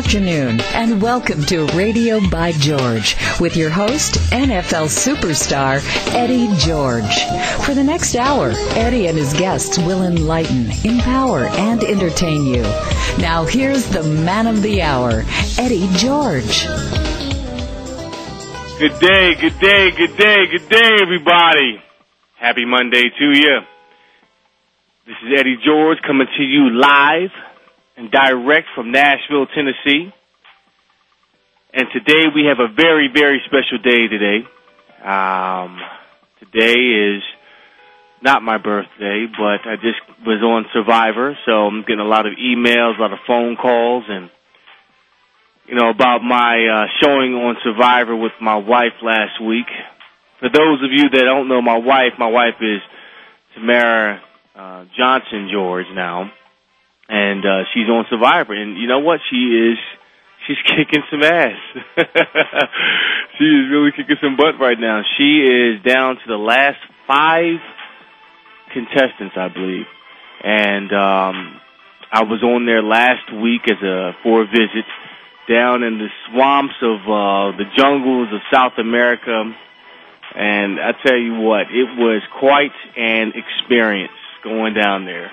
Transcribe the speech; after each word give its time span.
Afternoon, 0.00 0.58
and 0.72 1.02
welcome 1.02 1.42
to 1.42 1.66
Radio 1.76 2.26
by 2.30 2.52
George 2.52 3.18
with 3.38 3.54
your 3.54 3.68
host, 3.68 4.14
NFL 4.30 4.88
superstar 4.88 5.82
Eddie 6.14 6.48
George. 6.56 7.26
For 7.66 7.74
the 7.74 7.84
next 7.84 8.16
hour, 8.16 8.52
Eddie 8.80 9.08
and 9.08 9.18
his 9.18 9.34
guests 9.34 9.76
will 9.76 10.02
enlighten, 10.02 10.70
empower, 10.84 11.48
and 11.48 11.84
entertain 11.84 12.46
you. 12.46 12.62
Now, 13.18 13.44
here's 13.44 13.90
the 13.90 14.02
man 14.02 14.46
of 14.46 14.62
the 14.62 14.80
hour, 14.80 15.22
Eddie 15.58 15.86
George. 15.98 16.64
Good 18.78 18.98
day, 19.00 19.34
good 19.34 19.60
day, 19.60 19.90
good 19.90 20.16
day, 20.16 20.46
good 20.50 20.68
day, 20.70 20.96
everybody. 21.02 21.82
Happy 22.36 22.64
Monday 22.64 23.02
to 23.18 23.24
you. 23.34 23.58
This 25.06 25.16
is 25.26 25.38
Eddie 25.38 25.58
George 25.62 25.98
coming 26.06 26.26
to 26.38 26.42
you 26.42 26.70
live 26.70 27.49
and 28.00 28.10
direct 28.10 28.68
from 28.74 28.92
Nashville, 28.92 29.46
Tennessee. 29.54 30.10
And 31.74 31.86
today 31.92 32.32
we 32.34 32.46
have 32.46 32.58
a 32.58 32.72
very, 32.74 33.10
very 33.12 33.42
special 33.44 33.76
day 33.76 34.08
today. 34.08 34.38
Um, 35.04 35.78
today 36.40 36.80
is 36.80 37.22
not 38.22 38.42
my 38.42 38.56
birthday, 38.56 39.26
but 39.30 39.68
I 39.68 39.76
just 39.76 40.00
was 40.26 40.42
on 40.42 40.64
Survivor, 40.72 41.36
so 41.44 41.52
I'm 41.66 41.82
getting 41.82 42.00
a 42.00 42.08
lot 42.08 42.26
of 42.26 42.32
emails, 42.40 42.98
a 42.98 43.02
lot 43.02 43.12
of 43.12 43.18
phone 43.26 43.56
calls, 43.56 44.04
and 44.08 44.30
you 45.66 45.74
know 45.74 45.90
about 45.90 46.22
my 46.22 46.56
uh, 46.56 46.86
showing 47.02 47.34
on 47.34 47.56
Survivor 47.62 48.16
with 48.16 48.32
my 48.40 48.56
wife 48.56 48.96
last 49.02 49.42
week. 49.42 49.68
For 50.40 50.48
those 50.48 50.82
of 50.82 50.90
you 50.90 51.10
that 51.10 51.22
don't 51.24 51.48
know 51.48 51.60
my 51.60 51.76
wife, 51.76 52.14
my 52.18 52.28
wife 52.28 52.56
is 52.60 52.80
Tamara 53.54 54.22
uh, 54.56 54.84
Johnson 54.96 55.50
George 55.52 55.86
now 55.92 56.32
and 57.10 57.44
uh, 57.44 57.64
she's 57.74 57.88
on 57.88 58.06
Survivor. 58.08 58.54
And 58.54 58.78
you 58.78 58.86
know 58.86 59.00
what? 59.00 59.20
She 59.30 59.36
is 59.36 59.78
she's 60.46 60.56
kicking 60.64 61.02
some 61.10 61.22
ass. 61.22 61.58
she 63.38 63.44
is 63.44 63.70
really 63.70 63.90
kicking 63.92 64.16
some 64.22 64.36
butt 64.36 64.58
right 64.60 64.78
now. 64.78 65.02
She 65.18 65.42
is 65.42 65.82
down 65.82 66.16
to 66.16 66.26
the 66.26 66.38
last 66.38 66.78
five 67.06 67.58
contestants, 68.72 69.34
I 69.36 69.48
believe. 69.48 69.86
And 70.42 70.92
um, 70.92 71.60
I 72.12 72.22
was 72.22 72.42
on 72.42 72.64
there 72.64 72.82
last 72.82 73.32
week 73.32 73.62
as 73.66 73.82
a 73.82 74.12
for 74.22 74.42
a 74.42 74.46
visit 74.46 74.86
down 75.48 75.82
in 75.82 75.98
the 75.98 76.08
swamps 76.30 76.74
of 76.80 77.00
uh, 77.02 77.56
the 77.58 77.64
jungles 77.76 78.28
of 78.32 78.40
South 78.52 78.78
America. 78.78 79.52
And 80.32 80.78
I 80.78 80.92
tell 81.04 81.18
you 81.18 81.40
what, 81.40 81.62
it 81.72 81.90
was 81.98 82.22
quite 82.38 82.70
an 82.96 83.32
experience 83.34 84.12
going 84.44 84.74
down 84.74 85.04
there. 85.04 85.30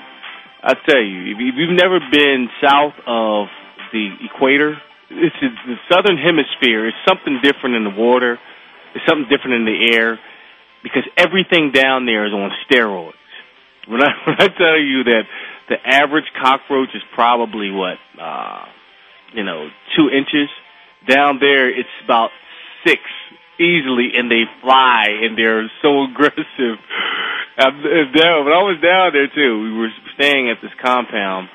I 0.68 0.74
tell 0.86 1.00
you, 1.00 1.32
if 1.32 1.56
you've 1.56 1.80
never 1.80 2.00
been 2.12 2.50
south 2.62 2.92
of 3.08 3.48
the 3.94 4.10
equator, 4.28 4.76
it's 5.10 5.36
the 5.40 5.76
southern 5.90 6.18
hemisphere. 6.18 6.86
It's 6.88 6.98
something 7.08 7.40
different 7.42 7.78
in 7.78 7.86
the 7.86 7.96
water. 7.96 8.38
It's 8.94 9.06
something 9.08 9.32
different 9.32 9.64
in 9.64 9.66
the 9.66 9.96
air 9.96 10.20
because 10.84 11.04
everything 11.16 11.72
down 11.72 12.06
there 12.06 12.28
is 12.28 12.34
on 12.34 12.52
steroids. 12.68 13.14
When 13.88 14.04
I, 14.04 14.12
when 14.28 14.36
I 14.40 14.48
tell 14.52 14.78
you 14.78 15.06
that 15.06 15.24
the 15.70 15.78
average 15.86 16.28
cockroach 16.36 16.90
is 16.94 17.04
probably 17.16 17.72
what, 17.72 17.96
uh, 18.20 18.66
you 19.34 19.46
know, 19.46 19.70
two 19.96 20.10
inches, 20.10 20.50
down 21.08 21.40
there 21.40 21.70
it's 21.70 21.88
about 22.04 22.32
six 22.86 23.00
easily, 23.60 24.12
and 24.16 24.32
they 24.32 24.44
fly, 24.62 25.08
and 25.22 25.38
they're 25.38 25.70
so 25.82 26.04
aggressive. 26.10 26.78
down, 27.58 28.46
when 28.46 28.54
I 28.54 28.64
was 28.64 28.80
down 28.82 29.14
there 29.14 29.28
too, 29.28 29.64
we 29.64 29.78
were 29.78 29.90
staying 30.16 30.50
at 30.50 30.58
this 30.62 30.72
compound, 30.82 31.50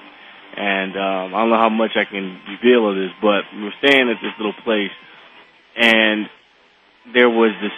and 0.57 0.97
um, 0.97 1.35
I 1.35 1.41
don't 1.41 1.51
know 1.51 1.63
how 1.63 1.71
much 1.71 1.93
I 1.97 2.05
can 2.05 2.39
reveal 2.49 2.91
of 2.91 2.97
this, 2.97 3.13
but 3.21 3.45
we 3.55 3.65
were 3.65 3.75
staying 3.83 4.11
at 4.11 4.19
this 4.23 4.33
little 4.39 4.57
place, 4.65 4.93
and 5.77 6.27
there 7.15 7.31
was 7.31 7.53
this 7.63 7.73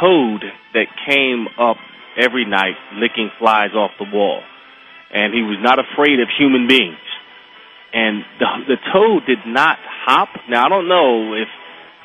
toad 0.00 0.42
that 0.72 0.86
came 1.06 1.46
up 1.58 1.76
every 2.16 2.44
night 2.44 2.76
licking 2.94 3.30
flies 3.38 3.74
off 3.74 3.90
the 3.98 4.06
wall, 4.10 4.42
and 5.12 5.34
he 5.34 5.42
was 5.42 5.58
not 5.60 5.78
afraid 5.78 6.20
of 6.20 6.28
human 6.38 6.66
beings. 6.66 6.98
And 7.92 8.24
the 8.40 8.74
the 8.74 8.76
toad 8.92 9.22
did 9.26 9.46
not 9.46 9.78
hop. 9.78 10.28
Now 10.48 10.66
I 10.66 10.68
don't 10.68 10.88
know 10.88 11.34
if 11.34 11.48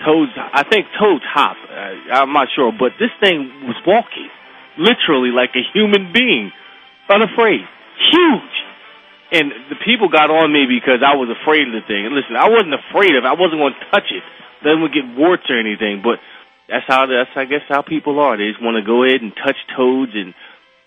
toads. 0.06 0.32
I 0.36 0.64
think 0.64 0.88
toads 1.00 1.24
hop. 1.24 1.58
Uh, 1.70 2.14
I'm 2.14 2.34
not 2.34 2.48
sure, 2.56 2.72
but 2.72 2.94
this 3.00 3.12
thing 3.22 3.68
was 3.68 3.78
walking 3.86 4.30
literally 4.80 5.36
like 5.36 5.52
a 5.60 5.64
human 5.76 6.16
being, 6.16 6.52
unafraid, 7.12 7.68
huge. 8.12 8.56
And 9.32 9.52
the 9.70 9.78
people 9.86 10.10
got 10.10 10.32
on 10.32 10.50
me 10.50 10.66
because 10.66 11.06
I 11.06 11.14
was 11.14 11.30
afraid 11.30 11.70
of 11.70 11.76
the 11.76 11.86
thing. 11.86 12.08
And 12.08 12.16
listen, 12.16 12.34
I 12.34 12.50
wasn't 12.50 12.74
afraid 12.74 13.14
of 13.14 13.22
it. 13.22 13.30
I 13.30 13.38
wasn't 13.38 13.62
going 13.62 13.78
to 13.78 13.86
touch 13.94 14.10
it. 14.10 14.26
Then 14.66 14.82
we 14.82 14.90
get 14.90 15.06
warts 15.06 15.46
or 15.52 15.60
anything. 15.60 16.02
But 16.02 16.18
that's 16.66 16.88
how 16.90 17.06
that's 17.06 17.30
I 17.38 17.46
guess 17.46 17.62
how 17.70 17.84
people 17.84 18.18
are. 18.18 18.38
They 18.38 18.50
just 18.50 18.64
want 18.64 18.82
to 18.82 18.86
go 18.86 19.06
ahead 19.06 19.22
and 19.22 19.30
touch 19.38 19.60
toads 19.78 20.18
and 20.18 20.34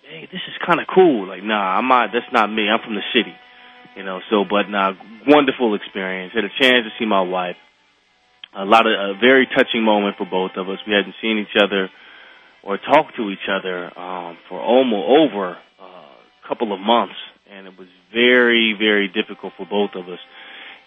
hey, 0.03 0.27
this 0.27 0.43
is 0.51 0.59
kind 0.59 0.83
of 0.83 0.91
cool. 0.91 1.31
Like, 1.31 1.47
nah, 1.47 1.79
I'm 1.79 1.87
not. 1.87 2.11
That's 2.11 2.27
not 2.35 2.51
me. 2.51 2.67
I'm 2.67 2.83
from 2.83 2.99
the 2.99 3.07
city, 3.15 3.35
you 3.95 4.03
know. 4.03 4.19
So, 4.27 4.43
but 4.43 4.67
nah, 4.67 4.99
wonderful 5.27 5.79
experience. 5.79 6.35
Had 6.35 6.45
a 6.45 6.55
chance 6.59 6.83
to 6.83 6.93
see 6.99 7.07
my 7.07 7.23
wife. 7.23 7.57
A 8.55 8.65
lot 8.65 8.87
of 8.87 8.93
a 8.93 9.19
very 9.19 9.47
touching 9.47 9.83
moment 9.83 10.17
for 10.19 10.27
both 10.27 10.53
of 10.57 10.69
us. 10.69 10.79
We 10.87 10.93
hadn't 10.93 11.15
seen 11.23 11.39
each 11.39 11.57
other 11.61 11.89
or 12.63 12.79
talk 12.79 13.15
to 13.17 13.31
each 13.31 13.49
other 13.49 13.87
um, 13.99 14.39
for 14.49 14.61
almost 14.61 15.07
over 15.09 15.57
uh, 15.81 15.85
a 15.85 16.49
couple 16.49 16.73
of 16.73 16.81
months, 16.81 17.15
and 17.51 17.67
it 17.67 17.79
was 17.79 17.89
very, 18.13 18.75
very 18.79 19.09
difficult 19.09 19.55
for 19.57 19.67
both 19.67 19.91
of 19.95 20.09
us. 20.09 20.21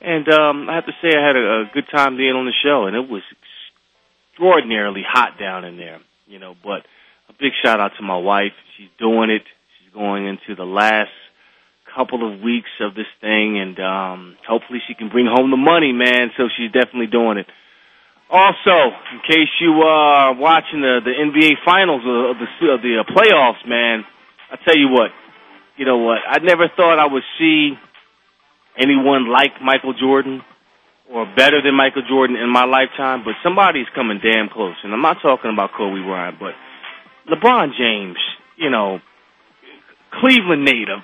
And 0.01 0.29
um, 0.29 0.69
I 0.69 0.75
have 0.75 0.85
to 0.85 0.93
say, 1.01 1.09
I 1.17 1.25
had 1.25 1.35
a, 1.35 1.39
a 1.39 1.71
good 1.73 1.85
time 1.91 2.17
being 2.17 2.35
on 2.35 2.45
the 2.45 2.53
show, 2.63 2.85
and 2.85 2.95
it 2.95 3.09
was 3.09 3.23
extraordinarily 4.31 5.03
hot 5.07 5.39
down 5.39 5.65
in 5.65 5.77
there, 5.77 5.99
you 6.27 6.39
know. 6.39 6.55
But 6.63 6.85
a 7.29 7.33
big 7.39 7.53
shout 7.63 7.79
out 7.79 7.93
to 7.97 8.03
my 8.03 8.17
wife; 8.17 8.53
she's 8.77 8.89
doing 8.99 9.31
it. 9.31 9.43
She's 9.79 9.93
going 9.93 10.27
into 10.27 10.55
the 10.55 10.65
last 10.65 11.11
couple 11.95 12.27
of 12.27 12.41
weeks 12.41 12.69
of 12.81 12.93
this 12.93 13.07
thing, 13.21 13.57
and 13.57 13.79
um, 13.79 14.35
hopefully 14.47 14.79
she 14.87 14.93
can 14.93 15.09
bring 15.09 15.25
home 15.25 15.49
the 15.49 15.57
money, 15.57 15.93
man. 15.93 16.31
So 16.37 16.49
she's 16.57 16.71
definitely 16.71 17.07
doing 17.07 17.37
it. 17.37 17.47
Also, 18.29 18.91
in 19.13 19.19
case 19.23 19.49
you 19.61 19.71
are 19.85 20.31
uh, 20.31 20.37
watching 20.37 20.81
the 20.81 20.99
the 21.05 21.13
NBA 21.13 21.63
Finals 21.63 22.01
of 22.01 22.37
the 22.37 22.73
of 22.73 22.81
the 22.81 22.99
uh, 22.99 23.03
playoffs, 23.07 23.65
man, 23.67 24.03
I 24.51 24.57
tell 24.65 24.75
you 24.75 24.89
what, 24.89 25.11
you 25.77 25.85
know 25.85 25.97
what? 25.97 26.19
I 26.27 26.39
never 26.39 26.67
thought 26.75 26.99
I 26.99 27.05
would 27.05 27.23
see 27.39 27.73
anyone 28.77 29.29
like 29.29 29.61
Michael 29.61 29.93
Jordan 29.93 30.41
or 31.11 31.25
better 31.35 31.61
than 31.61 31.75
Michael 31.75 32.01
Jordan 32.07 32.35
in 32.35 32.49
my 32.49 32.65
lifetime, 32.65 33.23
but 33.23 33.35
somebody's 33.43 33.87
coming 33.93 34.19
damn 34.23 34.49
close. 34.49 34.75
And 34.83 34.91
I'm 34.91 35.01
not 35.01 35.17
talking 35.21 35.51
about 35.53 35.71
Kobe 35.77 36.01
Bryant, 36.01 36.39
but 36.39 36.53
LeBron 37.29 37.77
James, 37.77 38.17
you 38.57 38.69
know, 38.69 38.99
Cleveland 40.19 40.65
native, 40.65 41.03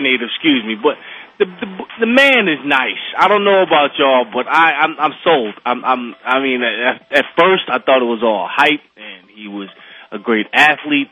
Native, 0.00 0.28
excuse 0.28 0.64
me, 0.64 0.76
but 0.80 0.96
the, 1.40 1.46
the 1.46 1.68
the 2.00 2.06
man 2.06 2.48
is 2.48 2.60
nice. 2.64 3.00
I 3.16 3.26
don't 3.26 3.44
know 3.44 3.62
about 3.62 3.96
y'all, 3.98 4.26
but 4.28 4.46
I 4.46 4.72
I'm 4.84 4.94
I'm 5.00 5.12
sold. 5.24 5.54
I'm 5.64 5.84
I'm 5.84 6.14
I 6.24 6.38
mean 6.40 6.62
at, 6.62 7.00
at 7.10 7.24
first 7.36 7.64
I 7.68 7.78
thought 7.80 8.02
it 8.02 8.10
was 8.12 8.22
all 8.22 8.46
hype 8.46 8.84
and 8.96 9.30
he 9.34 9.48
was 9.48 9.68
a 10.12 10.18
great 10.18 10.46
athlete, 10.52 11.08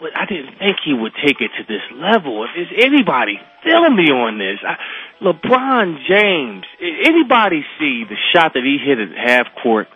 but 0.00 0.16
I 0.16 0.24
didn't 0.24 0.56
think 0.58 0.78
he 0.84 0.94
would 0.94 1.12
take 1.20 1.40
it 1.40 1.50
to 1.60 1.64
this 1.68 1.84
level. 1.92 2.44
If 2.44 2.50
there's 2.56 2.86
anybody 2.86 3.38
feeling 3.62 3.94
me 3.94 4.08
on 4.08 4.38
this, 4.38 4.58
I, 4.64 4.80
LeBron 5.20 6.00
James, 6.08 6.64
anybody 6.80 7.62
see 7.78 8.04
the 8.08 8.16
shot 8.32 8.54
that 8.54 8.64
he 8.64 8.78
hit 8.80 8.98
at 8.98 9.12
half 9.12 9.46
court 9.62 9.88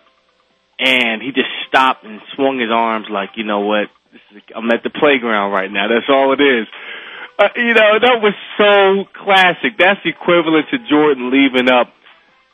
and 0.78 1.22
he 1.22 1.32
just 1.32 1.48
stopped 1.66 2.04
and 2.04 2.20
swung 2.34 2.58
his 2.58 2.70
arms 2.70 3.06
like, 3.10 3.30
you 3.36 3.44
know 3.44 3.60
what, 3.60 3.88
I'm 4.54 4.70
at 4.70 4.82
the 4.82 4.90
playground 4.90 5.52
right 5.52 5.70
now. 5.70 5.88
That's 5.88 6.10
all 6.10 6.34
it 6.34 6.42
is 6.42 6.68
Uh, 7.38 7.48
you 7.56 7.74
know, 7.74 7.98
that 8.00 8.18
was 8.22 8.34
so 8.58 9.04
classic. 9.24 9.78
That's 9.78 10.00
equivalent 10.04 10.66
to 10.70 10.78
Jordan 10.88 11.30
leaving 11.30 11.70
up 11.70 11.92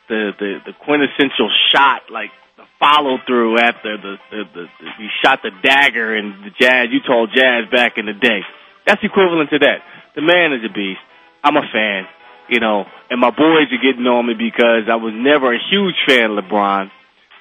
the 0.09 0.31
the, 0.37 0.59
the 0.65 0.73
quintessential 0.85 1.49
shot, 1.71 2.11
like 2.11 2.31
the 2.57 2.63
follow 2.79 3.17
through 3.25 3.57
after 3.59 3.97
the, 3.97 4.15
the, 4.31 4.43
the, 4.53 4.63
the 4.79 4.87
he 4.97 5.07
shot 5.23 5.39
the 5.43 5.51
dagger 5.63 6.15
in 6.15 6.43
the 6.43 6.51
Jazz, 6.59 6.87
Utah 6.91 7.25
Jazz 7.27 7.71
back 7.71 7.97
in 7.97 8.05
the 8.05 8.13
day. 8.13 8.41
That's 8.85 9.03
equivalent 9.03 9.49
to 9.51 9.59
that. 9.59 9.79
The 10.15 10.21
man 10.21 10.53
is 10.53 10.63
a 10.69 10.73
beast. 10.73 10.99
I'm 11.43 11.57
a 11.57 11.67
fan, 11.71 12.05
you 12.49 12.59
know, 12.59 12.85
and 13.09 13.19
my 13.19 13.31
boys 13.31 13.67
are 13.71 13.83
getting 13.83 14.05
on 14.07 14.27
me 14.27 14.33
because 14.33 14.87
I 14.91 14.95
was 14.95 15.13
never 15.15 15.53
a 15.53 15.59
huge 15.59 15.95
fan 16.07 16.31
of 16.31 16.43
LeBron. 16.43 16.91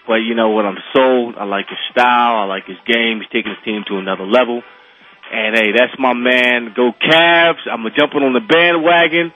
But 0.06 0.26
you 0.26 0.34
know 0.34 0.50
what? 0.50 0.66
I'm 0.66 0.78
sold. 0.92 1.36
I 1.38 1.44
like 1.44 1.68
his 1.68 1.78
style. 1.92 2.42
I 2.42 2.44
like 2.44 2.66
his 2.66 2.78
game. 2.86 3.22
He's 3.22 3.30
taking 3.30 3.54
his 3.54 3.62
team 3.64 3.84
to 3.86 3.98
another 3.98 4.26
level. 4.26 4.62
And 5.32 5.56
hey, 5.56 5.72
that's 5.72 5.96
my 5.98 6.12
man. 6.12 6.76
Go 6.76 6.92
Cavs. 6.92 7.64
I'm 7.64 7.88
jumping 7.96 8.20
on 8.20 8.36
the 8.36 8.44
bandwagon. 8.44 9.32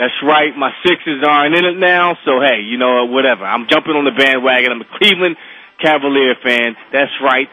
That's 0.00 0.16
right. 0.24 0.56
My 0.56 0.72
Sixers 0.80 1.22
aren't 1.22 1.54
in 1.54 1.64
it 1.68 1.78
now. 1.78 2.16
So 2.24 2.40
hey, 2.40 2.64
you 2.64 2.78
know, 2.78 3.04
whatever. 3.04 3.44
I'm 3.44 3.68
jumping 3.68 3.92
on 3.92 4.08
the 4.08 4.16
bandwagon. 4.16 4.72
I'm 4.72 4.80
a 4.80 4.90
Cleveland 4.96 5.36
Cavalier 5.84 6.34
fan. 6.42 6.80
That's 6.92 7.12
right. 7.20 7.46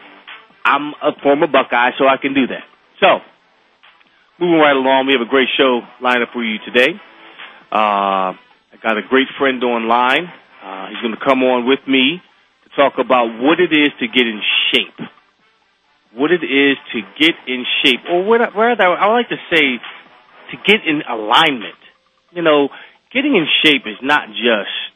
I'm 0.64 0.94
a 1.04 1.12
former 1.22 1.46
Buckeye, 1.46 1.92
so 1.98 2.08
I 2.08 2.16
can 2.16 2.32
do 2.32 2.46
that. 2.46 2.64
So, 3.00 3.18
moving 4.40 4.58
right 4.58 4.76
along, 4.76 5.06
we 5.06 5.12
have 5.12 5.26
a 5.26 5.28
great 5.28 5.48
show 5.58 5.82
lined 6.00 6.22
up 6.22 6.30
for 6.32 6.42
you 6.42 6.58
today. 6.64 6.94
Uh, 7.70 8.32
I 8.32 8.78
got 8.82 8.96
a 8.96 9.02
great 9.02 9.26
friend 9.38 9.62
online. 9.64 10.32
Uh, 10.64 10.88
he's 10.88 11.02
going 11.02 11.18
to 11.18 11.24
come 11.24 11.42
on 11.42 11.66
with 11.66 11.80
me 11.88 12.22
to 12.64 12.68
talk 12.76 12.94
about 12.98 13.26
what 13.42 13.58
it 13.58 13.74
is 13.74 13.90
to 13.98 14.06
get 14.06 14.24
in 14.24 14.40
shape 14.70 15.08
what 16.14 16.30
it 16.30 16.44
is 16.44 16.76
to 16.92 17.00
get 17.18 17.34
in 17.46 17.64
shape, 17.84 18.00
or 18.10 18.24
rather, 18.24 18.84
I 18.84 19.12
like 19.12 19.28
to 19.30 19.36
say 19.50 19.78
to 20.50 20.56
get 20.66 20.86
in 20.86 21.02
alignment. 21.08 21.74
You 22.30 22.42
know, 22.42 22.68
getting 23.12 23.34
in 23.34 23.46
shape 23.64 23.82
is 23.86 23.96
not 24.02 24.28
just 24.28 24.92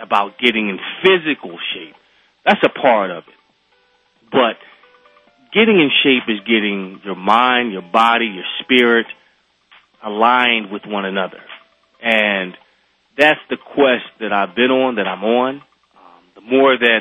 about 0.00 0.38
getting 0.38 0.68
in 0.68 0.78
physical 1.02 1.58
shape. 1.74 1.94
That's 2.44 2.60
a 2.64 2.70
part 2.70 3.10
of 3.10 3.24
it. 3.28 3.34
But 4.30 4.56
getting 5.52 5.80
in 5.80 5.90
shape 6.02 6.24
is 6.28 6.40
getting 6.40 7.00
your 7.04 7.16
mind, 7.16 7.72
your 7.72 7.82
body, 7.82 8.26
your 8.26 8.44
spirit 8.60 9.06
aligned 10.02 10.70
with 10.70 10.82
one 10.86 11.04
another. 11.04 11.42
And 12.02 12.56
that's 13.18 13.40
the 13.50 13.56
quest 13.56 14.08
that 14.20 14.32
I've 14.32 14.54
been 14.54 14.70
on, 14.70 14.94
that 14.96 15.06
I'm 15.06 15.24
on. 15.24 15.56
Um, 15.56 15.62
the 16.34 16.40
more 16.40 16.78
that 16.78 17.00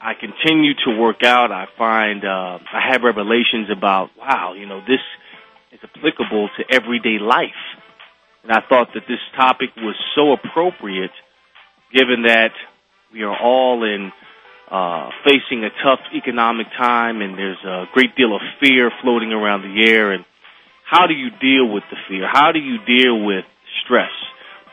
I 0.00 0.14
continue 0.14 0.74
to 0.86 0.96
work 0.98 1.24
out. 1.24 1.50
I 1.50 1.66
find 1.76 2.24
uh, 2.24 2.58
I 2.72 2.92
have 2.92 3.02
revelations 3.02 3.68
about 3.70 4.10
wow, 4.16 4.54
you 4.56 4.66
know, 4.66 4.80
this 4.80 5.00
is 5.72 5.80
applicable 5.82 6.48
to 6.56 6.64
everyday 6.74 7.18
life, 7.18 7.62
and 8.44 8.52
I 8.52 8.60
thought 8.68 8.88
that 8.94 9.02
this 9.08 9.18
topic 9.36 9.70
was 9.76 9.96
so 10.14 10.32
appropriate, 10.32 11.10
given 11.92 12.22
that 12.26 12.52
we 13.12 13.22
are 13.22 13.36
all 13.36 13.82
in 13.82 14.12
uh, 14.70 15.10
facing 15.24 15.64
a 15.64 15.70
tough 15.82 16.00
economic 16.14 16.68
time, 16.76 17.20
and 17.20 17.36
there's 17.36 17.64
a 17.64 17.86
great 17.92 18.14
deal 18.14 18.36
of 18.36 18.42
fear 18.60 18.92
floating 19.02 19.32
around 19.32 19.62
the 19.62 19.90
air. 19.90 20.12
And 20.12 20.24
how 20.84 21.06
do 21.06 21.14
you 21.14 21.30
deal 21.30 21.72
with 21.72 21.84
the 21.90 21.96
fear? 22.08 22.28
How 22.30 22.52
do 22.52 22.60
you 22.60 22.78
deal 22.86 23.24
with 23.24 23.44
stress? 23.84 24.12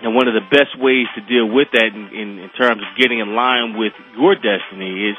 And 0.06 0.14
one 0.14 0.30
of 0.30 0.38
the 0.38 0.46
best 0.54 0.78
ways 0.78 1.10
to 1.18 1.22
deal 1.26 1.50
with 1.50 1.74
that 1.74 1.90
in, 1.90 2.14
in, 2.14 2.30
in 2.38 2.50
terms 2.54 2.78
of 2.78 2.94
getting 2.94 3.18
in 3.18 3.34
line 3.34 3.74
with 3.74 3.94
your 4.14 4.36
destiny 4.38 5.10
is 5.10 5.18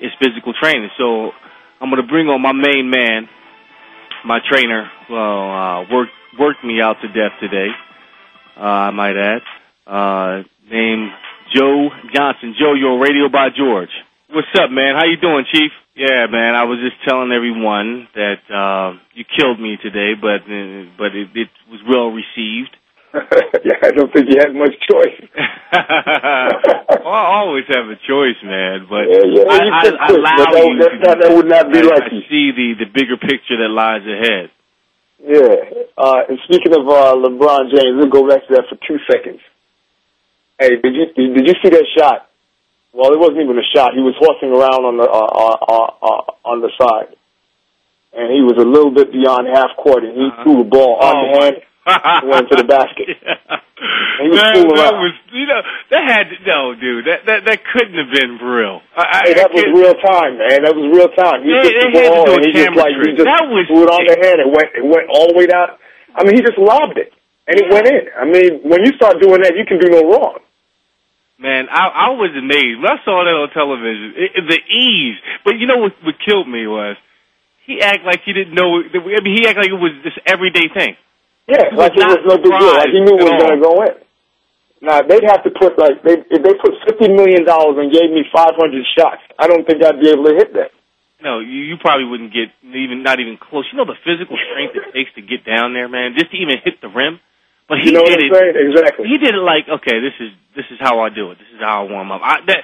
is 0.00 0.10
physical 0.16 0.56
training. 0.56 0.88
So 0.96 1.28
I'm 1.76 1.92
going 1.92 2.00
to 2.00 2.08
bring 2.08 2.32
on 2.32 2.40
my 2.40 2.56
main 2.56 2.88
man, 2.88 3.28
my 4.24 4.40
trainer. 4.48 4.88
Well, 5.12 5.44
uh, 5.52 5.80
worked 5.92 6.16
worked 6.40 6.64
me 6.64 6.80
out 6.80 6.96
to 7.04 7.08
death 7.08 7.36
today. 7.38 7.68
Uh, 8.56 8.88
I 8.88 8.90
might 8.96 9.12
add, 9.12 9.42
uh, 9.84 10.42
named 10.72 11.12
Joe 11.54 11.90
Johnson. 12.14 12.56
Joe, 12.58 12.72
you're 12.72 12.96
on 12.96 13.00
Radio 13.00 13.28
by 13.28 13.48
George. 13.52 13.92
What's 14.30 14.48
up, 14.56 14.70
man? 14.70 14.96
How 14.96 15.04
you 15.04 15.20
doing, 15.20 15.44
Chief? 15.52 15.70
Yeah, 15.94 16.32
man. 16.32 16.54
I 16.54 16.64
was 16.64 16.80
just 16.80 16.96
telling 17.06 17.30
everyone 17.30 18.08
that 18.14 18.40
uh, 18.48 18.96
you 19.12 19.24
killed 19.36 19.60
me 19.60 19.76
today, 19.82 20.16
but 20.16 20.48
uh, 20.48 20.88
but 20.96 21.12
it, 21.12 21.28
it 21.36 21.50
was 21.68 21.84
well 21.84 22.08
received. 22.08 22.74
yeah, 23.62 23.78
I 23.78 23.90
don't 23.94 24.10
think 24.12 24.26
you 24.26 24.42
had 24.42 24.50
much 24.54 24.74
choice. 24.90 25.14
well, 25.70 27.14
I 27.14 27.46
always 27.46 27.64
have 27.70 27.86
a 27.86 27.98
choice, 28.02 28.38
man. 28.42 28.90
But 28.90 29.06
yeah, 29.06 29.26
yeah, 29.30 29.46
I, 29.46 29.58
I, 29.70 29.86
I 29.86 30.08
allow 30.10 30.50
that, 30.50 30.66
you. 30.66 30.78
That, 30.82 30.92
that, 31.06 31.16
that 31.22 31.30
would 31.30 31.46
not 31.46 31.70
be 31.70 31.78
I, 31.78 31.94
like 31.94 32.10
I 32.10 32.26
see 32.26 32.50
the 32.50 32.82
the 32.82 32.90
bigger 32.90 33.14
picture 33.14 33.54
that 33.62 33.70
lies 33.70 34.02
ahead. 34.02 34.50
Yeah. 35.22 35.86
Uh, 35.96 36.26
and 36.28 36.38
speaking 36.44 36.74
of 36.74 36.82
uh, 36.90 37.14
LeBron 37.14 37.70
James, 37.70 37.94
we'll 38.02 38.10
go 38.10 38.26
back 38.26 38.46
to 38.48 38.54
that 38.58 38.66
for 38.66 38.76
two 38.82 38.98
seconds. 39.06 39.40
Hey, 40.58 40.74
did 40.82 40.94
you 40.94 41.06
did 41.14 41.46
you 41.46 41.54
see 41.62 41.70
that 41.70 41.86
shot? 41.96 42.28
Well, 42.92 43.14
it 43.14 43.18
wasn't 43.18 43.46
even 43.46 43.58
a 43.58 43.68
shot. 43.74 43.94
He 43.94 44.02
was 44.02 44.18
horsing 44.18 44.50
around 44.50 44.82
on 44.82 44.98
the 44.98 45.06
uh, 45.06 45.30
uh, 45.38 45.58
uh, 45.70 45.90
uh, 46.02 46.50
on 46.50 46.62
the 46.62 46.70
side, 46.74 47.14
and 48.10 48.26
he 48.34 48.42
was 48.42 48.58
a 48.58 48.66
little 48.66 48.90
bit 48.90 49.10
beyond 49.14 49.46
half 49.54 49.70
court, 49.78 50.02
and 50.02 50.18
he 50.18 50.26
uh-huh. 50.26 50.42
threw 50.42 50.56
the 50.62 50.70
ball 50.70 50.98
on 50.98 51.14
the 51.14 51.28
hand 51.38 51.56
went 52.24 52.48
to 52.50 52.56
the 52.56 52.64
basket. 52.64 53.08
Yeah. 54.14 54.30
That, 54.30 54.54
that 54.78 54.94
was, 54.96 55.12
you 55.34 55.44
know, 55.44 55.60
that 55.90 56.02
had 56.06 56.30
to, 56.30 56.36
no, 56.46 56.72
dude, 56.78 57.04
that 57.04 57.26
that 57.26 57.44
that 57.44 57.58
couldn't 57.66 57.98
have 57.98 58.08
been 58.14 58.38
real. 58.40 58.80
I, 58.96 59.26
Hey, 59.26 59.34
I 59.34 59.44
that 59.44 59.50
was 59.52 59.66
real 59.74 59.92
time, 60.00 60.38
man. 60.38 60.62
That 60.64 60.72
was 60.72 60.86
real 60.88 61.10
time. 61.12 61.42
He 61.44 61.50
They- 61.52 61.74
took 61.74 61.92
the 61.92 61.98
had 62.00 62.08
to 62.08 62.14
ball 62.14 62.24
do 62.24 62.32
and 62.38 62.44
he 62.46 62.52
just 62.54 62.72
like 62.78 62.94
he 62.94 63.12
just 63.12 63.26
That 63.28 63.44
was- 63.50 63.66
threw 63.68 63.84
it 63.84 63.90
on 63.90 64.02
the 64.06 64.16
hand. 64.16 64.38
It 64.40 64.48
went 64.48 64.70
it 64.72 64.86
went 64.86 65.06
all 65.10 65.28
the 65.28 65.36
way 65.36 65.44
down. 65.50 65.76
I 66.14 66.24
mean, 66.24 66.38
he 66.38 66.42
just 66.46 66.56
lobbed 66.56 66.96
it 66.96 67.12
and 67.50 67.58
it 67.60 67.66
went 67.68 67.84
in. 67.90 68.06
I 68.16 68.24
mean, 68.24 68.62
when 68.64 68.86
you 68.86 68.94
start 68.96 69.20
doing 69.20 69.42
that, 69.42 69.58
you 69.58 69.66
can 69.66 69.82
do 69.82 69.90
no 69.90 70.08
wrong. 70.08 70.38
Man, 71.36 71.66
I, 71.68 72.08
I 72.08 72.08
was 72.14 72.30
amazed 72.38 72.80
when 72.80 72.88
I 72.88 73.02
saw 73.04 73.26
that 73.26 73.34
on 73.34 73.50
television. 73.50 74.14
It, 74.16 74.30
it- 74.40 74.46
the 74.48 74.60
ease, 74.72 75.18
but 75.44 75.58
you 75.58 75.66
know 75.66 75.82
what? 75.82 75.92
What 76.06 76.14
killed 76.24 76.48
me 76.48 76.64
was 76.70 76.96
he 77.66 77.82
act 77.82 78.06
like 78.06 78.22
he 78.24 78.32
didn't 78.32 78.54
know. 78.54 78.80
I 78.80 79.20
mean, 79.20 79.36
he 79.36 79.44
act 79.50 79.58
like 79.58 79.68
it 79.68 79.76
was 79.76 79.92
this 80.06 80.16
everyday 80.24 80.70
thing. 80.72 80.96
Yeah, 81.46 81.76
like 81.76 81.92
it 81.92 82.06
was 82.08 82.24
no 82.24 82.36
big 82.40 82.52
deal. 82.52 82.72
Like 82.74 82.88
he 82.88 83.00
knew 83.04 83.16
it 83.20 83.24
was 83.28 83.36
going 83.36 83.56
to 83.56 83.62
go 83.62 83.74
in. 83.84 83.94
Now 84.80 85.00
they'd 85.02 85.24
have 85.28 85.44
to 85.44 85.50
put 85.52 85.78
like 85.78 86.02
they 86.02 86.20
if 86.28 86.40
they 86.42 86.54
put 86.56 86.72
fifty 86.88 87.08
million 87.12 87.44
dollars 87.44 87.76
and 87.80 87.92
gave 87.92 88.08
me 88.10 88.24
five 88.32 88.56
hundred 88.56 88.84
shots, 88.96 89.20
I 89.38 89.46
don't 89.48 89.64
think 89.66 89.82
I'd 89.84 90.00
be 90.00 90.08
able 90.10 90.24
to 90.24 90.34
hit 90.36 90.52
that. 90.54 90.72
No, 91.22 91.40
you, 91.40 91.72
you 91.72 91.76
probably 91.80 92.04
wouldn't 92.04 92.32
get 92.32 92.52
even 92.68 93.02
not 93.02 93.20
even 93.20 93.36
close. 93.40 93.64
You 93.72 93.78
know 93.78 93.84
the 93.88 93.96
physical 94.04 94.36
strength 94.36 94.76
it 94.76 94.92
takes 94.92 95.12
to 95.16 95.22
get 95.22 95.44
down 95.44 95.72
there, 95.72 95.88
man, 95.88 96.12
just 96.18 96.30
to 96.32 96.36
even 96.36 96.56
hit 96.64 96.80
the 96.80 96.88
rim. 96.88 97.20
But 97.68 97.78
he 97.80 97.86
You 97.88 97.92
know 97.96 98.04
did 98.04 98.20
it. 98.20 98.28
saying? 98.28 98.56
Exactly. 98.72 99.08
He 99.08 99.16
did 99.16 99.32
it 99.34 99.40
like, 99.40 99.64
okay, 99.80 100.00
this 100.00 100.12
is 100.20 100.32
this 100.56 100.66
is 100.70 100.76
how 100.80 101.00
I 101.00 101.08
do 101.08 101.30
it. 101.32 101.38
This 101.38 101.48
is 101.56 101.60
how 101.60 101.86
I 101.86 101.90
warm 101.90 102.12
up. 102.12 102.20
I, 102.22 102.40
that, 102.46 102.60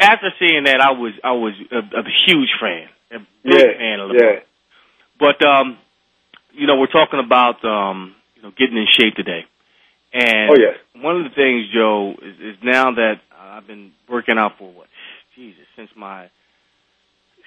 after 0.00 0.30
seeing 0.38 0.64
that, 0.64 0.80
I 0.80 0.90
was 0.90 1.12
I 1.22 1.32
was 1.38 1.54
a, 1.70 1.78
a 1.78 2.02
huge 2.26 2.50
fan, 2.60 2.88
a 3.14 3.18
big 3.46 3.54
Yeah, 3.58 3.78
fan 3.78 4.00
of 4.00 4.10
LeBron. 4.10 4.18
yeah. 4.18 4.40
But 5.22 5.38
um, 5.46 5.78
you 6.52 6.66
know, 6.66 6.76
we're 6.82 6.90
talking 6.90 7.20
about 7.24 7.64
um, 7.64 8.16
you 8.40 8.48
know, 8.48 8.54
getting 8.56 8.76
in 8.76 8.86
shape 8.98 9.14
today. 9.14 9.44
And 10.12 10.50
Oh, 10.50 10.56
yes. 10.58 10.78
one 10.96 11.16
of 11.18 11.24
the 11.24 11.34
things, 11.34 11.66
Joe, 11.72 12.14
is, 12.22 12.56
is 12.56 12.56
now 12.62 12.92
that 12.92 13.20
I've 13.38 13.66
been 13.66 13.92
working 14.08 14.38
out 14.38 14.52
for 14.58 14.72
what, 14.72 14.88
Jesus, 15.36 15.62
since 15.76 15.90
my 15.96 16.28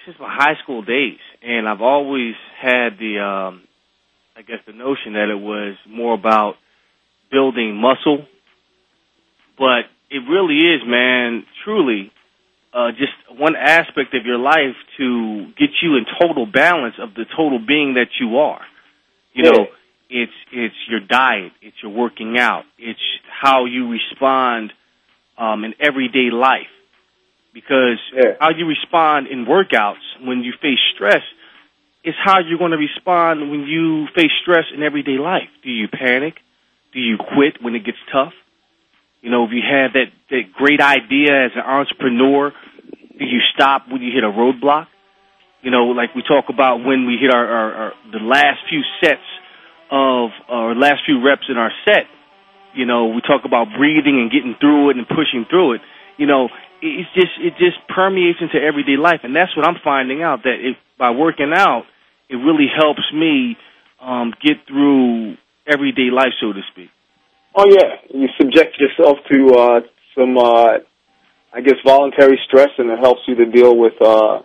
since 0.06 0.18
my 0.20 0.28
high 0.28 0.54
school 0.62 0.82
days, 0.82 1.18
and 1.42 1.66
I've 1.66 1.80
always 1.80 2.34
had 2.60 2.98
the, 2.98 3.20
um, 3.20 3.62
I 4.36 4.42
guess, 4.42 4.58
the 4.66 4.74
notion 4.74 5.14
that 5.14 5.30
it 5.30 5.40
was 5.40 5.76
more 5.88 6.12
about 6.12 6.56
building 7.30 7.74
muscle, 7.74 8.26
but 9.56 9.88
it 10.10 10.22
really 10.28 10.58
is, 10.58 10.82
man, 10.86 11.44
truly, 11.64 12.12
uh, 12.74 12.90
just 12.90 13.12
one 13.40 13.56
aspect 13.56 14.12
of 14.14 14.26
your 14.26 14.36
life 14.36 14.76
to 14.98 15.46
get 15.56 15.70
you 15.80 15.96
in 15.96 16.04
total 16.20 16.44
balance 16.44 16.96
of 17.00 17.14
the 17.14 17.24
total 17.34 17.58
being 17.58 17.94
that 17.94 18.08
you 18.20 18.36
are. 18.36 18.60
You 19.32 19.44
Yeah. 19.44 19.50
know, 19.52 19.66
it's 20.10 20.32
it's 20.52 20.74
your 20.88 21.00
diet, 21.00 21.52
it's 21.62 21.76
your 21.82 21.92
working 21.92 22.38
out, 22.38 22.64
it's 22.78 23.00
how 23.42 23.64
you 23.64 23.90
respond 23.90 24.72
um, 25.38 25.64
in 25.64 25.74
everyday 25.80 26.30
life. 26.30 26.70
Because 27.52 27.98
Yeah. 28.12 28.34
how 28.40 28.50
you 28.50 28.66
respond 28.66 29.28
in 29.28 29.46
workouts 29.46 30.02
when 30.20 30.42
you 30.42 30.52
face 30.60 30.80
stress 30.94 31.22
is 32.04 32.14
how 32.22 32.40
you're 32.40 32.58
going 32.58 32.72
to 32.72 32.76
respond 32.76 33.50
when 33.50 33.60
you 33.60 34.06
face 34.14 34.32
stress 34.42 34.64
in 34.74 34.82
everyday 34.82 35.18
life. 35.18 35.48
Do 35.62 35.70
you 35.70 35.88
panic? 35.88 36.34
Do 36.92 37.00
you 37.00 37.16
quit 37.16 37.62
when 37.62 37.74
it 37.74 37.84
gets 37.84 37.98
tough? 38.12 38.34
You 39.22 39.30
know, 39.30 39.44
if 39.44 39.52
you 39.52 39.62
have 39.62 39.94
that, 39.94 40.12
that 40.30 40.52
great 40.52 40.80
idea 40.80 41.46
as 41.46 41.52
an 41.54 41.62
entrepreneur, 41.62 42.52
do 43.18 43.24
you 43.24 43.40
stop 43.54 43.88
when 43.88 44.02
you 44.02 44.12
hit 44.12 44.22
a 44.22 44.30
roadblock? 44.30 44.86
You 45.62 45.70
know, 45.70 45.86
like 45.86 46.14
we 46.14 46.22
talk 46.22 46.46
about 46.50 46.84
when 46.84 47.06
we 47.06 47.16
hit 47.16 47.32
our, 47.32 47.46
our, 47.46 47.72
our 47.74 47.92
the 48.12 48.18
last 48.18 48.58
few 48.68 48.82
sets 49.02 49.22
of 49.90 50.30
our 50.48 50.74
last 50.74 51.02
few 51.06 51.24
reps 51.24 51.46
in 51.48 51.56
our 51.56 51.72
set. 51.84 52.06
You 52.74 52.86
know, 52.86 53.06
we 53.06 53.20
talk 53.20 53.44
about 53.44 53.68
breathing 53.76 54.18
and 54.20 54.30
getting 54.30 54.56
through 54.58 54.90
it 54.90 54.96
and 54.96 55.06
pushing 55.06 55.46
through 55.48 55.74
it. 55.74 55.80
You 56.16 56.26
know, 56.26 56.48
it's 56.82 57.08
just 57.14 57.32
it 57.38 57.54
just 57.58 57.76
permeates 57.88 58.38
into 58.40 58.58
everyday 58.58 58.96
life, 58.96 59.20
and 59.22 59.34
that's 59.34 59.56
what 59.56 59.66
I'm 59.66 59.76
finding 59.82 60.22
out 60.22 60.42
that 60.42 60.56
if 60.60 60.76
by 60.98 61.10
working 61.10 61.52
out, 61.54 61.84
it 62.28 62.36
really 62.36 62.66
helps 62.74 63.02
me 63.12 63.56
um, 64.00 64.32
get 64.42 64.66
through 64.66 65.36
everyday 65.66 66.10
life, 66.12 66.32
so 66.40 66.52
to 66.52 66.60
speak? 66.72 66.90
Oh 67.54 67.66
yeah, 67.68 67.96
you 68.12 68.28
subject 68.40 68.76
yourself 68.78 69.18
to 69.30 69.54
uh, 69.54 69.80
some, 70.16 70.36
uh, 70.36 70.78
I 71.52 71.60
guess, 71.60 71.76
voluntary 71.84 72.38
stress, 72.46 72.70
and 72.78 72.90
it 72.90 72.98
helps 72.98 73.20
you 73.26 73.36
to 73.36 73.46
deal 73.46 73.76
with 73.76 73.94
uh, 74.00 74.40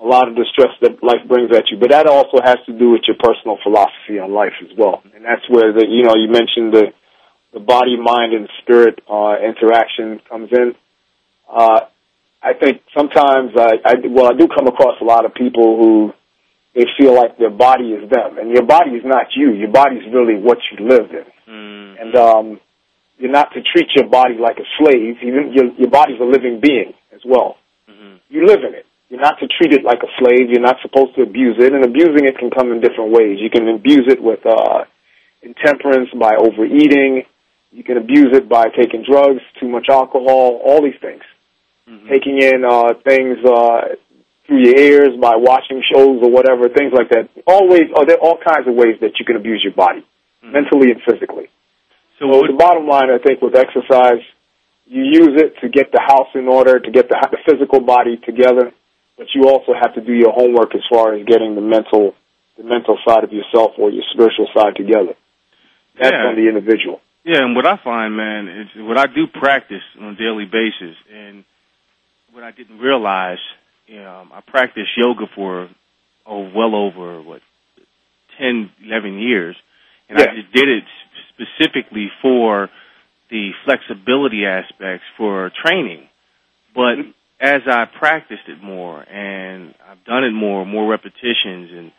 a 0.00 0.06
lot 0.06 0.28
of 0.28 0.34
the 0.36 0.46
stress 0.52 0.70
that 0.80 1.02
life 1.02 1.26
brings 1.26 1.50
at 1.54 1.70
you. 1.70 1.76
But 1.78 1.90
that 1.90 2.06
also 2.06 2.38
has 2.42 2.58
to 2.66 2.72
do 2.78 2.90
with 2.90 3.02
your 3.08 3.16
personal 3.18 3.58
philosophy 3.62 4.18
on 4.18 4.32
life 4.32 4.54
as 4.62 4.70
well, 4.78 5.02
and 5.14 5.24
that's 5.24 5.42
where 5.50 5.72
the 5.72 5.84
you 5.86 6.04
know 6.04 6.14
you 6.14 6.28
mentioned 6.30 6.72
the 6.72 6.92
the 7.52 7.60
body, 7.60 7.96
mind, 7.96 8.34
and 8.34 8.48
spirit 8.62 9.00
uh, 9.10 9.36
interaction 9.42 10.20
comes 10.28 10.50
in. 10.52 10.74
Uh, 11.50 11.80
I 12.42 12.52
think 12.54 12.82
sometimes 12.96 13.52
I, 13.56 13.72
I 13.84 13.94
well 14.08 14.30
I 14.30 14.34
do 14.38 14.46
come 14.48 14.66
across 14.68 15.00
a 15.00 15.04
lot 15.04 15.24
of 15.24 15.34
people 15.34 15.76
who 15.78 16.12
they 16.74 16.84
feel 16.98 17.14
like 17.16 17.38
their 17.38 17.50
body 17.50 17.90
is 17.92 18.08
them, 18.10 18.38
and 18.38 18.50
your 18.50 18.64
body 18.64 18.92
is 18.92 19.02
not 19.04 19.26
you. 19.34 19.52
Your 19.52 19.72
body 19.72 19.96
is 19.96 20.04
really 20.12 20.36
what 20.40 20.58
you 20.70 20.86
lived 20.86 21.12
in, 21.12 21.24
Mm. 21.48 22.00
and 22.02 22.14
um, 22.14 22.60
you're 23.16 23.32
not 23.32 23.48
to 23.54 23.60
treat 23.62 23.88
your 23.96 24.06
body 24.08 24.34
like 24.38 24.58
a 24.58 24.68
slave. 24.78 25.16
Even 25.22 25.52
your 25.52 25.72
your 25.76 25.90
body's 25.90 26.20
a 26.20 26.24
living 26.24 26.60
being 26.62 26.92
as 27.12 27.20
well. 27.26 27.56
hmm 27.88 28.16
You 28.28 28.46
live 28.46 28.60
in 28.68 28.74
it. 28.74 28.86
You're 29.08 29.20
not 29.20 29.38
to 29.40 29.48
treat 29.48 29.72
it 29.72 29.84
like 29.84 30.02
a 30.02 30.10
slave. 30.18 30.50
You're 30.50 30.60
not 30.60 30.76
supposed 30.82 31.14
to 31.16 31.22
abuse 31.22 31.56
it, 31.58 31.72
and 31.72 31.84
abusing 31.84 32.26
it 32.26 32.36
can 32.38 32.50
come 32.50 32.72
in 32.72 32.80
different 32.80 33.10
ways. 33.10 33.38
You 33.40 33.48
can 33.50 33.66
abuse 33.68 34.04
it 34.06 34.22
with 34.22 34.44
uh, 34.44 34.84
intemperance 35.42 36.10
by 36.18 36.36
overeating. 36.36 37.24
You 37.72 37.84
can 37.84 37.96
abuse 37.96 38.36
it 38.36 38.48
by 38.48 38.66
taking 38.68 39.04
drugs, 39.08 39.40
too 39.60 39.68
much 39.68 39.86
alcohol, 39.90 40.60
all 40.64 40.82
these 40.82 41.00
things. 41.00 41.22
hmm 41.88 42.08
Taking 42.08 42.40
in 42.42 42.64
uh, 42.64 42.94
things 43.04 43.38
uh, 43.44 43.96
through 44.46 44.60
your 44.64 44.78
ears 44.78 45.12
by 45.20 45.36
watching 45.36 45.82
shows 45.92 46.20
or 46.22 46.30
whatever, 46.30 46.68
things 46.68 46.92
like 46.92 47.08
that. 47.10 47.28
Always, 47.46 47.84
oh, 47.94 48.04
there 48.04 48.16
are 48.16 48.20
all 48.20 48.38
kinds 48.44 48.68
of 48.68 48.74
ways 48.74 48.96
that 49.00 49.12
you 49.18 49.24
can 49.24 49.36
abuse 49.36 49.62
your 49.64 49.74
body, 49.74 50.04
Mhm. 50.44 50.52
mentally 50.52 50.90
and 50.92 51.00
physically. 51.02 51.48
So, 52.18 52.32
So 52.32 52.46
the 52.46 52.54
bottom 52.58 52.86
line, 52.88 53.10
I 53.10 53.18
think, 53.18 53.40
with 53.40 53.54
exercise, 53.56 54.22
you 54.86 55.04
use 55.04 55.34
it 55.40 55.58
to 55.60 55.68
get 55.68 55.92
the 55.92 56.00
house 56.00 56.28
in 56.34 56.48
order, 56.48 56.78
to 56.80 56.90
get 56.90 57.08
the, 57.08 57.16
the 57.30 57.38
physical 57.48 57.80
body 57.80 58.16
together, 58.18 58.72
but 59.18 59.26
you 59.34 59.48
also 59.50 59.74
have 59.74 59.94
to 59.94 60.00
do 60.00 60.12
your 60.14 60.32
homework 60.32 60.74
as 60.74 60.82
far 60.88 61.14
as 61.14 61.26
getting 61.26 61.54
the 61.56 61.60
mental, 61.60 62.14
the 62.56 62.62
mental 62.64 62.96
side 63.06 63.24
of 63.24 63.32
yourself 63.32 63.72
or 63.76 63.90
your 63.90 64.04
spiritual 64.14 64.46
side 64.56 64.76
together. 64.76 65.14
That's 65.98 66.12
Yeah. 66.12 66.28
on 66.28 66.36
the 66.36 66.48
individual. 66.48 67.00
yeah, 67.24 67.42
and 67.42 67.54
what 67.56 67.66
I 67.66 67.76
find, 67.76 68.16
man, 68.16 68.48
is 68.48 68.68
what 68.76 68.96
I 68.96 69.06
do 69.06 69.26
practice 69.26 69.82
on 70.00 70.14
a 70.14 70.14
daily 70.14 70.46
basis, 70.46 70.96
and 71.12 71.44
what 72.32 72.42
I 72.44 72.52
didn't 72.52 72.78
realize, 72.78 73.40
you 73.86 73.96
know, 73.96 74.28
I 74.32 74.40
practiced 74.40 74.96
yoga 74.96 75.26
for 75.34 75.68
oh, 76.24 76.48
well 76.54 76.74
over 76.74 77.20
what 77.20 77.42
ten, 78.38 78.70
eleven 78.84 79.18
years, 79.18 79.56
and 80.08 80.18
I 80.18 80.26
just 80.36 80.52
did 80.52 80.68
it 80.68 80.84
specifically 81.30 82.10
for 82.22 82.70
the 83.30 83.50
flexibility 83.64 84.46
aspects 84.46 85.04
for 85.16 85.50
training. 85.50 86.08
But 86.74 86.96
Mhm. 86.98 87.14
As 87.40 87.62
I 87.66 87.84
practiced 87.86 88.48
it 88.48 88.62
more 88.62 89.00
and 89.00 89.74
I've 89.88 90.04
done 90.04 90.24
it 90.24 90.32
more, 90.32 90.66
more 90.66 90.88
repetitions, 90.90 91.70
and 91.72 91.92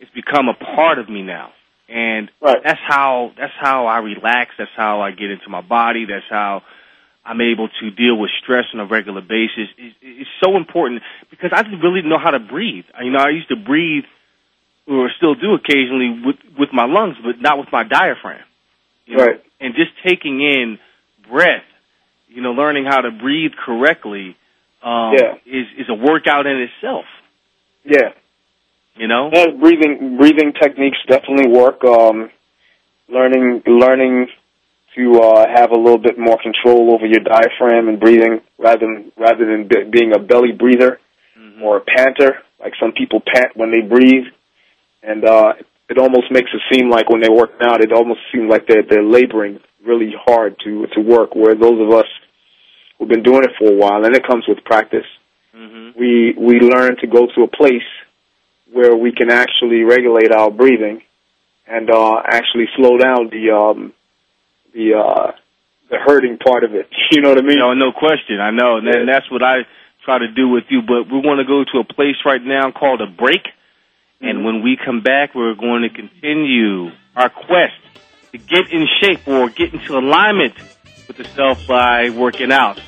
it's 0.00 0.10
become 0.12 0.48
a 0.48 0.54
part 0.54 0.98
of 0.98 1.08
me 1.08 1.22
now. 1.22 1.52
And 1.88 2.30
Right. 2.40 2.62
that's 2.64 2.80
how 2.80 3.32
that's 3.36 3.52
how 3.60 3.86
I 3.86 3.98
relax. 3.98 4.52
That's 4.58 4.70
how 4.76 5.00
I 5.02 5.12
get 5.12 5.30
into 5.30 5.48
my 5.48 5.60
body. 5.60 6.04
That's 6.04 6.28
how 6.28 6.62
I'm 7.24 7.40
able 7.40 7.68
to 7.68 7.90
deal 7.90 8.16
with 8.16 8.30
stress 8.42 8.64
on 8.74 8.80
a 8.80 8.86
regular 8.86 9.20
basis. 9.20 9.68
It, 9.78 9.94
it's 10.02 10.30
so 10.42 10.56
important 10.56 11.02
because 11.30 11.50
I 11.52 11.62
didn't 11.62 11.80
really 11.80 12.02
know 12.02 12.18
how 12.18 12.30
to 12.30 12.40
breathe. 12.40 12.86
You 13.02 13.10
know, 13.12 13.20
I 13.20 13.30
used 13.30 13.48
to 13.50 13.56
breathe, 13.56 14.04
or 14.88 15.10
still 15.16 15.34
do 15.34 15.54
occasionally 15.54 16.22
with 16.24 16.36
with 16.58 16.70
my 16.72 16.86
lungs, 16.86 17.16
but 17.22 17.40
not 17.40 17.58
with 17.58 17.70
my 17.70 17.84
diaphragm. 17.84 18.44
You 19.06 19.16
know? 19.16 19.24
Right. 19.24 19.44
And 19.60 19.74
just 19.74 19.90
taking 20.04 20.40
in 20.40 20.78
breath, 21.30 21.64
you 22.28 22.42
know, 22.42 22.50
learning 22.52 22.84
how 22.86 23.00
to 23.00 23.10
breathe 23.10 23.52
correctly, 23.64 24.36
um, 24.82 25.14
Yeah. 25.14 25.34
is 25.46 25.66
is 25.78 25.88
a 25.88 25.94
workout 25.94 26.46
in 26.46 26.56
itself. 26.68 27.04
Yeah. 27.84 28.10
You 28.96 29.08
know. 29.08 29.30
Yeah, 29.32 29.48
breathing 29.58 30.16
breathing 30.18 30.52
techniques 30.60 30.98
definitely 31.08 31.48
work. 31.52 31.84
Um, 31.84 32.30
learning 33.08 33.62
learning 33.66 34.28
to 34.96 35.20
uh, 35.20 35.46
have 35.54 35.70
a 35.72 35.76
little 35.78 35.98
bit 35.98 36.18
more 36.18 36.38
control 36.42 36.94
over 36.94 37.04
your 37.06 37.20
diaphragm 37.20 37.88
and 37.88 38.00
breathing 38.00 38.40
rather 38.58 38.80
than 38.86 39.12
rather 39.16 39.44
than 39.44 39.68
be, 39.68 39.84
being 39.90 40.12
a 40.14 40.18
belly 40.18 40.52
breather 40.52 40.98
Mhm. 41.38 41.62
or 41.62 41.76
a 41.78 41.80
panter. 41.82 42.42
Like 42.58 42.72
some 42.80 42.92
people 42.92 43.20
pant 43.20 43.54
when 43.54 43.70
they 43.70 43.82
breathe, 43.82 44.24
and 45.02 45.24
uh, 45.24 45.52
it 45.90 45.98
almost 45.98 46.30
makes 46.30 46.50
it 46.54 46.62
seem 46.72 46.88
like 46.88 47.10
when 47.10 47.20
they're 47.20 47.30
working 47.32 47.60
out, 47.68 47.84
it 47.84 47.92
almost 47.92 48.20
seems 48.32 48.50
like 48.50 48.66
they're 48.66 48.82
they're 48.82 49.04
laboring 49.04 49.60
really 49.84 50.14
hard 50.26 50.56
to 50.64 50.86
to 50.94 51.00
work. 51.00 51.34
Where 51.34 51.54
those 51.54 51.78
of 51.80 51.92
us 51.92 52.06
who've 52.98 53.08
been 53.08 53.22
doing 53.22 53.44
it 53.44 53.50
for 53.58 53.68
a 53.68 53.74
while, 53.76 54.04
and 54.04 54.14
it 54.16 54.26
comes 54.26 54.44
with 54.48 54.64
practice, 54.64 55.06
Mhm. 55.56 55.96
we 55.96 56.34
we 56.36 56.60
learn 56.60 56.96
to 56.96 57.06
go 57.06 57.26
to 57.26 57.42
a 57.42 57.48
place 57.48 57.88
where 58.72 58.94
we 58.96 59.12
can 59.12 59.30
actually 59.30 59.82
regulate 59.84 60.32
our 60.32 60.50
breathing 60.50 61.02
and 61.66 61.90
uh, 61.90 62.16
actually 62.26 62.68
slow 62.76 62.98
down 62.98 63.28
the 63.30 63.50
um, 63.50 63.92
the 64.74 64.94
uh, 64.94 65.32
the 65.90 65.98
hurting 65.98 66.38
part 66.38 66.64
of 66.64 66.74
it. 66.74 66.88
You 67.12 67.20
know 67.22 67.30
what 67.30 67.38
I 67.38 67.42
mean? 67.42 67.58
No, 67.58 67.72
no 67.74 67.92
question. 67.92 68.40
I 68.40 68.50
know, 68.50 68.76
and, 68.78 68.86
Yeah. 68.86 68.96
and 69.00 69.08
that's 69.08 69.30
what 69.30 69.42
I 69.42 69.64
try 70.04 70.18
to 70.18 70.28
do 70.28 70.48
with 70.48 70.64
you. 70.70 70.82
But 70.82 71.10
we 71.10 71.18
want 71.18 71.38
to 71.40 71.44
go 71.44 71.64
to 71.64 71.78
a 71.78 71.84
place 71.84 72.16
right 72.24 72.42
now 72.42 72.70
called 72.70 73.00
a 73.00 73.06
break, 73.06 73.44
and 74.20 74.38
Mhm. 74.38 74.44
when 74.44 74.62
we 74.62 74.76
come 74.76 75.00
back, 75.00 75.34
we're 75.34 75.54
going 75.54 75.82
to 75.82 75.88
continue 75.88 76.90
our 77.16 77.28
quest 77.30 77.74
to 78.32 78.38
get 78.38 78.70
in 78.72 78.86
shape 79.00 79.26
or 79.26 79.48
get 79.48 79.72
into 79.72 79.96
alignment 79.96 80.54
with 81.08 81.18
yourself 81.18 81.66
by 81.66 82.10
working 82.10 82.52
out. 82.52 82.80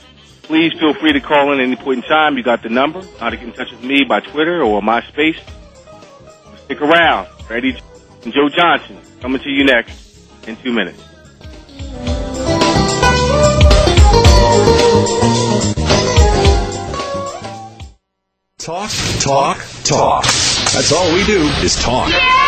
Please 0.43 0.73
feel 0.79 0.95
free 0.95 1.13
to 1.13 1.21
call 1.21 1.53
in 1.53 1.61
at 1.61 1.65
any 1.65 1.77
point 1.77 2.05
in 2.05 2.09
time. 2.09 2.37
You 2.37 2.43
got 2.43 2.63
the 2.63 2.69
number. 2.69 3.03
How 3.19 3.31
to 3.31 3.37
get 3.37 3.47
in 3.47 3.53
touch 3.53 3.71
with 3.71 3.85
me 3.85 4.05
by 4.05 4.21
Twitter 4.21 4.63
or 4.63 4.81
MySpace. 4.81 5.39
Stick 6.65 6.81
around. 6.81 7.29
Ready? 7.49 7.79
And 8.25 8.33
Joe 8.33 8.49
Johnson 8.49 8.99
coming 9.21 9.41
to 9.43 9.51
you 9.51 9.65
next 9.65 10.49
in 10.49 10.57
two 10.57 10.73
minutes. 10.73 11.03
Talk, 18.59 18.91
talk, 19.21 19.59
talk. 19.85 20.25
That's 20.25 20.93
all 20.93 21.15
we 21.15 21.25
do 21.25 21.41
is 21.63 21.81
talk. 21.83 22.48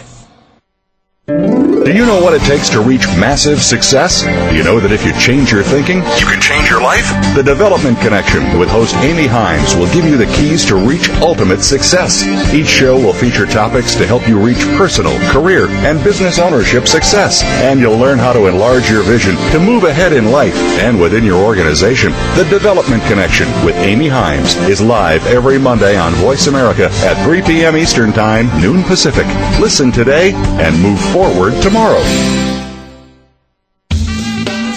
Do 1.85 1.93
you 1.93 2.05
know 2.05 2.21
what 2.21 2.33
it 2.33 2.41
takes 2.43 2.69
to 2.69 2.79
reach 2.79 3.05
massive 3.17 3.61
success? 3.61 4.23
Do 4.23 4.55
you 4.55 4.63
know 4.63 4.79
that 4.79 4.91
if 4.91 5.05
you 5.05 5.13
change 5.19 5.51
your 5.51 5.63
thinking, 5.63 5.97
you 6.17 6.25
can 6.25 6.39
change 6.39 6.69
your 6.69 6.81
life? 6.81 7.05
The 7.35 7.43
Development 7.43 7.99
Connection 7.99 8.59
with 8.59 8.69
host 8.69 8.95
Amy 8.97 9.25
Himes 9.25 9.77
will 9.77 9.91
give 9.93 10.05
you 10.05 10.15
the 10.15 10.31
keys 10.37 10.63
to 10.65 10.75
reach 10.75 11.09
ultimate 11.21 11.61
success. 11.61 12.23
Each 12.53 12.67
show 12.67 12.95
will 12.95 13.13
feature 13.13 13.45
topics 13.45 13.95
to 13.95 14.05
help 14.05 14.27
you 14.27 14.39
reach 14.39 14.59
personal, 14.77 15.17
career, 15.31 15.67
and 15.83 16.03
business 16.03 16.37
ownership 16.37 16.87
success. 16.87 17.43
And 17.63 17.79
you'll 17.79 17.97
learn 17.97 18.19
how 18.19 18.33
to 18.33 18.47
enlarge 18.47 18.89
your 18.89 19.03
vision 19.03 19.35
to 19.51 19.59
move 19.59 19.83
ahead 19.83 20.13
in 20.13 20.31
life 20.31 20.55
and 20.79 20.99
within 20.99 21.25
your 21.25 21.43
organization. 21.43 22.11
The 22.35 22.47
Development 22.49 23.03
Connection 23.03 23.47
with 23.65 23.75
Amy 23.77 24.07
Himes 24.07 24.55
is 24.69 24.81
live 24.81 25.25
every 25.27 25.57
Monday 25.57 25.97
on 25.97 26.13
Voice 26.13 26.47
America 26.47 26.89
at 27.03 27.23
3 27.25 27.41
p.m. 27.41 27.75
Eastern 27.75 28.13
Time, 28.13 28.47
noon 28.61 28.83
Pacific. 28.83 29.25
Listen 29.59 29.91
today 29.91 30.33
and 30.33 30.79
move 30.81 30.99
forward 31.11 31.61
tomorrow. 31.61 32.40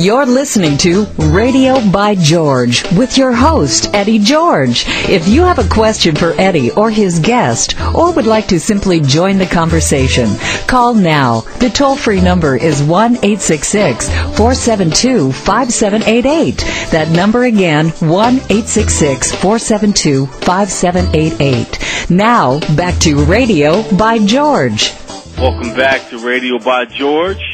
You're 0.00 0.26
listening 0.26 0.78
to 0.78 1.06
Radio 1.18 1.80
by 1.90 2.14
George 2.14 2.84
with 2.92 3.18
your 3.18 3.32
host, 3.32 3.92
Eddie 3.92 4.20
George. 4.20 4.84
If 5.08 5.26
you 5.26 5.42
have 5.42 5.58
a 5.58 5.68
question 5.68 6.14
for 6.14 6.34
Eddie 6.38 6.70
or 6.70 6.88
his 6.88 7.18
guest, 7.18 7.74
or 7.96 8.12
would 8.12 8.24
like 8.24 8.46
to 8.46 8.60
simply 8.60 9.00
join 9.00 9.38
the 9.38 9.46
conversation, 9.46 10.28
call 10.68 10.94
now. 10.94 11.40
The 11.58 11.68
toll 11.68 11.96
free 11.96 12.20
number 12.20 12.54
is 12.54 12.80
1 12.80 13.16
866 13.16 14.08
472 14.08 15.32
5788. 15.32 16.58
That 16.92 17.10
number 17.10 17.42
again, 17.42 17.88
1 17.88 18.34
866 18.34 19.32
472 19.32 20.26
5788. 20.26 22.08
Now, 22.08 22.60
back 22.76 22.96
to 23.00 23.24
Radio 23.24 23.82
by 23.96 24.20
George. 24.20 24.92
Welcome 25.38 25.74
back 25.74 26.08
to 26.10 26.18
Radio 26.18 26.60
by 26.60 26.84
George. 26.84 27.47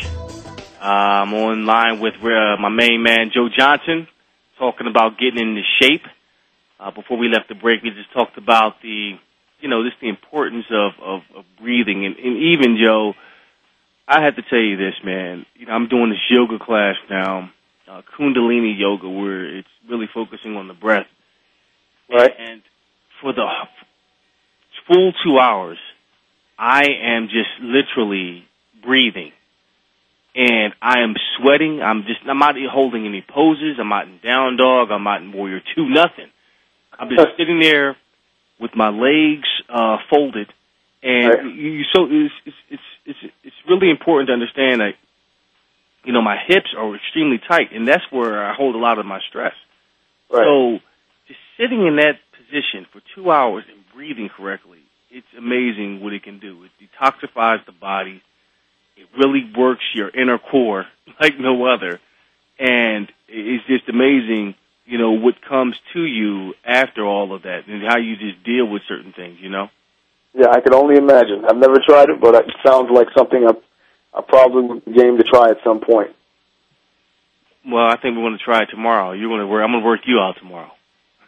I'm 0.85 1.33
on 1.33 1.65
line 1.65 2.01
with 2.01 2.15
uh, 2.17 2.57
my 2.61 2.69
main 2.69 3.03
man, 3.03 3.31
Joe 3.33 3.49
Johnson, 3.49 4.07
talking 4.59 4.87
about 4.87 5.19
getting 5.19 5.41
into 5.41 5.63
shape. 5.81 6.03
Uh, 6.79 6.91
before 6.91 7.17
we 7.17 7.29
left 7.29 7.49
the 7.49 7.55
break, 7.55 7.83
we 7.83 7.91
just 7.91 8.13
talked 8.13 8.37
about 8.37 8.83
the, 8.83 9.13
you 9.61 9.69
know, 9.69 9.83
just 9.83 9.99
the 10.03 10.11
importance 10.11 10.67
of, 10.71 10.93
of, 11.01 11.21
of 11.37 11.45
breathing. 11.59 12.05
And, 12.05 12.17
and 12.17 12.37
even, 12.37 12.77
Joe, 12.77 13.15
I 14.07 14.25
have 14.25 14.37
to 14.37 14.43
tell 14.43 14.59
you 14.59 14.77
this, 14.77 14.95
man. 15.03 15.47
You 15.55 15.67
know, 15.67 15.73
I'm 15.73 15.89
doing 15.89 16.11
this 16.11 16.19
yoga 16.29 16.63
class 16.63 16.97
now, 17.09 17.51
uh, 17.89 18.03
Kundalini 18.19 18.79
yoga, 18.79 19.09
where 19.09 19.57
it's 19.57 19.69
really 19.89 20.09
focusing 20.13 20.57
on 20.57 20.69
the 20.69 20.75
breath. 20.75 21.07
Right. 22.11 22.33
And 22.39 22.61
for 23.23 23.33
the 23.33 23.49
full 24.87 25.15
two 25.25 25.39
hours, 25.39 25.79
I 26.59 26.85
am 27.03 27.29
just 27.29 27.49
literally 27.63 28.45
breathing 28.83 29.33
and 30.35 30.75
I 30.83 31.01
am 31.01 31.15
sweating. 31.37 31.81
I'm 31.81 32.03
just, 32.03 32.21
I'm 32.29 32.39
not 32.39 32.57
holding 32.71 33.07
any 33.07 33.23
poses. 33.23 33.77
I'm 33.79 33.89
not 33.89 34.07
in 34.07 34.19
down 34.19 34.57
dog. 34.57 34.91
I'm 34.91 35.05
not 35.05 35.23
in 35.23 35.33
warrior 35.33 35.61
two, 35.75 35.89
nothing. 35.89 36.31
I'm 36.99 37.09
just 37.09 37.37
sitting 37.37 37.61
there 37.61 37.97
with 38.61 38.75
my 38.75 38.89
legs, 38.89 39.49
uh, 39.69 39.99
folded. 40.11 40.53
And 41.03 41.29
Right. 41.29 41.55
you, 41.55 41.83
so 41.93 42.07
it's, 42.11 42.35
it's, 42.47 42.57
it's, 42.71 42.83
it's, 43.05 43.35
it's 43.43 43.57
really 43.69 43.91
important 43.91 44.29
to 44.29 44.33
understand 44.33 44.81
that, 44.81 44.95
you 46.05 46.13
know, 46.13 46.23
my 46.23 46.37
hips 46.47 46.75
are 46.77 46.95
extremely 46.95 47.39
tight 47.39 47.73
and 47.73 47.87
that's 47.87 48.05
where 48.11 48.45
I 48.45 48.55
hold 48.55 48.75
a 48.75 48.79
lot 48.79 48.99
of 48.99 49.07
my 49.07 49.21
stress. 49.29 49.55
Right. 50.31 50.45
So 50.45 50.79
just 51.29 51.41
sitting 51.59 51.87
in 51.87 51.97
that 51.97 52.19
position 52.33 52.87
for 52.93 53.01
two 53.15 53.31
hours 53.31 53.65
and 53.69 53.85
breathing 53.95 54.29
correctly, 54.35 54.81
it's 55.11 55.27
amazing 55.37 56.01
what 56.03 56.13
it 56.13 56.23
can 56.23 56.39
do. 56.39 56.65
It 56.65 56.71
detoxifies 56.81 57.65
the 57.67 57.73
body. 57.73 58.23
It 58.97 59.09
really 59.19 59.51
works 59.57 59.85
your 59.95 60.09
inner 60.09 60.39
core 60.39 60.87
like 61.21 61.39
no 61.39 61.67
other. 61.67 62.01
And 62.59 63.11
it's 63.29 63.67
just 63.67 63.89
amazing, 63.89 64.55
you 64.87 64.99
know, 64.99 65.13
what 65.13 65.43
comes 65.43 65.77
to 65.93 66.05
you 66.05 66.55
after 66.65 67.05
all 67.05 67.35
of 67.35 67.43
that 67.43 67.67
and 67.67 67.83
how 67.83 67.99
you 67.99 68.17
just 68.17 68.45
deal 68.45 68.67
with 68.67 68.83
certain 68.87 69.13
things, 69.13 69.39
you 69.41 69.51
know? 69.51 69.69
Yeah, 70.35 70.51
I 70.51 70.61
can 70.61 70.75
only 70.75 70.97
imagine. 70.97 71.45
I've 71.45 71.57
never 71.57 71.79
tried 71.85 72.11
it, 72.11 72.21
but 72.21 72.35
it 72.35 72.53
sounds 72.65 72.91
like 72.93 73.09
something 73.17 73.47
I, 73.47 73.53
I 74.19 74.23
probably 74.23 74.63
would 74.63 74.85
be 74.85 74.93
game 74.93 75.17
to 75.17 75.25
try 75.25 75.51
at 75.51 75.59
some 75.65 75.81
point. 75.81 76.11
Well, 77.67 77.87
I 77.87 77.97
think 77.97 78.17
we 78.17 78.23
want 78.23 78.39
to 78.39 78.45
try 78.45 78.63
it 78.63 78.69
tomorrow. 78.71 79.13
You're 79.13 79.31
going 79.31 79.41
to 79.41 79.47
work, 79.47 79.65
I'm 79.65 79.73
going 79.73 79.83
to 79.83 79.87
work 79.87 80.01
you 80.07 80.19
out 80.19 80.37
tomorrow. 80.39 80.71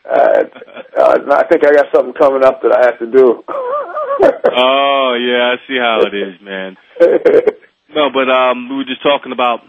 Uh, 0.05 0.45
uh, 0.99 1.19
I 1.33 1.45
think 1.47 1.65
I 1.65 1.73
got 1.73 1.87
something 1.95 2.15
coming 2.15 2.45
up 2.45 2.63
that 2.63 2.73
I 2.73 2.87
have 2.87 2.99
to 2.99 3.07
do. 3.07 3.45
Oh, 4.23 5.17
yeah, 5.21 5.55
I 5.55 5.57
see 5.67 5.77
how 5.79 6.01
it 6.07 6.15
is, 6.15 6.41
man. 6.41 6.77
No, 7.95 8.11
but 8.13 8.31
um, 8.31 8.69
we 8.69 8.77
were 8.77 8.85
just 8.85 9.03
talking 9.03 9.33
about 9.33 9.61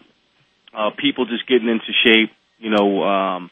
uh, 0.74 0.90
people 0.98 1.26
just 1.26 1.48
getting 1.48 1.70
into 1.70 1.92
shape. 2.04 2.32
You 2.60 2.70
know, 2.70 3.04
um, 3.04 3.52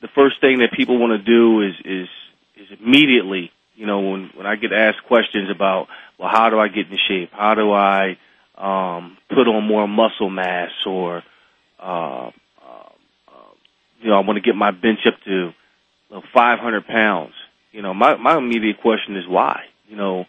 the 0.00 0.08
first 0.14 0.40
thing 0.40 0.58
that 0.58 0.72
people 0.72 0.98
want 0.98 1.12
to 1.12 1.24
do 1.24 1.62
is 1.62 1.74
is 1.84 2.08
is 2.56 2.78
immediately. 2.80 3.50
You 3.74 3.86
know, 3.86 4.00
when 4.00 4.30
when 4.34 4.46
I 4.46 4.56
get 4.56 4.72
asked 4.72 5.02
questions 5.06 5.50
about, 5.50 5.88
well, 6.18 6.28
how 6.30 6.50
do 6.50 6.58
I 6.58 6.68
get 6.68 6.90
in 6.90 6.98
shape? 7.08 7.30
How 7.32 7.54
do 7.54 7.72
I 7.72 8.18
um, 8.56 9.16
put 9.28 9.48
on 9.48 9.66
more 9.66 9.88
muscle 9.88 10.30
mass? 10.30 10.70
Or, 10.86 11.22
uh, 11.80 12.28
uh, 12.28 12.30
uh, 13.28 13.52
you 14.00 14.10
know, 14.10 14.16
I 14.16 14.20
want 14.20 14.36
to 14.36 14.42
get 14.42 14.54
my 14.54 14.70
bench 14.70 15.00
up 15.06 15.14
to 15.24 15.52
uh, 16.14 16.20
500 16.34 16.86
pounds. 16.86 17.32
You 17.72 17.82
know, 17.82 17.94
my 17.94 18.16
my 18.16 18.36
immediate 18.36 18.80
question 18.80 19.16
is 19.16 19.26
why. 19.26 19.62
You 19.92 19.98
know, 19.98 20.24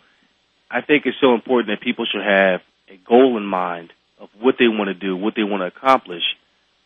I 0.70 0.82
think 0.82 1.06
it's 1.06 1.16
so 1.22 1.34
important 1.34 1.70
that 1.70 1.82
people 1.82 2.06
should 2.06 2.22
have 2.22 2.60
a 2.90 3.00
goal 3.08 3.38
in 3.38 3.46
mind 3.46 3.94
of 4.20 4.28
what 4.38 4.56
they 4.60 4.68
want 4.68 4.90
to 4.90 4.94
do, 4.94 5.16
what 5.16 5.36
they 5.38 5.44
want 5.44 5.62
to 5.62 5.68
accomplish, 5.68 6.24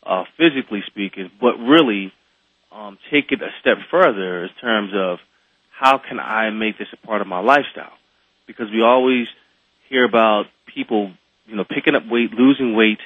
uh, 0.05 0.25
physically 0.37 0.83
speaking, 0.85 1.31
but 1.41 1.57
really 1.57 2.13
um, 2.71 2.99
take 3.09 3.31
it 3.31 3.41
a 3.41 3.49
step 3.61 3.77
further 3.89 4.43
in 4.43 4.49
terms 4.61 4.91
of 4.95 5.17
how 5.71 5.97
can 5.97 6.19
I 6.19 6.51
make 6.51 6.77
this 6.77 6.87
a 6.93 6.97
part 7.07 7.21
of 7.21 7.27
my 7.27 7.39
lifestyle? 7.39 7.97
Because 8.45 8.67
we 8.71 8.83
always 8.83 9.25
hear 9.89 10.05
about 10.05 10.45
people, 10.71 11.11
you 11.47 11.55
know, 11.55 11.63
picking 11.63 11.95
up 11.95 12.03
weight, 12.07 12.29
losing 12.31 12.75
weight, 12.75 12.99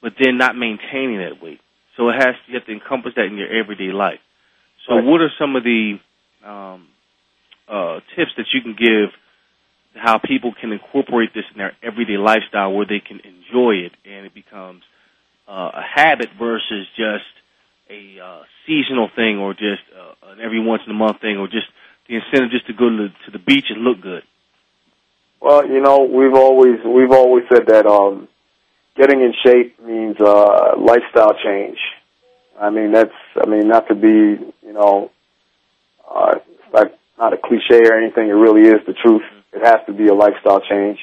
but 0.00 0.12
then 0.22 0.38
not 0.38 0.54
maintaining 0.54 1.18
that 1.18 1.42
weight. 1.42 1.58
So 1.96 2.08
it 2.10 2.14
has 2.22 2.36
you 2.46 2.54
have 2.54 2.66
to 2.66 2.72
encompass 2.72 3.14
that 3.16 3.24
in 3.24 3.36
your 3.36 3.48
everyday 3.48 3.90
life. 3.90 4.20
So 4.86 4.94
Right. 4.94 5.04
what 5.04 5.20
are 5.20 5.32
some 5.40 5.56
of 5.56 5.64
the 5.64 5.98
um, 6.46 6.86
uh, 7.68 8.00
tips 8.16 8.32
that 8.36 8.46
you 8.52 8.62
can 8.62 8.74
give 8.74 9.10
how 9.94 10.18
people 10.18 10.54
can 10.58 10.72
incorporate 10.72 11.34
this 11.34 11.44
in 11.52 11.58
their 11.58 11.72
everyday 11.82 12.16
lifestyle 12.16 12.72
where 12.72 12.86
they 12.86 13.00
can 13.00 13.20
enjoy 13.20 13.72
it 13.72 13.92
and 14.04 14.26
it 14.26 14.34
becomes 14.34 14.82
uh, 15.48 15.70
a 15.74 15.82
habit 15.82 16.28
versus 16.38 16.86
just 16.96 17.24
a 17.90 18.20
uh, 18.20 18.42
seasonal 18.66 19.08
thing 19.14 19.38
or 19.38 19.54
just 19.54 19.82
uh, 19.98 20.30
an 20.30 20.40
every 20.40 20.60
once 20.60 20.82
in 20.86 20.92
a 20.92 20.94
month 20.94 21.20
thing 21.20 21.38
or 21.38 21.46
just 21.46 21.66
the 22.08 22.16
incentive 22.16 22.50
just 22.50 22.66
to 22.66 22.72
go 22.72 22.88
to 22.88 22.96
the, 22.96 23.08
to 23.26 23.30
the 23.32 23.38
beach 23.38 23.66
and 23.70 23.82
look 23.82 24.00
good. 24.00 24.22
Well, 25.40 25.66
you 25.66 25.80
know, 25.80 26.02
we've 26.04 26.34
always 26.34 26.80
we've 26.84 27.12
always 27.12 27.44
said 27.52 27.66
that 27.68 27.86
um, 27.86 28.28
getting 28.96 29.20
in 29.20 29.32
shape 29.44 29.80
means 29.80 30.16
uh, 30.20 30.74
lifestyle 30.76 31.34
change. 31.42 31.78
I 32.60 32.70
mean, 32.70 32.92
that's 32.92 33.14
I 33.40 33.48
mean, 33.48 33.68
not 33.68 33.88
to 33.88 33.94
be 33.94 34.08
you 34.08 34.72
know, 34.72 35.10
uh, 36.10 36.34
like 36.72 36.97
not 37.18 37.32
a 37.32 37.36
cliche 37.36 37.82
or 37.84 37.94
anything. 38.00 38.28
It 38.28 38.32
really 38.32 38.68
is 38.68 38.80
the 38.86 38.94
truth. 38.94 39.22
It 39.52 39.64
has 39.64 39.80
to 39.86 39.92
be 39.92 40.06
a 40.06 40.14
lifestyle 40.14 40.60
change. 40.60 40.98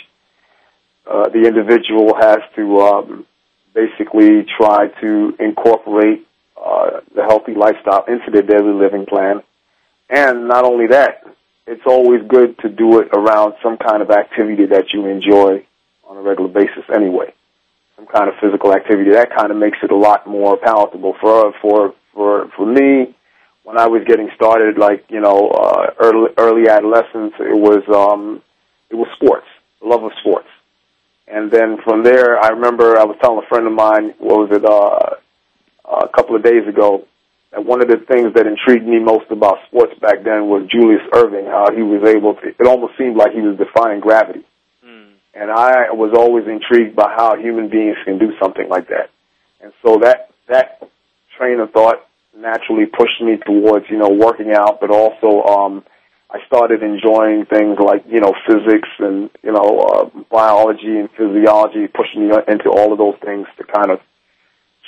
Uh, 1.06 1.30
the 1.30 1.46
individual 1.46 2.16
has 2.20 2.40
to 2.56 2.80
um, 2.80 3.26
basically 3.74 4.46
try 4.58 4.88
to 5.02 5.36
incorporate 5.40 6.26
uh, 6.58 7.02
the 7.14 7.24
healthy 7.24 7.54
lifestyle 7.54 8.06
into 8.08 8.32
their 8.32 8.42
daily 8.42 8.74
living 8.74 9.06
plan, 9.06 9.44
and 10.10 10.48
not 10.48 10.64
only 10.64 10.88
that, 10.88 11.24
it's 11.68 11.82
always 11.86 12.22
good 12.28 12.58
to 12.60 12.70
do 12.70 13.00
it 13.00 13.10
around 13.14 13.54
some 13.62 13.78
kind 13.78 14.02
of 14.02 14.10
activity 14.10 14.66
that 14.68 14.86
you 14.94 15.06
enjoy 15.08 15.66
on 16.08 16.18
a 16.18 16.22
regular 16.22 16.50
basis 16.50 16.84
anyway. 16.96 17.34
Some 17.96 18.08
kind 18.08 18.30
of 18.30 18.36
physical 18.42 18.74
activity. 18.74 19.12
That 19.12 19.36
kind 19.36 19.52
of 19.52 19.58
makes 19.58 19.78
it 19.84 19.92
a 19.92 19.96
lot 19.96 20.28
more 20.28 20.58
palatable 20.58 21.16
for 21.22 21.54
for 21.62 21.94
for 22.14 22.50
for 22.56 22.66
me. 22.66 23.16
When 23.66 23.78
I 23.80 23.88
was 23.88 24.04
getting 24.08 24.30
started, 24.36 24.78
like 24.78 25.06
you 25.10 25.20
know, 25.20 25.50
uh, 25.50 25.92
early 26.00 26.30
early 26.38 26.70
adolescence, 26.70 27.34
it 27.40 27.58
was 27.58 27.82
um, 27.90 28.42
it 28.92 28.96
was 28.96 29.08
sports, 29.18 29.48
the 29.82 29.88
love 29.88 30.04
of 30.04 30.12
sports, 30.22 30.48
and 31.28 31.52
then 31.52 31.78
from 31.84 32.04
there, 32.04 32.40
I 32.40 32.50
remember 32.50 32.98
I 32.98 33.06
was 33.06 33.18
telling 33.22 33.42
a 33.44 33.50
friend 33.50 33.66
of 33.66 33.74
mine, 33.74 34.14
what 34.20 34.48
was 34.48 34.50
it, 34.52 34.64
uh, 34.64 35.98
a 36.06 36.10
couple 36.10 36.36
of 36.36 36.44
days 36.44 36.68
ago, 36.68 37.08
and 37.52 37.66
one 37.66 37.82
of 37.82 37.88
the 37.88 37.98
things 37.98 38.34
that 38.36 38.46
intrigued 38.46 38.86
me 38.86 39.00
most 39.00 39.32
about 39.32 39.58
sports 39.68 39.94
back 40.00 40.24
then 40.24 40.48
was 40.48 40.68
Julius 40.70 41.02
Erving, 41.14 41.48
how 41.48 41.74
he 41.74 41.82
was 41.82 42.04
able 42.08 42.36
to, 42.36 42.48
it 42.48 42.68
almost 42.68 42.98
seemed 42.98 43.16
like 43.18 43.32
he 43.32 43.42
was 43.42 43.58
defying 43.58 44.02
gravity. 44.02 44.44
And 45.34 45.50
I 45.50 45.92
was 45.92 46.14
always 46.16 46.46
intrigued 46.48 46.96
by 46.96 47.14
how 47.16 47.36
human 47.38 47.70
beings 47.70 47.98
can 48.06 48.20
do 48.20 48.32
something 48.42 48.70
like 48.70 48.90
that. 48.90 49.10
And 49.62 49.74
so 49.84 50.00
that, 50.00 50.32
that 50.48 50.84
train 51.38 51.60
of 51.60 51.72
thought 51.72 52.06
naturally 52.36 52.86
pushed 52.86 53.22
me 53.22 53.38
towards, 53.46 53.86
you 53.90 53.98
know, 53.98 54.10
working 54.10 54.52
out, 54.52 54.80
but 54.80 54.92
also 54.92 55.44
um, 55.48 55.84
I 56.30 56.40
started 56.48 56.84
enjoying 56.84 57.46
things 57.46 57.78
like, 57.80 58.04
you 58.08 58.20
know, 58.20 58.34
physics 58.48 58.90
and, 59.00 59.30
you 59.42 59.52
know, 59.52 59.80
uh, 59.80 60.10
biology 60.30 61.00
and 61.00 61.10
physiology, 61.12 61.88
pushing 61.88 62.28
me 62.28 62.36
into 62.48 62.70
all 62.70 62.92
of 62.92 62.98
those 62.98 63.16
things 63.24 63.48
to 63.58 63.64
kind 63.64 63.92
of 63.92 64.00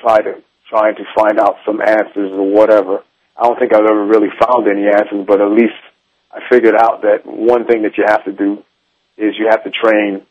try 0.01 0.21
to 0.21 0.43
trying 0.69 0.95
to 0.95 1.03
find 1.15 1.39
out 1.39 1.55
some 1.65 1.79
answers 1.79 2.33
or 2.33 2.51
whatever. 2.51 3.01
I 3.37 3.43
don't 3.43 3.57
think 3.57 3.73
I've 3.73 3.87
ever 3.87 4.05
really 4.05 4.27
found 4.45 4.67
any 4.67 4.85
answers, 4.85 5.25
but 5.25 5.39
at 5.39 5.49
least 5.49 5.79
I 6.31 6.39
figured 6.49 6.75
out 6.75 7.03
that 7.03 7.25
one 7.25 7.65
thing 7.65 7.83
that 7.83 7.97
you 7.97 8.03
have 8.05 8.25
to 8.25 8.33
do 8.33 8.63
is 9.15 9.35
you 9.39 9.47
have 9.49 9.63
to 9.63 9.71
train 9.71 10.25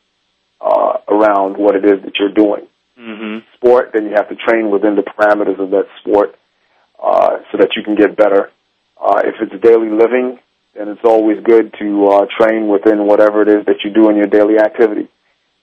uh, 0.60 0.98
around 1.08 1.56
what 1.56 1.74
it 1.74 1.84
is 1.86 2.04
that 2.04 2.12
you're 2.18 2.34
doing. 2.34 2.66
Mm-hmm. 3.00 3.46
Sport, 3.56 3.90
then 3.94 4.04
you 4.04 4.12
have 4.14 4.28
to 4.28 4.36
train 4.36 4.70
within 4.70 4.96
the 4.96 5.02
parameters 5.02 5.58
of 5.58 5.70
that 5.70 5.86
sport 6.00 6.36
uh, 7.02 7.38
so 7.50 7.58
that 7.58 7.76
you 7.76 7.82
can 7.82 7.94
get 7.94 8.16
better. 8.16 8.50
Uh, 8.96 9.22
if 9.24 9.36
it's 9.40 9.62
daily 9.62 9.90
living, 9.90 10.38
then 10.74 10.88
it's 10.88 11.04
always 11.04 11.38
good 11.44 11.72
to 11.78 12.06
uh, 12.08 12.26
train 12.38 12.68
within 12.68 13.06
whatever 13.06 13.42
it 13.42 13.48
is 13.48 13.64
that 13.66 13.84
you 13.84 13.92
do 13.92 14.08
in 14.10 14.16
your 14.16 14.26
daily 14.26 14.58
activity. 14.58 15.08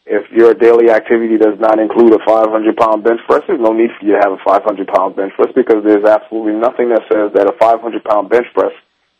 If 0.06 0.30
your 0.32 0.54
daily 0.54 0.91
activity 0.91 1.38
does 1.38 1.56
not 1.60 1.80
include 1.80 2.13
a 2.13 2.19
500 2.26 2.76
pound 2.76 3.04
bench 3.04 3.22
press, 3.26 3.41
there's 3.48 3.62
no 3.62 3.72
need 3.72 3.89
for 3.98 4.06
you 4.06 4.19
to 4.19 4.22
have 4.22 4.34
a 4.34 4.41
500 4.43 4.88
pound 4.88 5.15
bench 5.15 5.32
press 5.34 5.50
because 5.56 5.84
there's 5.86 6.04
absolutely 6.04 6.60
nothing 6.60 6.89
that 6.89 7.08
says 7.08 7.32
that 7.34 7.48
a 7.48 7.56
500 7.58 8.04
pound 8.04 8.30
bench 8.30 8.48
press 8.54 8.74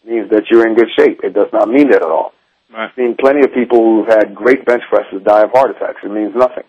means 0.04 0.30
that 0.32 0.52
you're 0.52 0.68
in 0.68 0.76
good 0.76 0.92
shape. 1.00 1.22
It 1.24 1.34
does 1.34 1.48
not 1.54 1.70
mean 1.70 1.90
that 1.92 2.04
at 2.04 2.12
all. 2.12 2.34
Right. 2.68 2.90
I've 2.90 2.96
seen 2.96 3.16
plenty 3.16 3.46
of 3.46 3.54
people 3.54 3.80
who've 3.80 4.12
had 4.12 4.36
great 4.36 4.66
bench 4.66 4.84
presses 4.90 5.24
die 5.24 5.44
of 5.44 5.52
heart 5.52 5.72
attacks. 5.72 6.04
It 6.04 6.12
means 6.12 6.36
nothing. 6.36 6.68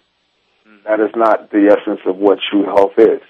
That 0.84 1.00
is 1.00 1.10
not 1.16 1.50
the 1.50 1.72
essence 1.72 2.00
of 2.06 2.16
what 2.16 2.38
true 2.50 2.64
health 2.64 2.92
is. 2.98 3.20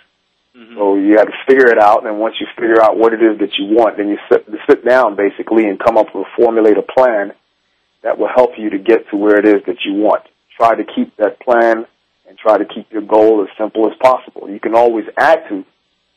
Mm-hmm. 0.57 0.77
So 0.77 0.95
you 0.95 1.19
have 1.19 1.27
to 1.27 1.38
figure 1.49 1.67
it 1.69 1.79
out, 1.83 2.07
and 2.07 2.21
once 2.21 2.37
you 2.40 2.47
figure 2.55 2.81
out 2.81 2.97
what 2.97 3.12
it 3.12 3.23
is 3.23 3.38
that 3.40 3.59
you 3.59 3.75
want, 3.75 3.97
then 3.97 4.09
you 4.09 4.19
sit, 4.31 4.47
sit 4.71 4.85
down 4.85 5.17
basically 5.17 5.64
and 5.67 5.79
come 5.79 5.99
up 5.99 6.14
with 6.14 6.27
a 6.27 6.31
formulate 6.40 6.79
a 6.79 6.83
plan 6.83 7.33
that 8.03 8.19
will 8.19 8.29
help 8.33 8.51
you 8.57 8.71
to 8.71 8.79
get 8.79 9.09
to 9.11 9.17
where 9.17 9.38
it 9.38 9.47
is 9.47 9.62
that 9.67 9.79
you 9.85 9.95
want. 9.95 10.23
Try 10.57 10.77
to 10.77 10.85
keep 10.85 11.17
that 11.17 11.40
plan 11.40 11.87
and 12.29 12.38
try 12.38 12.59
to 12.59 12.64
keep 12.64 12.93
your 12.93 13.03
goal 13.03 13.43
as 13.43 13.49
simple 13.59 13.90
as 13.90 13.97
possible. 14.01 14.49
You 14.49 14.61
can 14.61 14.77
always 14.77 15.07
add 15.19 15.49
to 15.49 15.64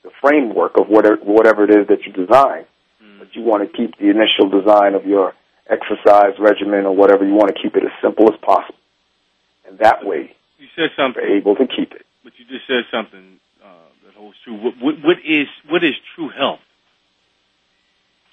the 0.04 0.12
framework 0.22 0.78
of 0.80 0.88
whatever, 0.88 1.18
whatever 1.24 1.64
it 1.64 1.72
is 1.72 1.88
that 1.88 2.06
you 2.06 2.14
design, 2.14 2.66
but 3.18 3.36
you 3.36 3.42
want 3.42 3.66
to 3.66 3.76
keep 3.76 3.98
the 3.98 4.10
initial 4.14 4.50
design 4.54 4.94
of 4.94 5.06
your 5.06 5.34
exercise 5.68 6.38
regimen 6.40 6.86
or 6.86 6.96
whatever. 6.96 7.26
You 7.26 7.34
want 7.34 7.50
to 7.56 7.60
keep 7.62 7.76
it 7.76 7.84
as 7.84 7.92
simple 8.02 8.32
as 8.32 8.40
possible, 8.40 8.78
and 9.68 9.80
that 9.80 10.06
way 10.06 10.36
You 10.60 10.68
said 10.76 10.92
something, 10.96 11.24
you're 11.24 11.38
able 11.38 11.56
to 11.56 11.66
keep 11.66 11.92
it. 11.92 12.06
but 12.24 12.34
you 12.38 12.46
just 12.46 12.68
said 12.68 12.86
something 12.92 13.40
holds 14.18 14.38
true. 14.44 14.56
What, 14.56 14.74
what, 14.82 14.96
what 15.04 15.18
is 15.26 15.48
what 15.70 15.84
is 15.84 15.94
true 16.16 16.30
health? 16.30 16.60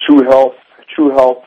true 0.07 0.23
health 0.29 0.55
true 0.94 1.11
health 1.11 1.44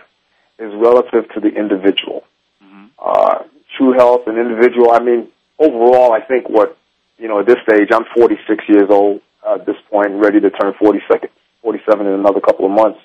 is 0.59 0.71
relative 0.75 1.29
to 1.33 1.39
the 1.39 1.49
individual 1.49 2.23
Mm-hmm. 2.63 2.85
uh 2.97 3.43
true 3.77 3.93
health 3.93 4.21
and 4.25 4.37
individual 4.39 4.91
i 4.91 4.99
mean 4.99 5.27
overall 5.59 6.11
i 6.11 6.21
think 6.21 6.49
what 6.49 6.75
you 7.19 7.27
know 7.27 7.39
at 7.39 7.45
this 7.45 7.57
stage 7.69 7.89
i'm 7.93 8.05
46 8.15 8.63
years 8.67 8.89
old 8.89 9.21
at 9.47 9.65
this 9.67 9.75
point 9.91 10.09
ready 10.13 10.39
to 10.39 10.49
turn 10.49 10.73
42nd 10.81 11.29
47 11.61 12.07
in 12.07 12.13
another 12.13 12.41
couple 12.41 12.65
of 12.65 12.71
months 12.71 12.99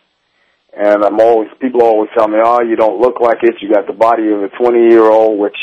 and 0.75 1.05
i'm 1.05 1.21
always 1.21 1.51
people 1.61 1.83
always 1.83 2.09
tell 2.16 2.29
me 2.29 2.38
oh 2.42 2.62
you 2.62 2.77
don't 2.77 2.99
look 2.99 3.21
like 3.21 3.38
it 3.42 3.57
you 3.61 3.71
got 3.71 3.87
the 3.87 3.92
body 3.92 4.29
of 4.33 4.42
a 4.42 4.49
20 4.49 4.88
year 4.88 5.05
old 5.05 5.38
which 5.38 5.57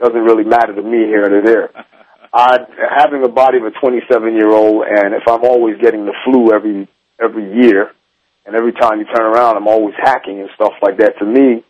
doesn't 0.00 0.24
really 0.24 0.44
matter 0.44 0.74
to 0.74 0.82
me 0.82 1.06
here 1.06 1.38
or 1.38 1.42
there 1.42 1.70
I 2.32 2.58
having 2.96 3.24
a 3.24 3.28
body 3.28 3.58
of 3.58 3.64
a 3.64 3.70
27 3.70 4.34
year 4.34 4.50
old, 4.50 4.84
and 4.86 5.14
if 5.14 5.22
I'm 5.28 5.44
always 5.44 5.76
getting 5.80 6.04
the 6.04 6.14
flu 6.24 6.52
every 6.52 6.88
every 7.20 7.62
year, 7.62 7.92
and 8.44 8.54
every 8.54 8.72
time 8.72 8.98
you 9.00 9.06
turn 9.06 9.24
around, 9.24 9.56
I'm 9.56 9.68
always 9.68 9.94
hacking 9.98 10.40
and 10.40 10.48
stuff 10.54 10.72
like 10.82 10.98
that. 10.98 11.18
To 11.18 11.24
me, 11.24 11.64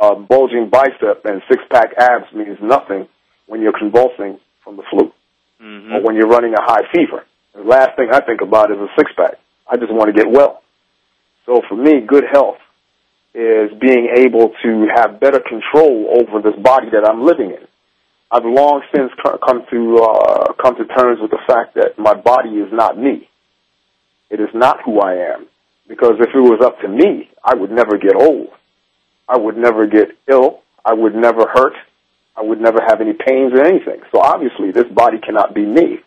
uh, 0.00 0.14
bulging 0.14 0.68
bicep 0.70 1.24
and 1.24 1.42
six 1.50 1.62
pack 1.70 1.90
abs 1.98 2.32
means 2.34 2.58
nothing 2.62 3.08
when 3.46 3.62
you're 3.62 3.78
convulsing 3.78 4.38
from 4.64 4.76
the 4.76 4.82
flu 4.90 5.12
Mm-hmm. 5.60 5.92
or 5.92 6.02
when 6.02 6.14
you're 6.14 6.28
running 6.28 6.54
a 6.54 6.62
high 6.62 6.86
fever. 6.94 7.24
The 7.52 7.62
last 7.62 7.96
thing 7.96 8.10
I 8.12 8.20
think 8.20 8.42
about 8.42 8.70
is 8.70 8.78
a 8.78 8.86
six 8.96 9.10
pack. 9.16 9.34
I 9.68 9.76
just 9.76 9.92
want 9.92 10.06
to 10.06 10.12
get 10.12 10.30
well. 10.30 10.62
So 11.46 11.62
for 11.68 11.74
me, 11.74 12.00
good 12.06 12.22
health 12.30 12.58
is 13.34 13.70
being 13.80 14.06
able 14.18 14.52
to 14.62 14.86
have 14.94 15.18
better 15.18 15.40
control 15.40 16.14
over 16.14 16.40
this 16.40 16.54
body 16.62 16.90
that 16.92 17.04
I'm 17.04 17.24
living 17.24 17.50
in. 17.50 17.66
I've 18.30 18.44
long 18.44 18.82
since 18.94 19.10
come 19.24 19.64
to 19.70 19.96
uh, 19.96 20.52
come 20.62 20.76
to 20.76 20.84
terms 20.84 21.18
with 21.20 21.30
the 21.30 21.40
fact 21.46 21.74
that 21.74 21.98
my 21.98 22.14
body 22.14 22.50
is 22.50 22.70
not 22.72 22.98
me. 22.98 23.28
It 24.30 24.40
is 24.40 24.50
not 24.52 24.82
who 24.84 25.00
I 25.00 25.34
am. 25.34 25.46
Because 25.88 26.16
if 26.20 26.28
it 26.34 26.38
was 26.38 26.60
up 26.62 26.78
to 26.80 26.88
me, 26.88 27.30
I 27.42 27.54
would 27.54 27.70
never 27.70 27.96
get 27.96 28.14
old. 28.14 28.48
I 29.26 29.38
would 29.38 29.56
never 29.56 29.86
get 29.86 30.08
ill. 30.28 30.60
I 30.84 30.92
would 30.92 31.14
never 31.14 31.48
hurt. 31.48 31.72
I 32.36 32.42
would 32.42 32.60
never 32.60 32.78
have 32.86 33.00
any 33.00 33.14
pains 33.14 33.52
or 33.54 33.64
anything. 33.64 34.00
So 34.12 34.20
obviously, 34.20 34.70
this 34.70 34.86
body 34.92 35.18
cannot 35.18 35.54
be 35.54 35.64
me. 35.64 36.00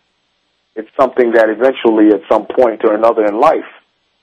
It's 0.76 0.88
something 0.98 1.32
that 1.32 1.50
eventually, 1.50 2.14
at 2.14 2.22
some 2.30 2.46
point 2.46 2.82
or 2.84 2.94
another 2.94 3.26
in 3.26 3.38
life, 3.38 3.68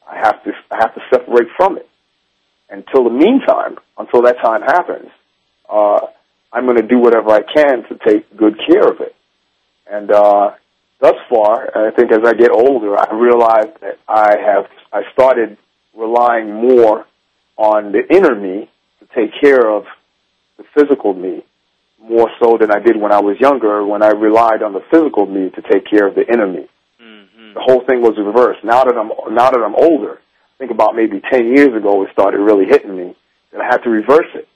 I 0.10 0.18
have 0.18 0.44
to 0.44 0.52
I 0.72 0.78
have 0.80 0.96
to 0.96 1.02
separate 1.12 1.50
from 1.58 1.78
it. 1.78 1.88
Until 2.70 3.04
the 3.04 3.10
meantime, 3.10 3.78
until 3.98 4.22
that 4.24 4.38
time 4.42 4.62
happens, 4.62 5.10
uh, 5.70 6.08
I'm 6.52 6.66
going 6.66 6.78
to 6.78 6.88
do 6.88 6.98
whatever 6.98 7.30
I 7.32 7.42
can 7.42 7.84
to 7.84 7.98
take 8.06 8.36
good 8.36 8.60
care 8.68 8.88
of 8.88 9.02
it. 9.02 9.16
And 9.90 10.12
uh, 10.12 10.52
thus 11.00 11.16
far, 11.30 11.70
I 11.76 11.92
think 11.92 12.12
as 12.12 12.20
I 12.26 12.34
get 12.34 12.52
older, 12.52 12.98
I 12.98 13.14
realize 13.14 13.74
that 13.82 14.00
I 14.08 14.36
have 14.38 14.66
I 14.92 15.02
started 15.14 15.58
relying 15.96 16.54
more 16.54 17.06
on 17.58 17.92
the 17.92 18.02
inner 18.10 18.36
me 18.36 18.70
to 19.00 19.08
take 19.16 19.32
care 19.40 19.70
of 19.70 19.86
the 20.58 20.64
physical 20.76 21.14
me 21.14 21.44
more 22.02 22.30
so 22.42 22.58
than 22.58 22.72
I 22.72 22.80
did 22.80 22.96
when 22.98 23.12
I 23.12 23.20
was 23.20 23.38
younger 23.40 23.86
when 23.86 24.02
I 24.02 24.10
relied 24.10 24.64
on 24.64 24.74
the 24.74 24.82
physical 24.90 25.26
me 25.26 25.50
to 25.50 25.62
take 25.62 25.86
care 25.86 26.08
of 26.08 26.16
the 26.16 26.26
inner 26.32 26.48
me. 26.48 26.68
Mm-hmm. 27.02 27.54
The 27.54 27.62
whole 27.62 27.84
thing 27.86 28.02
was 28.02 28.18
reversed. 28.18 28.64
Now 28.64 28.84
that 28.86 28.96
I'm 28.96 29.12
now 29.36 29.52
that 29.52 29.60
I'm 29.60 29.76
older, 29.76 30.20
think 30.58 30.72
about 30.72 30.96
maybe 30.96 31.22
10 31.32 31.56
years 31.56 31.76
ago 31.76 32.04
it 32.04 32.10
started 32.14 32.40
really 32.40 32.66
hitting 32.66 32.96
me 32.96 33.16
that 33.52 33.62
I 33.62 33.66
had 33.66 33.84
to 33.84 33.90
reverse 33.90 34.30
it 34.34 34.48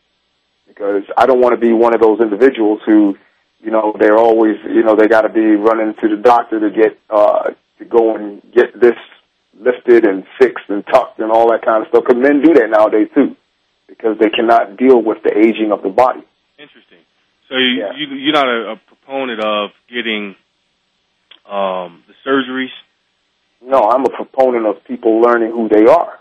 because 0.67 1.03
I 1.17 1.25
don't 1.25 1.41
want 1.41 1.53
to 1.53 1.61
be 1.61 1.73
one 1.73 1.93
of 1.93 2.01
those 2.01 2.19
individuals 2.21 2.81
who, 2.85 3.15
you 3.59 3.71
know, 3.71 3.95
they're 3.99 4.17
always, 4.17 4.55
you 4.65 4.83
know, 4.83 4.95
they 4.95 5.07
got 5.07 5.21
to 5.21 5.29
be 5.29 5.55
running 5.55 5.93
to 6.01 6.07
the 6.09 6.21
doctor 6.21 6.59
to 6.59 6.69
get, 6.69 6.97
uh, 7.09 7.51
to 7.79 7.85
go 7.85 8.15
and 8.15 8.41
get 8.53 8.79
this 8.79 8.97
lifted 9.59 10.05
and 10.05 10.25
fixed 10.39 10.65
and 10.69 10.85
tucked 10.85 11.19
and 11.19 11.31
all 11.31 11.51
that 11.51 11.63
kind 11.63 11.83
of 11.83 11.89
stuff. 11.89 12.03
Because 12.07 12.21
men 12.21 12.41
do 12.41 12.53
that 12.55 12.69
nowadays 12.69 13.07
too, 13.13 13.35
because 13.87 14.17
they 14.19 14.29
cannot 14.29 14.77
deal 14.77 15.01
with 15.01 15.23
the 15.23 15.31
aging 15.37 15.71
of 15.71 15.83
the 15.83 15.89
body. 15.89 16.23
Interesting. 16.57 16.99
So 17.49 17.55
you, 17.55 17.79
Yeah. 17.79 17.91
you 17.95 18.15
you're 18.15 18.33
not 18.33 18.47
a, 18.47 18.71
a 18.73 18.75
proponent 18.87 19.39
of 19.41 19.71
getting 19.89 20.35
um, 21.49 22.03
the 22.07 22.15
surgeries. 22.25 22.71
No, 23.61 23.89
I'm 23.89 24.05
a 24.05 24.09
proponent 24.09 24.65
of 24.65 24.83
people 24.85 25.21
learning 25.21 25.51
who 25.51 25.69
they 25.69 25.85
are. 25.85 26.19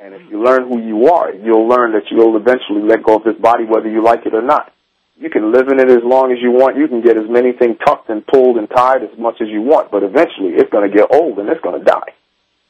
And 0.00 0.14
if 0.14 0.22
you 0.30 0.42
learn 0.42 0.68
who 0.68 0.80
you 0.80 1.08
are, 1.08 1.34
you'll 1.34 1.68
learn 1.68 1.92
that 1.92 2.10
you'll 2.10 2.36
eventually 2.36 2.82
let 2.82 3.02
go 3.02 3.16
of 3.16 3.24
this 3.24 3.36
body 3.36 3.64
whether 3.64 3.90
you 3.90 4.02
like 4.02 4.26
it 4.26 4.34
or 4.34 4.42
not. 4.42 4.72
You 5.16 5.28
can 5.28 5.52
live 5.52 5.68
in 5.68 5.80
it 5.80 5.90
as 5.90 6.04
long 6.04 6.30
as 6.30 6.38
you 6.40 6.52
want. 6.52 6.76
You 6.76 6.86
can 6.86 7.02
get 7.02 7.16
as 7.16 7.28
many 7.28 7.52
things 7.52 7.76
tucked 7.84 8.08
and 8.08 8.24
pulled 8.24 8.56
and 8.56 8.70
tied 8.70 9.02
as 9.02 9.18
much 9.18 9.40
as 9.40 9.48
you 9.48 9.62
want, 9.62 9.90
but 9.90 10.04
eventually 10.04 10.54
it's 10.54 10.70
going 10.70 10.88
to 10.88 10.96
get 10.96 11.12
old 11.12 11.38
and 11.40 11.48
it's 11.48 11.60
going 11.60 11.80
to 11.80 11.84
die. 11.84 12.14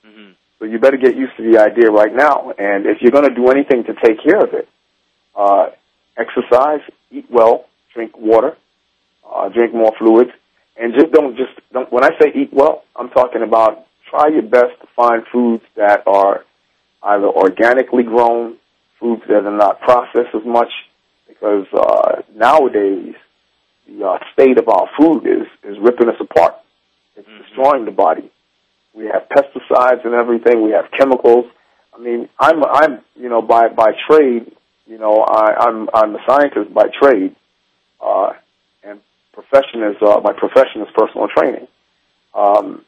Mm-hmm. 0.07 0.33
So 0.59 0.64
you 0.64 0.79
better 0.79 0.97
get 0.97 1.14
used 1.14 1.37
to 1.37 1.43
the 1.45 1.61
idea 1.61 1.91
right 1.91 2.14
now. 2.14 2.51
And 2.57 2.87
if 2.87 3.03
you're 3.03 3.12
going 3.12 3.29
to 3.29 3.35
do 3.35 3.51
anything 3.51 3.85
to 3.85 3.93
take 3.93 4.25
care 4.25 4.41
of 4.41 4.55
it, 4.55 4.67
uh, 5.37 5.67
exercise, 6.17 6.81
eat 7.11 7.27
well, 7.31 7.67
drink 7.93 8.17
water, 8.17 8.57
uh, 9.31 9.51
drink 9.51 9.75
more 9.75 9.93
fluids, 9.99 10.31
and 10.79 10.95
just 10.95 11.12
don't 11.12 11.37
just 11.37 11.53
don't. 11.73 11.93
When 11.93 12.05
I 12.05 12.11
say 12.19 12.33
eat 12.35 12.51
well, 12.53 12.85
I'm 12.97 13.11
talking 13.11 13.43
about 13.43 13.85
try 14.09 14.29
your 14.29 14.43
best 14.43 14.81
to 14.81 14.87
find 14.97 15.23
foods 15.31 15.64
that 15.77 16.05
are 16.07 16.45
either 17.03 17.27
organically 17.27 18.03
grown, 18.03 18.57
foods 19.01 19.23
that 19.29 19.47
are 19.47 19.57
not 19.57 19.81
processed 19.81 20.35
as 20.35 20.45
much, 20.45 20.71
because 21.29 21.67
uh, 21.73 22.23
nowadays 22.35 23.15
the 23.87 24.05
uh, 24.05 24.19
state 24.33 24.59
of 24.59 24.69
our 24.69 24.89
food 24.99 25.27
is 25.27 25.47
is 25.65 25.79
ripping 25.81 26.09
us 26.09 26.21
apart. 26.21 26.55
It's 27.17 27.29
destroying 27.47 27.85
the 27.85 27.91
body. 27.91 28.31
We 28.95 29.07
have 29.07 29.29
pesticides 29.29 30.05
and 30.05 30.15
everything. 30.15 30.63
We 30.63 30.73
have 30.73 30.91
chemicals. 30.97 31.47
I 31.95 32.01
mean, 32.01 32.29
I'm 32.39 32.65
I'm 32.65 33.01
you 33.17 33.29
know 33.29 33.43
by 33.43 33.69
by 33.69 33.93
trade, 34.09 34.53
you 34.87 34.99
know 34.99 35.25
I, 35.27 35.55
I'm 35.67 35.89
I'm 35.95 36.15
a 36.15 36.19
scientist 36.29 36.73
by 36.75 36.85
trade, 37.01 37.35
uh, 38.05 38.33
and 38.83 39.01
profession 39.33 39.83
is 39.85 39.97
uh, 40.03 40.21
my 40.23 40.33
profession 40.33 40.83
is 40.83 40.89
personal 40.97 41.29
training. 41.29 41.69
Um, 42.35 42.85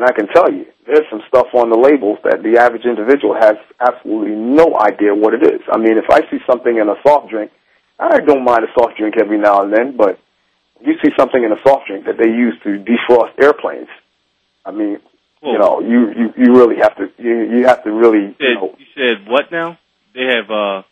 and 0.00 0.08
I 0.08 0.12
can 0.12 0.28
tell 0.28 0.50
you, 0.50 0.64
there's 0.86 1.04
some 1.10 1.20
stuff 1.28 1.48
on 1.52 1.68
the 1.68 1.76
labels 1.76 2.16
that 2.24 2.42
the 2.42 2.56
average 2.56 2.86
individual 2.86 3.34
has 3.34 3.56
absolutely 3.78 4.34
no 4.34 4.72
idea 4.80 5.14
what 5.14 5.34
it 5.34 5.42
is. 5.42 5.60
I 5.70 5.76
mean, 5.76 5.98
if 5.98 6.08
I 6.08 6.20
see 6.30 6.38
something 6.48 6.74
in 6.74 6.88
a 6.88 6.94
soft 7.06 7.28
drink, 7.28 7.52
I 7.98 8.18
don't 8.20 8.42
mind 8.42 8.64
a 8.64 8.72
soft 8.72 8.96
drink 8.96 9.16
every 9.20 9.36
now 9.36 9.60
and 9.60 9.70
then, 9.70 9.98
but 9.98 10.18
you 10.80 10.94
see 11.04 11.10
something 11.18 11.44
in 11.44 11.52
a 11.52 11.60
soft 11.60 11.86
drink 11.86 12.06
that 12.06 12.16
they 12.16 12.30
use 12.30 12.54
to 12.64 12.82
defrost 12.82 13.36
airplanes. 13.42 13.88
I 14.64 14.70
mean, 14.70 15.00
you 15.42 15.58
know, 15.58 15.80
you, 15.80 16.08
you 16.16 16.34
you 16.36 16.52
really 16.56 16.76
have 16.76 16.96
to 16.96 17.10
you 17.18 17.58
you 17.58 17.66
have 17.66 17.84
to 17.84 17.92
really 17.92 18.24
You 18.24 18.34
you 18.40 18.46
said, 18.46 18.54
know 18.54 18.74
you 18.78 18.86
said 18.94 19.28
what 19.28 19.52
now? 19.52 19.78
They 20.14 20.24
have 20.24 20.50
uh 20.50 20.82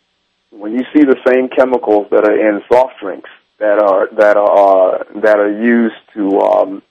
when 0.51 0.73
you 0.73 0.85
see 0.93 1.03
the 1.03 1.17
same 1.25 1.49
chemicals 1.49 2.07
that 2.11 2.25
are 2.25 2.37
in 2.37 2.61
soft 2.71 2.99
drinks 3.01 3.29
that 3.59 3.79
are 3.81 4.07
that 4.17 4.37
are 4.37 5.01
uh, 5.01 5.03
that 5.21 5.39
are 5.39 5.51
used 5.63 6.01
to 6.13 6.39
um, 6.41 6.83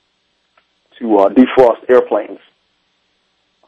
to 0.98 1.18
uh, 1.18 1.28
defrost 1.28 1.88
airplanes, 1.88 2.38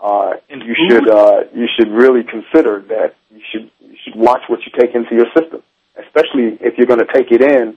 uh, 0.02 0.32
you 0.48 0.74
should 0.88 1.08
uh, 1.08 1.40
you 1.54 1.66
should 1.76 1.90
really 1.90 2.22
consider 2.24 2.80
that 2.88 3.14
you 3.30 3.42
should 3.52 3.70
you 3.80 3.96
should 4.04 4.16
watch 4.16 4.42
what 4.48 4.60
you 4.64 4.72
take 4.78 4.94
into 4.94 5.14
your 5.14 5.26
system, 5.36 5.62
especially 5.96 6.56
if 6.60 6.78
you're 6.78 6.86
going 6.86 7.04
to 7.04 7.12
take 7.12 7.30
it 7.30 7.42
in 7.42 7.76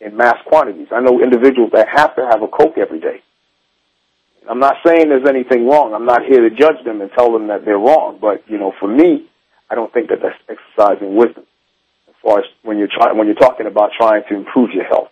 in 0.00 0.16
mass 0.16 0.36
quantities. 0.46 0.88
I 0.92 1.00
know 1.00 1.20
individuals 1.22 1.70
that 1.72 1.88
have 1.88 2.14
to 2.16 2.28
have 2.30 2.42
a 2.42 2.48
Coke 2.48 2.78
every 2.78 3.00
day. 3.00 3.22
I'm 4.48 4.60
not 4.60 4.76
saying 4.86 5.08
there's 5.08 5.28
anything 5.28 5.66
wrong. 5.66 5.94
I'm 5.94 6.04
not 6.04 6.22
here 6.28 6.48
to 6.48 6.54
judge 6.54 6.84
them 6.84 7.00
and 7.00 7.10
tell 7.16 7.32
them 7.32 7.48
that 7.48 7.64
they're 7.64 7.78
wrong. 7.78 8.18
But 8.20 8.44
you 8.46 8.58
know, 8.58 8.72
for 8.78 8.86
me, 8.86 9.26
I 9.70 9.74
don't 9.74 9.92
think 9.92 10.10
that 10.10 10.18
that's 10.22 10.38
exercising 10.48 11.16
wisdom 11.16 11.44
as 12.08 12.14
far 12.22 12.38
as 12.40 12.44
when 12.62 12.78
you're 12.78 12.92
trying 12.92 13.16
when 13.16 13.26
you're 13.26 13.36
talking 13.36 13.66
about 13.66 13.90
trying 13.98 14.22
to 14.28 14.36
improve 14.36 14.70
your 14.70 14.84
health. 14.84 15.08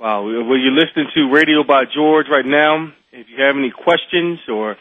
Wow. 0.00 0.22
Well, 0.22 0.56
you're 0.56 0.72
listening 0.72 1.08
to 1.14 1.30
Radio 1.30 1.62
by 1.62 1.84
George 1.84 2.24
right 2.30 2.46
now. 2.46 2.90
If 3.12 3.26
you 3.28 3.44
have 3.44 3.54
any 3.54 3.70
questions 3.70 4.38
or 4.48 4.78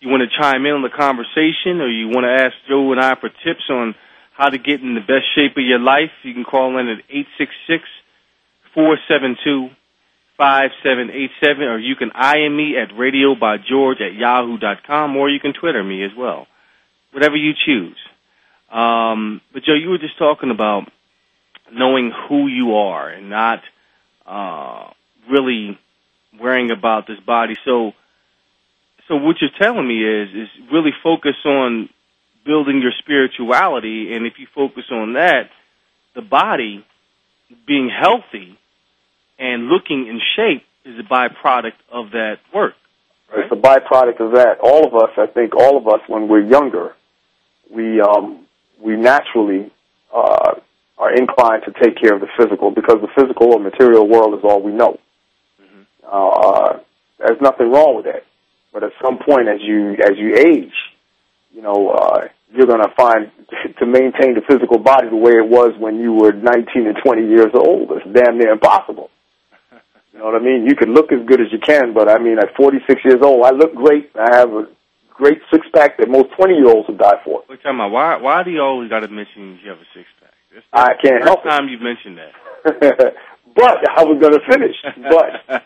you 0.00 0.08
want 0.08 0.24
to 0.28 0.38
chime 0.42 0.66
in 0.66 0.72
on 0.72 0.82
the 0.82 0.90
conversation 0.90 1.80
or 1.80 1.86
you 1.86 2.08
want 2.08 2.24
to 2.24 2.32
ask 2.44 2.52
Joe 2.68 2.90
and 2.90 3.00
I 3.00 3.14
for 3.14 3.28
tips 3.28 3.62
on 3.70 3.94
how 4.32 4.48
to 4.48 4.58
get 4.58 4.80
in 4.80 4.96
the 4.96 5.00
best 5.00 5.22
shape 5.36 5.52
of 5.56 5.62
your 5.62 5.78
life, 5.78 6.10
you 6.24 6.34
can 6.34 6.42
call 6.42 6.76
in 6.78 6.88
at 6.88 6.98
866 7.08 7.84
472 8.74 9.70
5787 10.36 11.62
or 11.62 11.78
you 11.78 11.94
can 11.94 12.10
IM 12.10 12.56
me 12.56 12.76
at 12.76 12.88
radiobygeorge 12.90 14.00
at 14.00 14.14
yahoo.com 14.18 15.16
or 15.16 15.30
you 15.30 15.38
can 15.38 15.52
Twitter 15.52 15.84
me 15.84 16.02
as 16.02 16.10
well. 16.18 16.48
Whatever 17.12 17.36
you 17.36 17.52
choose. 17.54 17.98
Um, 18.72 19.40
but 19.52 19.62
Joe, 19.62 19.74
you 19.74 19.90
were 19.90 19.98
just 19.98 20.18
talking 20.18 20.50
about 20.50 20.90
knowing 21.72 22.10
who 22.28 22.48
you 22.48 22.74
are 22.74 23.08
and 23.08 23.30
not 23.30 23.60
uh, 24.26 24.90
really 25.30 25.78
worrying 26.40 26.70
about 26.70 27.06
this 27.06 27.18
body. 27.20 27.54
So, 27.64 27.92
so 29.08 29.16
what 29.16 29.36
you're 29.40 29.50
telling 29.60 29.86
me 29.86 30.02
is 30.02 30.28
is 30.30 30.48
really 30.72 30.90
focus 31.02 31.36
on 31.44 31.88
building 32.44 32.80
your 32.80 32.92
spirituality, 32.98 34.12
and 34.12 34.26
if 34.26 34.34
you 34.38 34.46
focus 34.54 34.84
on 34.90 35.14
that, 35.14 35.50
the 36.14 36.22
body 36.22 36.84
being 37.66 37.90
healthy 37.90 38.58
and 39.38 39.68
looking 39.68 40.06
in 40.06 40.20
shape 40.36 40.62
is 40.84 40.98
a 40.98 41.02
byproduct 41.02 41.78
of 41.92 42.10
that 42.12 42.36
work. 42.54 42.74
It's 43.34 43.52
a 43.52 43.56
byproduct 43.56 44.20
of 44.20 44.32
that. 44.32 44.58
All 44.62 44.86
of 44.86 44.94
us, 44.94 45.10
I 45.16 45.26
think, 45.26 45.54
all 45.56 45.76
of 45.76 45.88
us, 45.88 46.00
when 46.06 46.28
we're 46.28 46.44
younger, 46.46 46.94
we 47.70 48.00
um, 48.00 48.46
we 48.80 48.96
naturally 48.96 49.72
uh, 50.14 50.54
are 50.98 51.14
inclined 51.14 51.62
to 51.66 51.72
take 51.82 52.00
care 52.00 52.14
of 52.14 52.20
the 52.20 52.28
physical 52.38 52.70
because 52.70 52.96
the 53.00 53.12
physical 53.14 53.52
or 53.54 53.60
material 53.60 54.08
world 54.08 54.34
is 54.34 54.44
all 54.44 54.62
we 54.62 54.72
know. 54.72 54.98
Uh, 56.06 56.78
there's 57.18 57.40
nothing 57.40 57.70
wrong 57.70 57.96
with 57.96 58.04
that. 58.06 58.24
But 58.72 58.84
at 58.84 58.92
some 59.02 59.18
point, 59.18 59.48
as 59.48 59.60
you 59.60 59.92
as 59.92 60.16
you 60.16 60.36
age, 60.36 60.74
you 61.52 61.62
know, 61.62 61.90
uh, 61.90 62.28
you're 62.52 62.66
going 62.66 62.82
to 62.82 62.92
find 62.96 63.30
to 63.78 63.86
maintain 63.86 64.34
the 64.34 64.42
physical 64.46 64.78
body 64.78 65.08
the 65.08 65.16
way 65.16 65.32
it 65.32 65.48
was 65.48 65.72
when 65.78 65.98
you 65.98 66.12
were 66.12 66.32
19 66.32 66.86
and 66.86 66.96
20 67.02 67.28
years 67.28 67.52
old. 67.54 67.90
It's 67.92 68.06
damn 68.12 68.38
near 68.38 68.52
impossible. 68.52 69.10
You 70.12 70.22
know 70.22 70.32
what 70.32 70.40
I 70.40 70.42
mean? 70.42 70.64
You 70.66 70.74
can 70.74 70.94
look 70.94 71.12
as 71.12 71.20
good 71.26 71.42
as 71.42 71.48
you 71.52 71.58
can, 71.58 71.92
but 71.92 72.08
I 72.08 72.16
mean, 72.16 72.38
at 72.38 72.56
46 72.56 73.04
years 73.04 73.20
old, 73.20 73.44
I 73.44 73.50
look 73.50 73.74
great. 73.74 74.10
I 74.16 74.36
have 74.36 74.48
a 74.48 74.66
great 75.10 75.42
six 75.52 75.66
pack 75.74 75.98
that 75.98 76.08
most 76.08 76.28
20 76.38 76.54
year 76.54 76.68
olds 76.68 76.88
would 76.88 76.96
die 76.96 77.20
for. 77.22 77.42
What 77.44 77.50
you 77.50 77.56
talking 77.58 77.76
about? 77.76 77.90
Why? 77.90 78.16
Why 78.16 78.42
do 78.42 78.50
you 78.50 78.62
always 78.62 78.88
got 78.88 79.00
to 79.00 79.08
mention 79.08 79.58
you 79.62 79.68
have 79.68 79.78
a 79.78 79.84
six 79.92 80.06
pack? 80.18 80.25
I 80.72 80.94
can't 81.02 81.24
help 81.24 81.40
it. 81.44 81.48
time 81.48 81.68
you've 81.68 81.82
mentioned 81.82 82.18
that. 82.18 82.32
but 83.54 83.88
I 83.96 84.04
was 84.04 84.20
going 84.20 84.34
to 84.34 84.44
finish. 84.50 84.76
But 85.08 85.62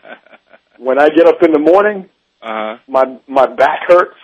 when 0.79 0.99
I 0.99 1.09
get 1.09 1.27
up 1.27 1.41
in 1.43 1.51
the 1.51 1.59
morning, 1.59 2.09
uh 2.41 2.47
huh. 2.47 2.77
my 2.87 3.19
my 3.27 3.47
back 3.47 3.81
hurts, 3.87 4.17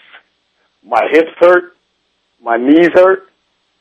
my 0.84 1.02
hips 1.12 1.32
hurt, 1.40 1.76
my 2.42 2.58
knees 2.58 2.90
hurt, 2.94 3.30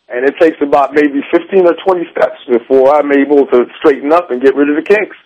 and 0.09 0.29
it 0.29 0.35
takes 0.41 0.57
about 0.61 0.95
maybe 0.95 1.21
15 1.33 1.67
or 1.67 1.75
20 1.85 2.11
steps 2.11 2.39
before 2.49 2.95
I'm 2.95 3.13
able 3.13 3.47
to 3.47 3.65
straighten 3.79 4.13
up 4.13 4.31
and 4.31 4.43
get 4.43 4.55
rid 4.55 4.69
of 4.71 4.77
the 4.77 4.83
kinks. 4.83 5.17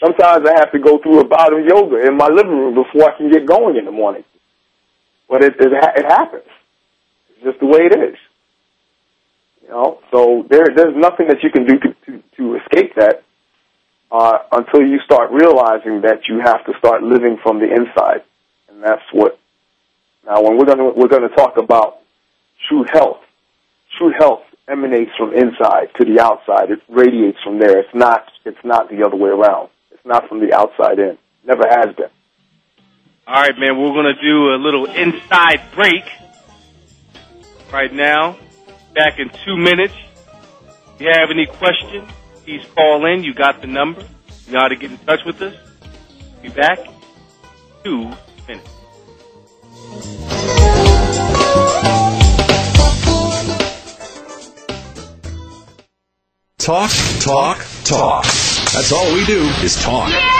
Sometimes 0.00 0.46
I 0.48 0.58
have 0.58 0.72
to 0.72 0.78
go 0.78 0.98
through 0.98 1.20
a 1.20 1.24
bout 1.28 1.52
of 1.52 1.64
yoga 1.64 2.06
in 2.06 2.16
my 2.16 2.28
living 2.28 2.52
room 2.52 2.74
before 2.74 3.12
I 3.12 3.16
can 3.16 3.30
get 3.30 3.44
going 3.44 3.76
in 3.76 3.84
the 3.84 3.92
morning. 3.92 4.24
But 5.28 5.44
it 5.44 5.54
it, 5.60 5.72
ha- 5.72 5.92
it 5.96 6.06
happens. 6.06 6.48
It's 7.30 7.44
just 7.44 7.60
the 7.60 7.66
way 7.66 7.80
it 7.80 7.92
is. 7.92 8.16
Know, 9.70 10.00
so 10.10 10.44
there 10.50 10.66
there's 10.74 10.96
nothing 10.96 11.28
that 11.28 11.44
you 11.44 11.50
can 11.50 11.64
do 11.64 11.78
to 11.78 11.94
to, 12.06 12.22
to 12.36 12.56
escape 12.56 12.96
that 12.96 13.22
uh, 14.10 14.38
until 14.50 14.82
you 14.82 14.98
start 15.04 15.30
realizing 15.30 16.00
that 16.02 16.26
you 16.28 16.40
have 16.40 16.64
to 16.66 16.72
start 16.78 17.04
living 17.04 17.38
from 17.40 17.60
the 17.60 17.70
inside, 17.70 18.24
and 18.68 18.82
that's 18.82 19.02
what. 19.12 19.38
Now, 20.26 20.42
when 20.42 20.58
we're 20.58 20.66
going 20.66 20.78
to 20.78 20.90
we're 20.96 21.08
going 21.08 21.22
to 21.22 21.34
talk 21.36 21.56
about 21.56 21.98
true 22.68 22.84
health, 22.92 23.20
true 23.96 24.12
health 24.18 24.42
emanates 24.66 25.12
from 25.16 25.32
inside 25.34 25.94
to 26.00 26.04
the 26.04 26.20
outside. 26.20 26.72
It 26.72 26.80
radiates 26.88 27.38
from 27.44 27.60
there. 27.60 27.78
It's 27.78 27.94
not 27.94 28.24
it's 28.44 28.64
not 28.64 28.90
the 28.90 29.04
other 29.06 29.16
way 29.16 29.30
around. 29.30 29.68
It's 29.92 30.04
not 30.04 30.28
from 30.28 30.40
the 30.40 30.52
outside 30.52 30.98
in. 30.98 31.16
Never 31.46 31.62
has 31.68 31.94
been. 31.94 32.10
All 33.28 33.40
right, 33.40 33.56
man. 33.56 33.78
We're 33.78 33.94
gonna 33.94 34.20
do 34.20 34.52
a 34.52 34.58
little 34.58 34.86
inside 34.86 35.60
break 35.76 36.10
right 37.72 37.92
now. 37.92 38.36
Back 38.94 39.18
in 39.18 39.30
two 39.44 39.56
minutes. 39.56 39.94
If 40.94 41.00
you 41.00 41.08
have 41.12 41.30
any 41.30 41.46
questions, 41.46 42.10
please 42.44 42.64
call 42.74 43.06
in. 43.06 43.22
You 43.22 43.34
got 43.34 43.60
the 43.60 43.66
number. 43.66 44.02
You 44.46 44.52
know 44.52 44.60
how 44.60 44.68
to 44.68 44.76
get 44.76 44.90
in 44.90 44.98
touch 44.98 45.20
with 45.24 45.40
us. 45.42 45.54
Be 46.42 46.48
back. 46.48 46.78
Two 47.84 48.10
minutes. 48.48 48.68
Talk, 56.58 56.90
talk, 57.20 57.58
talk. 57.84 58.24
That's 58.24 58.92
all 58.92 59.12
we 59.14 59.24
do 59.24 59.42
is 59.62 59.82
talk. 59.82 60.39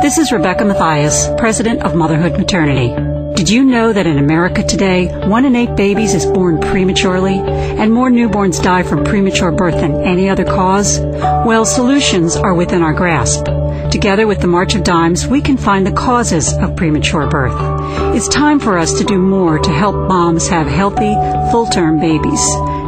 This 0.00 0.16
is 0.16 0.32
Rebecca 0.32 0.64
Matthias, 0.64 1.28
President 1.36 1.82
of 1.82 1.94
Motherhood 1.94 2.38
Maternity. 2.38 2.88
Did 3.36 3.50
you 3.50 3.62
know 3.62 3.92
that 3.92 4.06
in 4.06 4.16
America 4.16 4.62
today, 4.62 5.08
one 5.28 5.44
in 5.44 5.54
eight 5.54 5.76
babies 5.76 6.14
is 6.14 6.24
born 6.24 6.62
prematurely, 6.62 7.34
and 7.34 7.92
more 7.92 8.10
newborns 8.10 8.62
die 8.62 8.84
from 8.84 9.04
premature 9.04 9.52
birth 9.52 9.74
than 9.74 10.02
any 10.02 10.30
other 10.30 10.44
cause? 10.44 10.98
Well, 10.98 11.66
solutions 11.66 12.36
are 12.36 12.54
within 12.54 12.80
our 12.80 12.94
grasp. 12.94 13.44
Together 13.90 14.26
with 14.26 14.40
the 14.40 14.46
March 14.46 14.74
of 14.74 14.82
Dimes, 14.82 15.26
we 15.26 15.42
can 15.42 15.58
find 15.58 15.86
the 15.86 15.92
causes 15.92 16.54
of 16.54 16.74
premature 16.74 17.28
birth. 17.28 17.52
It's 18.16 18.28
time 18.28 18.60
for 18.60 18.78
us 18.78 18.94
to 18.94 19.04
do 19.04 19.18
more 19.18 19.58
to 19.58 19.70
help 19.70 19.94
moms 19.94 20.48
have 20.48 20.66
healthy, 20.66 21.12
full-term 21.52 22.00
babies. 22.00 22.40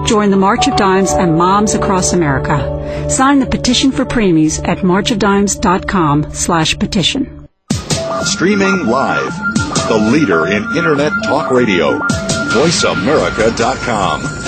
Join 0.07 0.31
the 0.31 0.37
March 0.37 0.69
of 0.69 0.77
Dimes 0.77 1.13
and 1.13 1.37
moms 1.37 1.75
across 1.75 2.13
America. 2.13 3.09
Sign 3.09 3.41
the 3.41 3.47
petition 3.47 3.91
for 3.91 4.05
preemies 4.05 4.67
at 4.69 4.79
marchofdimes.com 4.79 6.33
slash 6.33 6.79
petition. 6.79 7.49
Streaming 8.23 8.87
live. 8.87 9.35
The 9.89 10.09
leader 10.13 10.47
in 10.47 10.65
Internet 10.77 11.13
talk 11.25 11.51
radio. 11.51 11.99
VoiceAmerica.com. 12.55 14.44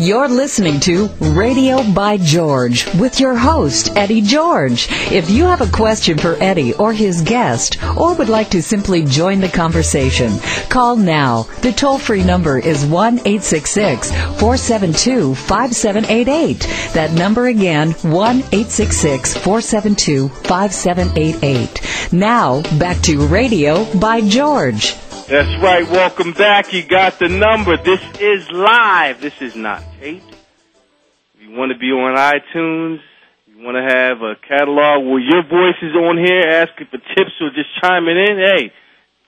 You're 0.00 0.30
listening 0.30 0.80
to 0.80 1.08
Radio 1.20 1.82
by 1.92 2.16
George 2.16 2.86
with 2.94 3.20
your 3.20 3.36
host, 3.36 3.94
Eddie 3.96 4.22
George. 4.22 4.88
If 5.12 5.28
you 5.28 5.44
have 5.44 5.60
a 5.60 5.70
question 5.70 6.16
for 6.16 6.42
Eddie 6.42 6.72
or 6.72 6.94
his 6.94 7.20
guest, 7.20 7.76
or 7.98 8.14
would 8.14 8.30
like 8.30 8.48
to 8.52 8.62
simply 8.62 9.04
join 9.04 9.40
the 9.40 9.48
conversation, 9.50 10.38
call 10.70 10.96
now. 10.96 11.42
The 11.60 11.72
toll 11.72 11.98
free 11.98 12.24
number 12.24 12.58
is 12.58 12.86
1 12.86 13.18
866 13.18 14.10
472 14.10 15.34
5788. 15.34 16.60
That 16.94 17.12
number 17.12 17.48
again, 17.48 17.90
1 17.92 18.36
866 18.36 19.36
472 19.36 20.28
5788. 20.30 22.10
Now, 22.10 22.62
back 22.78 23.02
to 23.02 23.26
Radio 23.26 23.84
by 23.96 24.22
George. 24.22 24.96
That's 25.30 25.62
right. 25.62 25.88
Welcome 25.88 26.32
back. 26.32 26.72
You 26.72 26.82
got 26.82 27.20
the 27.20 27.28
number. 27.28 27.76
This 27.76 28.00
is 28.18 28.50
live. 28.50 29.20
This 29.20 29.40
is 29.40 29.54
not 29.54 29.80
taped. 30.00 30.26
If 30.28 31.42
you 31.42 31.52
want 31.52 31.70
to 31.70 31.78
be 31.78 31.86
on 31.92 32.18
iTunes, 32.18 32.98
you 33.46 33.62
want 33.64 33.76
to 33.76 33.94
have 33.94 34.22
a 34.22 34.34
catalog 34.34 35.06
where 35.06 35.20
your 35.20 35.44
voice 35.44 35.78
is 35.82 35.94
on 35.94 36.18
here, 36.18 36.42
asking 36.50 36.88
for 36.90 36.98
tips 37.14 37.30
or 37.40 37.50
just 37.50 37.70
chiming 37.80 38.18
in, 38.18 38.38
hey, 38.38 38.72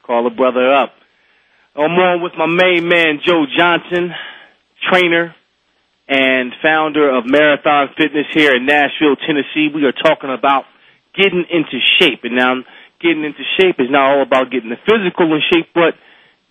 call 0.02 0.26
a 0.26 0.30
brother 0.30 0.74
up. 0.74 0.92
I'm 1.76 1.92
on 1.92 2.20
with 2.20 2.32
my 2.36 2.46
main 2.46 2.88
man, 2.88 3.20
Joe 3.24 3.46
Johnson, 3.56 4.10
trainer 4.90 5.36
and 6.08 6.52
founder 6.60 7.16
of 7.16 7.26
Marathon 7.26 7.90
Fitness 7.96 8.26
here 8.34 8.56
in 8.56 8.66
Nashville, 8.66 9.14
Tennessee. 9.24 9.70
We 9.72 9.84
are 9.84 9.92
talking 9.92 10.34
about 10.36 10.64
getting 11.14 11.44
into 11.48 11.78
shape. 12.00 12.24
And 12.24 12.34
now, 12.34 12.54
getting 13.02 13.24
into 13.24 13.42
shape 13.60 13.76
is 13.78 13.90
not 13.90 14.10
all 14.10 14.22
about 14.22 14.50
getting 14.50 14.70
the 14.70 14.80
physical 14.86 15.34
in 15.34 15.42
shape, 15.52 15.68
but 15.74 15.94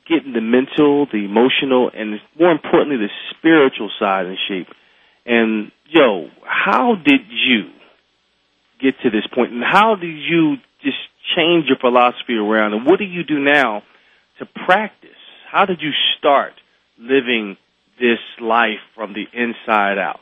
getting 0.08 0.34
the 0.34 0.42
mental, 0.42 1.08
the 1.12 1.24
emotional, 1.24 1.90
and 1.94 2.20
more 2.38 2.52
importantly, 2.52 2.98
the 2.98 3.10
spiritual 3.38 3.90
side 4.00 4.26
in 4.26 4.38
shape. 4.48 4.68
And 5.26 5.72
yo, 5.88 6.28
how 6.44 6.96
did 6.96 7.22
you 7.30 7.72
get 8.82 8.96
to 9.04 9.10
this 9.10 9.26
point? 9.28 9.50
point, 9.50 9.54
and 9.54 9.64
how 9.64 9.96
did 9.96 10.16
you 10.16 10.58
just 10.84 10.98
change 11.36 11.66
your 11.68 11.78
philosophy 11.80 12.34
around, 12.34 12.74
and 12.74 12.86
what 12.86 13.00
do 13.00 13.06
you 13.06 13.24
do 13.24 13.40
now 13.40 13.84
to 14.40 14.46
practice? 14.46 15.10
How 15.50 15.66
did 15.66 15.82
you 15.82 15.92
start 16.18 16.54
living 17.00 17.58
this 18.00 18.20
life 18.42 18.82
from 18.96 19.14
the 19.14 19.26
inside 19.34 19.98
out? 19.98 20.20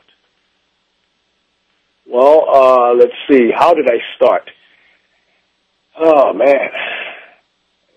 Well, 2.06 2.44
uh, 2.52 2.94
let's 2.94 3.14
see. 3.30 3.50
How 3.56 3.74
did 3.74 3.86
I 3.88 3.98
start? 4.16 4.50
Oh 5.98 6.32
man, 6.32 6.70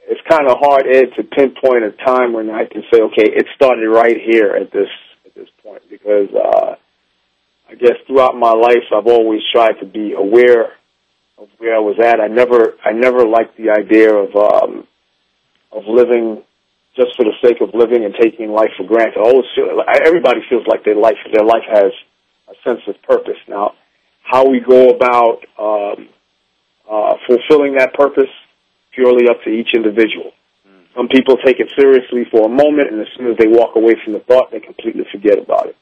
it's 0.07 0.21
kind 0.29 0.47
of 0.49 0.57
hard, 0.59 0.85
Ed, 0.87 1.15
to 1.15 1.23
pinpoint 1.23 1.83
a 1.83 1.91
time 2.05 2.33
when 2.33 2.49
I 2.49 2.65
can 2.65 2.83
say, 2.91 3.01
okay, 3.01 3.29
it 3.31 3.47
started 3.55 3.87
right 3.89 4.17
here 4.17 4.57
at 4.59 4.71
this 4.71 4.89
at 5.25 5.33
this 5.35 5.47
point, 5.63 5.83
because 5.89 6.29
uh, 6.33 6.75
I 7.69 7.75
guess 7.75 7.97
throughout 8.07 8.35
my 8.35 8.51
life 8.51 8.83
I've 8.95 9.07
always 9.07 9.41
tried 9.53 9.79
to 9.79 9.85
be 9.85 10.13
aware 10.13 10.73
of 11.37 11.47
where 11.57 11.75
I 11.75 11.79
was 11.79 11.97
at. 12.03 12.19
I 12.19 12.27
never 12.27 12.75
I 12.83 12.91
never 12.91 13.25
liked 13.25 13.57
the 13.57 13.71
idea 13.71 14.13
of 14.13 14.35
um, 14.35 14.87
of 15.71 15.83
living 15.87 16.43
just 16.95 17.15
for 17.15 17.25
the 17.25 17.33
sake 17.41 17.57
of 17.61 17.73
living 17.73 18.05
and 18.05 18.13
taking 18.21 18.51
life 18.51 18.69
for 18.77 18.85
granted. 18.85 19.17
I 19.17 19.21
always 19.21 19.49
feel 19.55 19.81
everybody 20.05 20.41
feels 20.49 20.67
like 20.67 20.83
their 20.83 20.95
life 20.95 21.17
their 21.31 21.45
life 21.45 21.65
has 21.71 21.91
a 22.49 22.69
sense 22.69 22.81
of 22.87 23.01
purpose. 23.01 23.39
Now, 23.47 23.73
how 24.21 24.47
we 24.47 24.59
go 24.59 24.89
about 24.89 25.39
um, 25.57 26.09
uh, 26.89 27.15
fulfilling 27.27 27.75
that 27.75 27.93
purpose 27.93 28.29
purely 28.93 29.27
up 29.29 29.41
to 29.43 29.49
each 29.49 29.69
individual. 29.73 30.31
Some 30.95 31.07
people 31.07 31.37
take 31.37 31.59
it 31.59 31.71
seriously 31.77 32.25
for 32.29 32.45
a 32.45 32.49
moment, 32.49 32.91
and 32.91 33.01
as 33.01 33.07
soon 33.17 33.31
as 33.31 33.37
they 33.37 33.47
walk 33.47 33.75
away 33.75 33.95
from 34.03 34.13
the 34.13 34.19
thought, 34.19 34.51
they 34.51 34.59
completely 34.59 35.05
forget 35.11 35.39
about 35.39 35.67
it. 35.67 35.75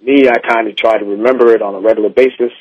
Me, 0.00 0.28
I 0.28 0.38
kind 0.38 0.68
of 0.68 0.76
try 0.76 0.98
to 0.98 1.04
remember 1.04 1.52
it 1.54 1.62
on 1.62 1.74
a 1.74 1.80
regular 1.80 2.10
basis, 2.10 2.52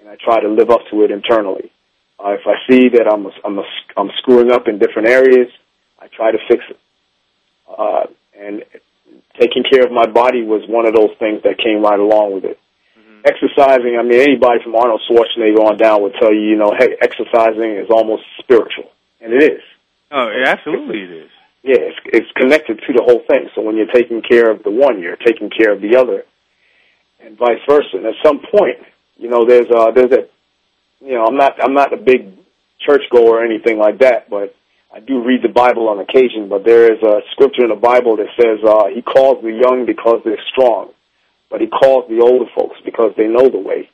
and 0.00 0.08
I 0.08 0.16
try 0.22 0.40
to 0.40 0.48
live 0.48 0.70
up 0.70 0.80
to 0.90 1.02
it 1.04 1.10
internally. 1.10 1.70
Uh, 2.18 2.32
if 2.32 2.46
I 2.46 2.54
see 2.68 2.88
that 2.88 3.06
I'm 3.06 3.26
I'm, 3.44 3.58
a, 3.58 3.64
I'm 3.96 4.10
screwing 4.18 4.50
up 4.50 4.66
in 4.66 4.78
different 4.78 5.08
areas, 5.08 5.48
I 6.00 6.08
try 6.08 6.32
to 6.32 6.38
fix 6.48 6.64
it. 6.68 6.78
Uh, 7.66 8.06
and 8.38 8.64
taking 9.38 9.62
care 9.62 9.84
of 9.84 9.92
my 9.92 10.06
body 10.06 10.42
was 10.42 10.62
one 10.68 10.86
of 10.86 10.94
those 10.94 11.14
things 11.18 11.42
that 11.44 11.58
came 11.58 11.82
right 11.82 11.98
along 11.98 12.34
with 12.34 12.44
it. 12.44 12.58
Exercising, 13.26 13.98
I 13.98 14.04
mean, 14.04 14.20
anybody 14.20 14.62
from 14.62 14.76
Arnold 14.76 15.02
Schwarzenegger 15.10 15.58
on 15.58 15.76
down 15.76 16.02
would 16.02 16.14
tell 16.20 16.32
you, 16.32 16.42
you 16.42 16.56
know, 16.56 16.72
hey, 16.78 16.94
exercising 17.02 17.74
is 17.76 17.90
almost 17.90 18.22
spiritual, 18.38 18.86
and 19.20 19.32
it 19.32 19.42
is. 19.42 19.62
Oh, 20.12 20.30
absolutely, 20.46 21.02
it 21.02 21.10
is. 21.10 21.30
Yeah, 21.64 21.90
it's, 21.90 21.98
it's 22.04 22.30
connected 22.38 22.78
to 22.86 22.92
the 22.94 23.02
whole 23.02 23.22
thing. 23.26 23.50
So 23.56 23.62
when 23.62 23.76
you're 23.76 23.90
taking 23.90 24.22
care 24.22 24.48
of 24.48 24.62
the 24.62 24.70
one, 24.70 25.02
you're 25.02 25.16
taking 25.16 25.50
care 25.50 25.72
of 25.72 25.80
the 25.80 25.96
other, 25.96 26.22
and 27.18 27.36
vice 27.36 27.58
versa. 27.68 27.88
And 27.94 28.06
at 28.06 28.14
some 28.24 28.38
point, 28.38 28.78
you 29.16 29.28
know, 29.28 29.44
there's 29.44 29.66
uh, 29.74 29.90
there's 29.90 30.12
a, 30.12 30.28
you 31.04 31.14
know, 31.14 31.24
I'm 31.26 31.36
not 31.36 31.60
I'm 31.60 31.74
not 31.74 31.92
a 31.92 31.96
big 31.96 32.30
churchgoer 32.86 33.42
or 33.42 33.44
anything 33.44 33.78
like 33.78 33.98
that, 33.98 34.30
but 34.30 34.54
I 34.94 35.00
do 35.00 35.24
read 35.24 35.42
the 35.42 35.48
Bible 35.52 35.88
on 35.88 35.98
occasion, 35.98 36.48
but 36.48 36.64
there 36.64 36.92
is 36.92 37.02
a 37.02 37.20
scripture 37.32 37.64
in 37.64 37.70
the 37.70 37.76
Bible 37.76 38.16
that 38.16 38.30
says 38.38 38.62
uh, 38.64 38.86
he 38.94 39.02
calls 39.02 39.42
the 39.42 39.50
young 39.50 39.84
because 39.84 40.22
they're 40.24 40.40
strong, 40.52 40.92
but 41.50 41.60
he 41.60 41.66
calls 41.66 42.08
the 42.08 42.20
older 42.20 42.50
folks 42.54 42.76
because 42.84 43.12
they 43.16 43.28
know 43.28 43.48
the 43.48 43.58
way. 43.58 43.90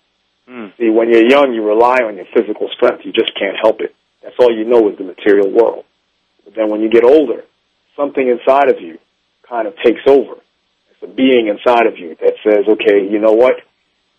Mm. 0.49 0.77
See, 0.77 0.91
when 0.91 1.11
you're 1.11 1.29
young, 1.29 1.53
you 1.53 1.63
rely 1.65 2.03
on 2.03 2.17
your 2.17 2.27
physical 2.35 2.69
strength. 2.75 3.05
You 3.05 3.13
just 3.13 3.33
can't 3.39 3.57
help 3.63 3.81
it. 3.81 3.95
That's 4.23 4.37
all 4.39 4.55
you 4.55 4.65
know 4.65 4.89
is 4.91 4.99
the 4.99 5.05
material 5.05 5.51
world. 5.51 5.85
But 6.45 6.55
then 6.55 6.71
when 6.71 6.81
you 6.81 6.91
get 6.91 7.05
older, 7.05 7.45
something 7.97 8.27
inside 8.27 8.71
of 8.71 8.81
you 8.81 8.99
kind 9.49 9.67
of 9.69 9.75
takes 9.85 10.03
over. 10.07 10.41
It's 10.91 11.03
a 11.03 11.07
being 11.07 11.49
inside 11.49 11.87
of 11.87 11.99
you 11.99 12.17
that 12.21 12.35
says, 12.43 12.65
okay, 12.69 13.07
you 13.09 13.19
know 13.19 13.33
what? 13.33 13.55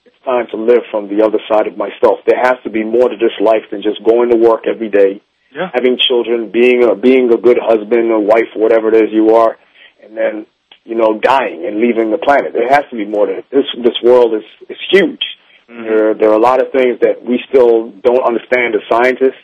It's 0.06 0.16
time 0.24 0.48
to 0.52 0.58
live 0.58 0.84
from 0.92 1.08
the 1.08 1.24
other 1.24 1.40
side 1.52 1.68
of 1.68 1.78
myself. 1.78 2.20
There 2.26 2.40
has 2.40 2.56
to 2.64 2.70
be 2.70 2.84
more 2.84 3.10
to 3.10 3.16
this 3.16 3.36
life 3.40 3.68
than 3.72 3.82
just 3.82 4.04
going 4.04 4.32
to 4.32 4.38
work 4.38 4.64
every 4.68 4.90
day 4.90 5.22
yeah. 5.54 5.70
having 5.74 5.98
children, 5.98 6.52
being 6.52 6.84
a 6.84 6.96
being 6.96 7.32
a 7.32 7.38
good 7.38 7.58
husband 7.62 8.12
or 8.12 8.20
wife, 8.20 8.50
whatever 8.56 8.90
it 8.90 8.96
is 8.96 9.10
you 9.12 9.36
are, 9.36 9.58
and 10.04 10.18
then 10.18 10.46
you 10.84 10.96
know 10.96 11.20
dying 11.20 11.66
and 11.66 11.80
leaving 11.80 12.12
the 12.12 12.18
planet. 12.18 12.54
There 12.54 12.70
has 12.70 12.86
to 12.90 12.96
be 12.96 13.06
more 13.06 13.26
to 13.26 13.40
it. 13.40 13.46
This 13.52 13.66
this 13.84 13.98
world 14.04 14.34
is 14.34 14.46
is 14.70 14.78
huge. 14.92 15.24
Mm-hmm. 15.70 15.84
There 15.84 16.14
there 16.14 16.30
are 16.30 16.38
a 16.38 16.42
lot 16.42 16.62
of 16.62 16.72
things 16.72 17.00
that 17.02 17.24
we 17.24 17.40
still 17.50 17.92
don't 17.92 18.26
understand 18.26 18.76
as 18.76 18.82
scientists. 18.90 19.42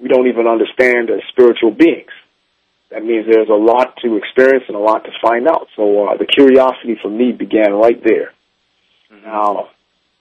We 0.00 0.08
don't 0.08 0.28
even 0.28 0.46
understand 0.46 1.10
as 1.10 1.20
spiritual 1.30 1.72
beings. 1.72 2.10
That 2.90 3.04
means 3.04 3.26
there's 3.26 3.50
a 3.50 3.52
lot 3.52 3.96
to 4.02 4.16
experience 4.16 4.64
and 4.68 4.76
a 4.76 4.80
lot 4.80 5.04
to 5.04 5.10
find 5.20 5.46
out. 5.46 5.68
So 5.76 6.08
uh, 6.08 6.16
the 6.16 6.24
curiosity 6.24 6.96
for 7.02 7.10
me 7.10 7.32
began 7.32 7.72
right 7.72 8.02
there. 8.02 8.32
Mm-hmm. 9.12 9.26
Now, 9.26 9.68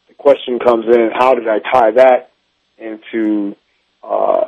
the 0.08 0.16
question 0.16 0.60
comes 0.60 0.86
in: 0.86 1.12
How 1.14 1.36
did 1.36 1.48
I 1.48 1.60
tie 1.60 1.92
that 1.92 2.32
into 2.78 3.56
uh, 4.04 4.46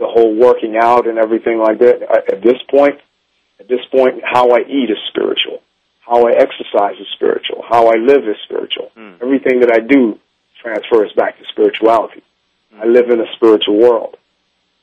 the 0.00 0.06
whole 0.06 0.34
working 0.34 0.76
out 0.80 1.06
and 1.06 1.18
everything 1.18 1.58
like 1.58 1.78
that. 1.78 2.02
At 2.32 2.42
this 2.42 2.56
point, 2.70 2.96
at 3.60 3.68
this 3.68 3.84
point, 3.92 4.22
how 4.24 4.50
I 4.50 4.60
eat 4.60 4.90
is 4.90 4.98
spiritual. 5.08 5.60
How 6.00 6.26
I 6.26 6.32
exercise 6.32 6.98
is 6.98 7.06
spiritual. 7.14 7.62
How 7.68 7.86
I 7.86 7.96
live 7.96 8.26
is 8.26 8.36
spiritual. 8.44 8.90
Mm. 8.96 9.22
Everything 9.22 9.60
that 9.60 9.70
I 9.72 9.80
do 9.80 10.18
transfers 10.60 11.12
back 11.14 11.38
to 11.38 11.44
spirituality. 11.52 12.22
Mm. 12.74 12.80
I 12.80 12.86
live 12.86 13.10
in 13.10 13.20
a 13.20 13.30
spiritual 13.36 13.78
world. 13.78 14.16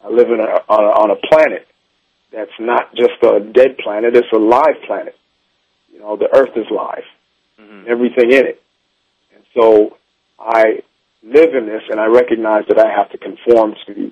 I 0.04 0.10
live 0.10 0.28
in 0.30 0.40
a, 0.40 0.62
on, 0.70 0.84
a, 0.84 0.92
on 1.04 1.12
a 1.12 1.28
planet 1.28 1.68
that's 2.32 2.52
not 2.60 2.94
just 2.96 3.18
a 3.24 3.40
dead 3.40 3.78
planet, 3.84 4.16
it's 4.16 4.32
a 4.34 4.38
live 4.38 4.82
planet. 4.86 5.16
You 5.92 6.00
know, 6.00 6.16
the 6.16 6.30
earth 6.34 6.56
is 6.56 6.66
live. 6.70 7.04
Mm-hmm. 7.60 7.90
Everything 7.90 8.32
in 8.32 8.46
it. 8.46 8.62
And 9.34 9.44
so 9.56 9.98
I 10.40 10.84
live 11.23 11.56
in 11.56 11.65
this 11.65 11.82
and 11.90 12.00
I 12.00 12.06
recognize 12.06 12.65
that 12.69 12.80
I 12.80 12.92
have 12.96 13.10
to 13.12 13.17
conform 13.17 13.73
to 13.88 14.12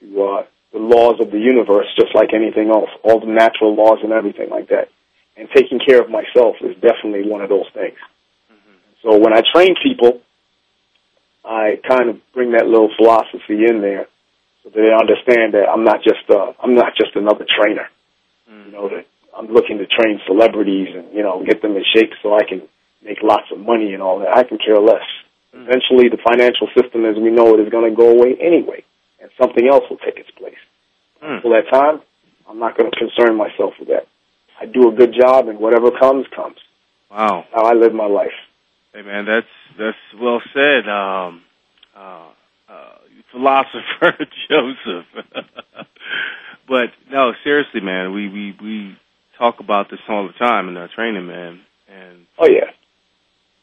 to 0.00 0.22
uh, 0.22 0.42
the 0.74 0.82
laws 0.82 1.22
of 1.22 1.30
the 1.30 1.38
universe, 1.38 1.86
just 1.94 2.12
like 2.14 2.34
anything 2.34 2.68
else, 2.68 2.90
all 3.06 3.20
the 3.20 3.30
natural 3.30 3.78
laws 3.78 4.02
and 4.02 4.12
everything 4.12 4.50
like 4.50 4.68
that. 4.68 4.90
And 5.36 5.48
taking 5.54 5.78
care 5.78 6.02
of 6.02 6.10
myself 6.10 6.56
is 6.60 6.74
definitely 6.82 7.30
one 7.30 7.40
of 7.42 7.48
those 7.48 7.70
things. 7.72 7.96
Mm-hmm. 8.50 8.76
So 9.02 9.18
when 9.18 9.32
I 9.32 9.42
train 9.54 9.76
people, 9.80 10.20
I 11.44 11.78
kind 11.86 12.10
of 12.10 12.18
bring 12.34 12.52
that 12.52 12.66
little 12.66 12.90
philosophy 12.98 13.62
in 13.70 13.80
there 13.80 14.08
so 14.62 14.70
that 14.74 14.82
they 14.82 14.90
understand 14.90 15.54
that 15.54 15.70
I'm 15.70 15.84
not 15.84 16.02
just 16.02 16.26
uh, 16.28 16.52
I'm 16.58 16.74
not 16.74 16.96
just 16.98 17.14
another 17.14 17.46
trainer. 17.46 17.86
Mm-hmm. 18.50 18.66
You 18.66 18.72
know 18.74 18.88
that 18.88 19.06
I'm 19.36 19.54
looking 19.54 19.78
to 19.78 19.86
train 19.86 20.20
celebrities 20.26 20.88
and 20.90 21.14
you 21.14 21.22
know 21.22 21.44
get 21.46 21.62
them 21.62 21.76
in 21.76 21.84
shape 21.94 22.10
so 22.22 22.34
I 22.34 22.42
can 22.42 22.62
make 23.02 23.22
lots 23.22 23.46
of 23.52 23.58
money 23.60 23.94
and 23.94 24.02
all 24.02 24.18
that. 24.20 24.34
I 24.34 24.42
can 24.42 24.58
care 24.58 24.80
less. 24.80 25.06
Eventually, 25.54 26.08
the 26.10 26.18
financial 26.18 26.66
system 26.74 27.06
as 27.06 27.14
we 27.14 27.30
know 27.30 27.54
it 27.54 27.60
is 27.62 27.70
going 27.70 27.88
to 27.88 27.94
go 27.94 28.10
away 28.10 28.34
anyway, 28.40 28.82
and 29.24 29.32
something 29.40 29.66
else 29.66 29.84
will 29.88 29.96
take 29.96 30.18
its 30.18 30.30
place. 30.32 30.60
Mm. 31.22 31.36
Until 31.36 31.52
that 31.52 31.70
time, 31.72 32.02
I'm 32.48 32.58
not 32.58 32.76
going 32.76 32.90
to 32.90 32.96
concern 32.96 33.36
myself 33.36 33.72
with 33.80 33.88
that. 33.88 34.06
I 34.60 34.66
do 34.66 34.88
a 34.88 34.92
good 34.92 35.14
job, 35.18 35.48
and 35.48 35.58
whatever 35.58 35.90
comes, 35.90 36.26
comes. 36.36 36.56
Wow. 37.10 37.46
How 37.52 37.64
I 37.64 37.72
live 37.72 37.94
my 37.94 38.06
life. 38.06 38.36
Hey 38.92 39.02
man, 39.02 39.24
that's 39.24 39.46
that's 39.78 39.96
well 40.20 40.40
said. 40.52 40.88
Um, 40.88 41.42
uh, 41.96 42.28
uh, 42.68 42.94
philosopher 43.32 44.12
Joseph. 44.48 45.06
but 46.68 46.90
no, 47.10 47.32
seriously, 47.42 47.80
man, 47.80 48.12
we 48.12 48.28
we 48.28 48.56
we 48.62 48.96
talk 49.38 49.58
about 49.58 49.90
this 49.90 50.00
all 50.08 50.28
the 50.28 50.32
time 50.34 50.68
in 50.68 50.76
our 50.76 50.88
training, 50.94 51.26
man. 51.26 51.60
And 51.88 52.26
Oh 52.38 52.46
yeah, 52.46 52.70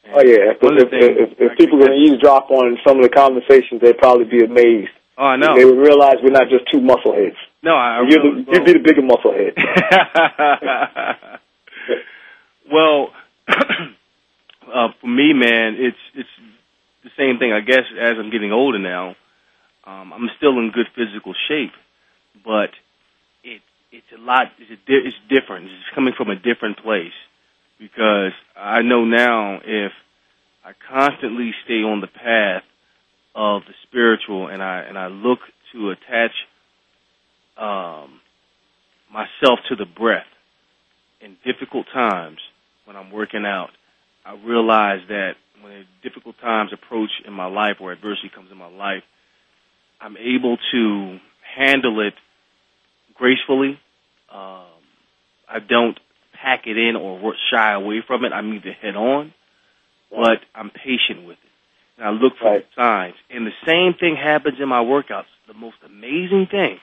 and 0.04 0.14
oh 0.16 0.22
yeah. 0.22 0.52
If, 0.52 0.62
one 0.62 0.82
of 0.82 0.90
the 0.90 0.98
if, 0.98 1.32
if, 1.32 1.52
if 1.52 1.58
people 1.58 1.80
can- 1.80 1.92
were 1.92 1.96
to 1.96 2.02
eavesdrop 2.02 2.52
on 2.52 2.78
some 2.86 2.98
of 2.98 3.04
the 3.04 3.10
conversations, 3.10 3.80
they'd 3.82 3.98
probably 3.98 4.26
be 4.26 4.44
amazed. 4.44 4.92
Oh, 5.18 5.26
I 5.26 5.36
know. 5.38 5.56
They 5.58 5.66
would 5.66 5.78
realize 5.78 6.16
we're 6.24 6.32
not 6.32 6.50
just 6.50 6.66
two 6.72 6.80
muscleheads. 6.80 7.36
no, 7.64 7.76
I, 7.76 8.02
You're 8.08 8.24
really- 8.24 8.44
the, 8.44 8.52
you'd 8.54 8.66
be 8.66 8.74
the 8.74 8.80
bigger 8.80 9.02
musclehead. 9.02 9.58
well, 12.72 13.10
uh, 13.48 14.88
for 15.00 15.08
me, 15.08 15.34
man, 15.34 15.76
it's 15.78 15.98
it's 16.16 16.30
the 17.04 17.10
same 17.18 17.38
thing. 17.40 17.52
I 17.54 17.62
guess 17.62 17.84
as 18.00 18.16
I'm 18.18 18.30
getting 18.32 18.52
older 18.52 18.80
now, 18.80 19.16
um, 19.86 20.14
I'm 20.14 20.30
still 20.38 20.58
in 20.60 20.72
good 20.72 20.88
physical 20.96 21.34
shape, 21.48 21.74
but 22.46 22.70
it 23.44 23.62
it's 23.92 24.06
a 24.16 24.20
lot. 24.22 24.48
It's, 24.60 24.72
a 24.72 24.76
di- 24.76 25.08
it's 25.08 25.18
different. 25.30 25.66
It's 25.66 25.90
coming 25.96 26.14
from 26.16 26.30
a 26.30 26.36
different 26.36 26.78
place 26.78 27.14
because 27.80 28.34
I 28.56 28.82
know 28.84 29.06
now 29.06 29.60
if 29.64 29.92
I 30.64 30.74
constantly 30.88 31.54
stay 31.66 31.82
on 31.84 32.02
the 32.02 32.08
path 32.08 32.64
of 33.36 33.64
the 33.66 33.74
spiritual 33.88 34.48
and 34.48 34.62
I 34.62 34.82
and 34.82 34.98
I 34.98 35.08
look 35.08 35.40
to 35.74 35.92
attach 35.92 36.32
um, 37.58 38.20
myself 39.12 39.60
to 39.70 39.76
the 39.76 39.86
breath 39.86 40.26
in 41.22 41.38
difficult 41.46 41.86
times 41.94 42.40
when 42.86 42.96
I'm 42.96 43.12
working 43.12 43.46
out, 43.46 43.70
I 44.26 44.36
realize 44.36 45.02
that 45.08 45.34
when 45.62 45.86
difficult 46.04 46.36
times 46.42 46.72
approach 46.74 47.12
in 47.26 47.34
my 47.34 47.46
life 47.46 47.78
or 47.80 47.92
adversity 47.92 48.30
comes 48.34 48.52
in 48.52 48.58
my 48.58 48.70
life, 48.70 49.04
I'm 50.00 50.18
able 50.18 50.58
to 50.72 51.20
handle 51.56 52.06
it 52.06 52.14
gracefully. 53.14 53.80
Um, 54.34 54.66
I 55.48 55.60
don't 55.60 56.00
pack 56.34 56.66
it 56.66 56.78
in 56.78 56.96
or 56.96 57.36
shy 57.52 57.74
away 57.74 58.02
from 58.06 58.26
it. 58.26 58.34
I 58.34 58.42
meet 58.42 58.66
it 58.66 58.76
head 58.82 58.96
on, 58.96 59.34
but 60.10 60.40
I'm 60.56 60.72
patient 60.72 61.28
with 61.28 61.38
it. 61.44 61.51
And 62.02 62.10
I 62.10 62.12
look 62.20 62.38
for 62.38 62.46
Right. 62.46 62.66
the 62.68 62.82
signs. 62.82 63.16
And 63.30 63.46
the 63.46 63.54
same 63.64 63.94
thing 63.94 64.16
happens 64.16 64.60
in 64.60 64.68
my 64.68 64.84
workouts. 64.84 65.28
The 65.48 65.54
most 65.54 65.78
amazing 65.86 66.48
thing. 66.48 66.80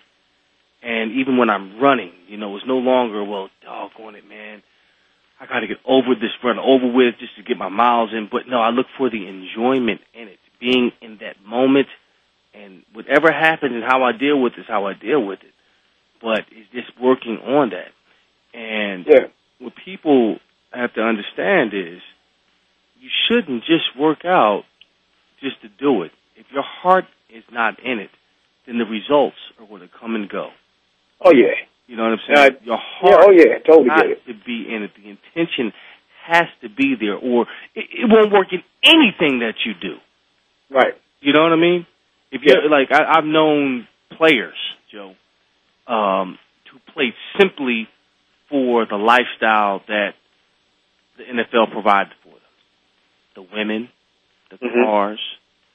And 0.80 1.10
even 1.12 1.36
when 1.36 1.50
I'm 1.50 1.80
running, 1.80 2.12
you 2.28 2.36
know, 2.36 2.56
it's 2.56 2.64
no 2.64 2.78
longer, 2.78 3.24
well, 3.24 3.50
doggone 3.60 4.14
it, 4.14 4.28
man. 4.28 4.62
I 5.40 5.46
got 5.46 5.60
to 5.60 5.66
get 5.66 5.78
over 5.84 6.14
this 6.14 6.30
run 6.44 6.58
over 6.60 6.86
with 6.86 7.18
just 7.18 7.34
to 7.36 7.42
get 7.42 7.58
my 7.58 7.68
miles 7.68 8.12
in. 8.12 8.28
But 8.30 8.46
no, 8.46 8.60
I 8.60 8.70
look 8.70 8.86
for 8.96 9.10
the 9.10 9.26
enjoyment 9.26 10.00
in 10.14 10.28
it, 10.28 10.38
being 10.60 10.92
in 11.00 11.18
that 11.18 11.44
moment, 11.44 11.88
and 12.54 12.82
whatever 12.92 13.32
happens 13.32 13.74
and 13.74 13.84
how 13.84 14.04
I 14.04 14.12
deal 14.12 14.40
with 14.40 14.52
it 14.56 14.60
is 14.60 14.66
how 14.68 14.86
I 14.86 14.94
deal 14.94 15.24
with 15.24 15.40
it. 15.42 15.52
But 16.22 16.44
it's 16.52 16.70
just 16.72 16.96
working 17.00 17.38
on 17.38 17.70
that. 17.70 17.90
And 18.54 19.04
Yeah. 19.06 19.26
what 19.58 19.74
people 19.84 20.38
have 20.72 20.94
to 20.94 21.02
understand 21.02 21.74
is 21.74 22.00
you 23.00 23.10
shouldn't 23.28 23.64
just 23.64 23.96
work 23.98 24.24
out 24.24 24.64
just 25.40 25.60
to 25.62 25.68
do 25.68 26.02
it. 26.02 26.12
If 26.36 26.46
your 26.52 26.62
heart 26.64 27.04
is 27.34 27.44
not 27.52 27.78
in 27.84 27.98
it, 27.98 28.10
then 28.66 28.78
the 28.78 28.84
results 28.84 29.36
are 29.60 29.66
going 29.66 29.82
to 29.82 29.88
come 30.00 30.14
and 30.14 30.28
go. 30.28 30.50
Oh 31.24 31.32
yeah. 31.32 31.54
You 31.86 31.96
know 31.96 32.04
what 32.04 32.12
I'm 32.12 32.18
saying? 32.34 32.38
I- 32.60 32.64
your 32.64 32.76
Yeah. 32.76 32.82
heart 33.00 33.24
Oh 33.28 33.30
yeah. 33.32 33.58
Totally 33.66 33.88
has 33.90 34.18
to 34.26 34.34
be 34.46 34.66
in 34.74 34.82
it. 34.84 34.90
The 34.94 35.08
intention 35.10 35.72
has 36.26 36.46
to 36.60 36.68
be 36.68 36.94
there, 37.00 37.16
or 37.16 37.46
it, 37.74 37.86
it 37.90 38.06
won't 38.08 38.30
work 38.32 38.52
in 38.52 38.62
anything 38.82 39.38
that 39.40 39.54
you 39.64 39.72
do. 39.80 39.96
Right. 40.70 40.94
You 41.20 41.32
know 41.32 41.42
what 41.42 41.52
I 41.52 41.56
mean? 41.56 41.86
If 42.30 42.42
you 42.44 42.52
Yeah. 42.54 42.68
like, 42.70 42.92
I, 42.92 43.18
I've 43.18 43.24
known 43.24 43.88
players, 44.16 44.56
Joe, 44.92 45.14
um, 45.86 46.38
who 46.70 46.78
played 46.92 47.14
simply 47.40 47.88
for 48.50 48.84
the 48.86 48.96
lifestyle 48.96 49.82
that 49.88 50.10
the 51.16 51.24
NFL 51.24 51.72
provided 51.72 52.12
for 52.22 52.28
them: 52.30 52.40
the 53.34 53.42
women, 53.42 53.88
the 54.50 54.56
Mhm. 54.58 54.84
cars, 54.84 55.20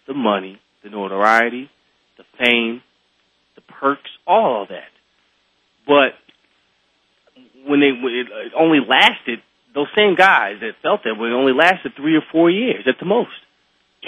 the 0.05 0.13
money, 0.13 0.59
the 0.81 0.89
notoriety, 0.89 1.69
the 2.17 2.23
fame, 2.37 2.81
the 3.55 3.61
perks, 3.61 4.09
all 4.25 4.63
of 4.63 4.69
that. 4.69 4.89
But 5.85 6.17
when 7.65 7.79
they 7.79 7.89
it 7.89 8.29
it 8.29 8.53
only 8.55 8.79
lasted, 8.79 9.41
those 9.73 9.87
same 9.95 10.15
guys 10.15 10.59
that 10.59 10.75
felt 10.81 11.03
that 11.03 11.17
way 11.17 11.29
only 11.29 11.53
lasted 11.53 11.95
three 11.95 12.15
or 12.15 12.21
four 12.21 12.49
years 12.49 12.87
at 12.87 12.99
the 12.99 13.05
most 13.05 13.31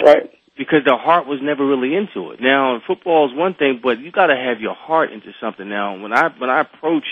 Right. 0.00 0.30
because 0.56 0.84
their 0.84 0.96
heart 0.96 1.26
was 1.26 1.40
never 1.42 1.64
really 1.64 1.94
into 1.94 2.30
it. 2.32 2.40
Now, 2.40 2.78
football 2.80 3.26
is 3.26 3.34
one 3.34 3.54
thing, 3.54 3.78
but 3.82 3.98
you 3.98 4.10
got 4.10 4.26
to 4.26 4.36
have 4.36 4.60
your 4.60 4.74
heart 4.74 5.10
into 5.12 5.32
something. 5.40 5.68
Now, 5.68 5.96
when 5.96 6.12
I 6.12 6.28
when 6.38 6.50
I 6.50 6.60
approach 6.60 7.06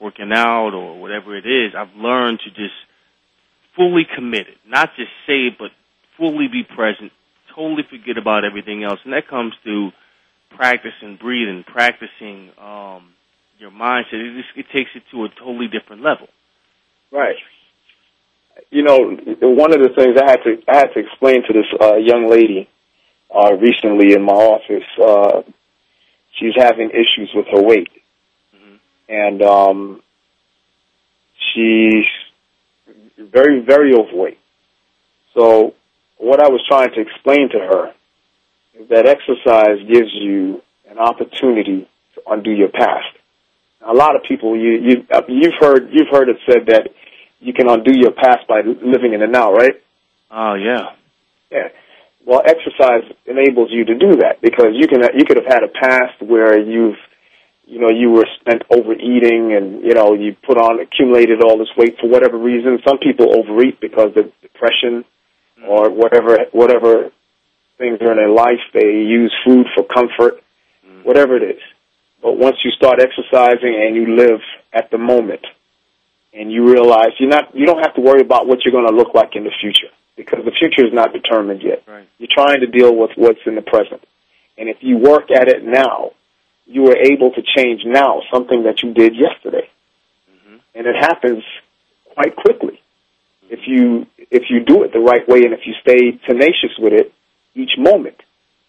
working 0.00 0.32
out 0.32 0.74
or 0.74 1.00
whatever 1.00 1.36
it 1.36 1.46
is, 1.46 1.74
I've 1.74 1.94
learned 1.96 2.40
to 2.40 2.50
just 2.50 2.74
fully 3.74 4.04
commit 4.04 4.48
it, 4.48 4.58
not 4.66 4.94
just 4.96 5.10
say 5.26 5.50
but 5.50 5.70
fully 6.16 6.48
be 6.48 6.62
present, 6.62 7.12
totally 7.54 7.82
forget 7.88 8.18
about 8.18 8.44
everything 8.44 8.84
else, 8.84 9.00
and 9.04 9.12
that 9.12 9.28
comes 9.28 9.54
through 9.62 9.92
practicing 10.50 11.16
breathing, 11.20 11.64
practicing 11.66 12.50
um, 12.60 13.12
your 13.58 13.70
mindset. 13.70 14.14
It, 14.14 14.42
just, 14.42 14.56
it 14.56 14.66
takes 14.72 14.90
it 14.94 15.02
to 15.10 15.24
a 15.24 15.28
totally 15.38 15.68
different 15.68 16.02
level. 16.02 16.28
Right. 17.10 17.36
You 18.70 18.82
know, 18.82 18.98
one 19.40 19.72
of 19.72 19.80
the 19.80 19.90
things 19.96 20.16
I 20.20 20.30
had 20.30 20.42
to 20.44 20.62
I 20.68 20.76
had 20.76 20.92
to 20.94 21.00
explain 21.00 21.42
to 21.46 21.52
this 21.52 21.66
uh, 21.80 21.96
young 21.96 22.28
lady 22.30 22.68
uh, 23.34 23.54
recently 23.56 24.14
in 24.14 24.22
my 24.22 24.32
office. 24.32 24.84
Uh, 25.00 25.42
she's 26.38 26.54
having 26.56 26.90
issues 26.90 27.30
with 27.34 27.46
her 27.52 27.62
weight, 27.62 27.88
Mhm. 28.54 28.78
and 29.08 29.42
um, 29.42 30.02
she's 31.52 32.04
very 33.18 33.60
very 33.60 33.92
overweight. 33.94 34.38
So, 35.34 35.74
what 36.18 36.40
I 36.40 36.48
was 36.48 36.62
trying 36.68 36.90
to 36.94 37.00
explain 37.00 37.48
to 37.50 37.58
her 37.58 37.94
is 38.78 38.88
that 38.88 39.06
exercise 39.06 39.78
gives 39.90 40.12
you 40.12 40.62
an 40.88 40.98
opportunity 40.98 41.88
to 42.14 42.22
undo 42.26 42.50
your 42.50 42.68
past. 42.70 43.06
A 43.86 43.92
lot 43.92 44.16
of 44.16 44.22
people 44.22 44.56
you 44.56 44.72
you 44.80 45.06
uh, 45.12 45.22
you've 45.28 45.54
heard 45.60 45.90
you've 45.92 46.08
heard 46.10 46.28
it 46.28 46.36
said 46.48 46.66
that 46.66 46.88
you 47.40 47.52
can 47.52 47.68
undo 47.68 47.92
your 47.94 48.12
past 48.12 48.46
by 48.48 48.62
living 48.64 49.12
in 49.12 49.20
the 49.20 49.26
now, 49.26 49.52
right? 49.52 49.74
Oh 50.30 50.54
yeah, 50.54 50.94
Yeah. 51.50 51.68
Well, 52.26 52.40
exercise 52.44 53.04
enables 53.26 53.68
you 53.70 53.84
to 53.84 53.94
do 53.94 54.16
that 54.24 54.40
because 54.40 54.72
you 54.72 54.88
can 54.88 55.02
you 55.14 55.24
could 55.26 55.36
have 55.36 55.46
had 55.46 55.62
a 55.62 55.68
past 55.68 56.22
where 56.22 56.58
you've 56.58 56.96
you 57.66 57.78
know 57.80 57.90
you 57.90 58.10
were 58.10 58.26
spent 58.40 58.62
overeating 58.70 59.52
and 59.52 59.84
you 59.84 59.92
know 59.92 60.14
you 60.14 60.34
put 60.46 60.56
on 60.56 60.80
accumulated 60.80 61.42
all 61.42 61.58
this 61.58 61.68
weight 61.76 61.96
for 62.00 62.08
whatever 62.08 62.38
reason. 62.38 62.78
Some 62.86 62.98
people 62.98 63.38
overeat 63.38 63.80
because 63.80 64.16
of 64.16 64.32
depression 64.40 65.04
or 65.66 65.90
whatever 65.90 66.38
whatever 66.52 67.10
things 67.78 67.98
are 68.00 68.12
in 68.12 68.16
their 68.16 68.30
life. 68.30 68.60
They 68.72 68.86
use 68.86 69.32
food 69.46 69.66
for 69.74 69.84
comfort, 69.84 70.42
whatever 71.02 71.36
it 71.36 71.42
is. 71.56 71.62
But 72.22 72.38
once 72.38 72.56
you 72.64 72.70
start 72.72 73.00
exercising 73.00 73.74
and 73.74 73.94
you 73.96 74.16
live 74.16 74.40
at 74.72 74.90
the 74.90 74.98
moment, 74.98 75.44
and 76.32 76.50
you 76.50 76.66
realize 76.70 77.10
you're 77.18 77.28
not 77.28 77.54
you 77.54 77.66
don't 77.66 77.80
have 77.80 77.94
to 77.94 78.00
worry 78.00 78.20
about 78.20 78.46
what 78.46 78.64
you're 78.64 78.72
going 78.72 78.88
to 78.88 78.94
look 78.94 79.14
like 79.14 79.36
in 79.36 79.44
the 79.44 79.52
future 79.60 79.92
because 80.16 80.44
the 80.44 80.52
future 80.58 80.86
is 80.86 80.92
not 80.92 81.12
determined 81.12 81.62
yet. 81.62 81.82
right. 81.86 82.06
You're 82.18 82.28
trying 82.32 82.60
to 82.60 82.66
deal 82.66 82.94
with 82.94 83.10
what's 83.16 83.40
in 83.46 83.56
the 83.56 83.62
present. 83.62 84.02
And 84.56 84.68
if 84.68 84.76
you 84.80 84.98
work 84.98 85.30
at 85.34 85.48
it 85.48 85.64
now, 85.64 86.12
you 86.66 86.86
are 86.86 86.96
able 86.96 87.32
to 87.32 87.42
change 87.56 87.82
now 87.84 88.22
something 88.32 88.62
that 88.64 88.82
you 88.82 88.94
did 88.94 89.14
yesterday. 89.16 89.68
Mhm. 90.30 90.60
And 90.74 90.86
it 90.86 90.94
happens 90.96 91.42
quite 92.14 92.36
quickly. 92.36 92.80
If 93.56 93.62
you 93.66 94.06
if 94.30 94.44
you 94.50 94.58
do 94.72 94.82
it 94.84 94.92
the 94.92 95.04
right 95.12 95.26
way 95.32 95.40
and 95.46 95.52
if 95.58 95.62
you 95.68 95.74
stay 95.86 96.02
tenacious 96.28 96.74
with 96.78 96.92
it 97.00 97.12
each 97.54 97.74
moment. 97.78 98.18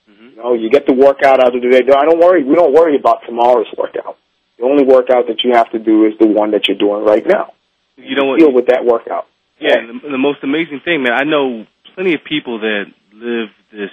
Mhm. 0.10 0.32
You 0.32 0.38
know, 0.38 0.54
you 0.54 0.70
get 0.70 0.86
the 0.86 0.94
workout 0.94 1.40
out 1.44 1.56
of 1.56 1.62
the 1.62 1.70
day. 1.70 1.82
I 1.82 2.06
don't 2.10 2.20
worry 2.20 2.44
we 2.44 2.56
don't 2.56 2.74
worry 2.74 2.96
about 2.96 3.26
tomorrow's 3.26 3.72
workout. 3.78 4.18
The 4.60 4.66
only 4.66 4.86
workout 4.86 5.28
that 5.28 5.44
you 5.44 5.52
have 5.54 5.70
to 5.72 5.80
do 5.80 6.06
is 6.06 6.14
the 6.20 6.28
one 6.28 6.52
that 6.52 6.68
you're 6.68 6.78
doing 6.78 7.04
right 7.04 7.26
now. 7.26 7.54
You 7.98 8.16
know 8.16 8.26
what? 8.26 8.40
Deal 8.40 8.54
with 8.54 8.68
that 8.68 8.86
workout. 8.86 9.26
Yeah, 9.60 9.78
and 9.80 10.02
the, 10.02 10.10
the 10.10 10.18
most 10.18 10.40
amazing 10.44 10.82
thing, 10.84 11.04
man. 11.04 11.14
I 11.14 11.24
know 11.24 11.66
plenty 11.96 12.14
of 12.14 12.24
people 12.24 12.60
that 12.60 12.86
live 13.14 13.50
this 13.72 13.92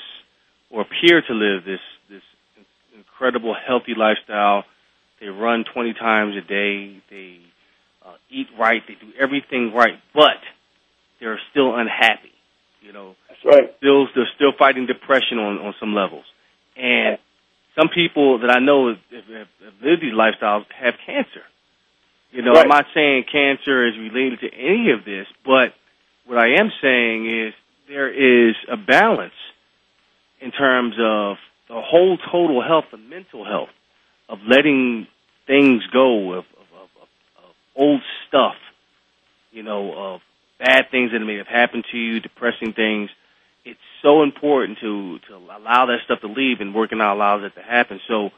or 0.70 0.82
appear 0.82 1.22
to 1.22 1.32
live 1.34 1.64
this 1.64 1.80
this 2.10 2.22
incredible 2.96 3.54
healthy 3.54 3.94
lifestyle. 3.96 4.64
They 5.20 5.28
run 5.28 5.64
20 5.72 5.94
times 5.94 6.34
a 6.36 6.40
day. 6.40 7.00
They 7.08 7.38
uh, 8.04 8.14
eat 8.28 8.48
right. 8.58 8.82
They 8.86 8.94
do 8.94 9.12
everything 9.18 9.72
right, 9.72 10.00
but 10.12 10.38
they're 11.22 11.40
still 11.52 11.74
unhappy. 11.76 12.32
You 12.82 12.92
know, 12.92 13.14
That's 13.28 13.44
right. 13.44 13.74
still 13.78 14.06
they're 14.14 14.28
still 14.34 14.52
fighting 14.58 14.86
depression 14.86 15.38
on 15.38 15.58
on 15.58 15.74
some 15.78 15.94
levels, 15.94 16.24
and 16.76 17.16
some 17.78 17.88
people 17.88 18.40
that 18.40 18.50
I 18.50 18.58
know 18.58 18.88
have, 18.88 18.98
have, 19.10 19.46
have 19.64 19.74
lived 19.82 20.02
these 20.02 20.12
lifestyles 20.12 20.64
have 20.78 20.94
cancer. 21.06 21.42
You 22.32 22.42
know, 22.42 22.52
Right. 22.52 22.62
I'm 22.64 22.68
not 22.68 22.86
saying 22.92 23.24
cancer 23.30 23.86
is 23.86 23.94
related 23.96 24.40
to 24.40 24.52
any 24.52 24.90
of 24.90 25.04
this, 25.04 25.26
but 25.44 25.72
what 26.26 26.38
I 26.38 26.54
am 26.60 26.70
saying 26.82 27.46
is 27.46 27.54
there 27.88 28.10
is 28.10 28.56
a 28.70 28.76
balance 28.76 29.32
in 30.40 30.50
terms 30.50 30.94
of 30.98 31.36
the 31.68 31.80
whole 31.80 32.18
total 32.18 32.62
health 32.62 32.86
and 32.92 33.08
mental 33.08 33.44
health 33.44 33.68
of 34.28 34.38
letting 34.48 35.06
things 35.46 35.82
go 35.92 36.32
of, 36.32 36.38
of, 36.38 36.66
of, 36.74 36.88
of, 37.02 37.08
of 37.44 37.54
old 37.76 38.00
stuff, 38.28 38.56
you 39.52 39.62
know, 39.62 39.92
of 39.94 40.20
bad 40.62 40.90
things 40.90 41.10
that 41.12 41.20
may 41.20 41.36
have 41.36 41.46
happened 41.48 41.84
to 41.90 41.98
you, 41.98 42.20
depressing 42.20 42.72
things. 42.72 43.10
It's 43.64 43.80
so 44.02 44.22
important 44.22 44.78
to 44.80 45.18
to 45.28 45.36
allow 45.36 45.86
that 45.86 45.98
stuff 46.04 46.20
to 46.20 46.28
leave 46.28 46.60
and 46.60 46.74
working 46.74 47.00
out 47.00 47.14
allows 47.14 47.44
it 47.44 47.54
to 47.54 47.62
happen. 47.62 48.00
So, 48.08 48.30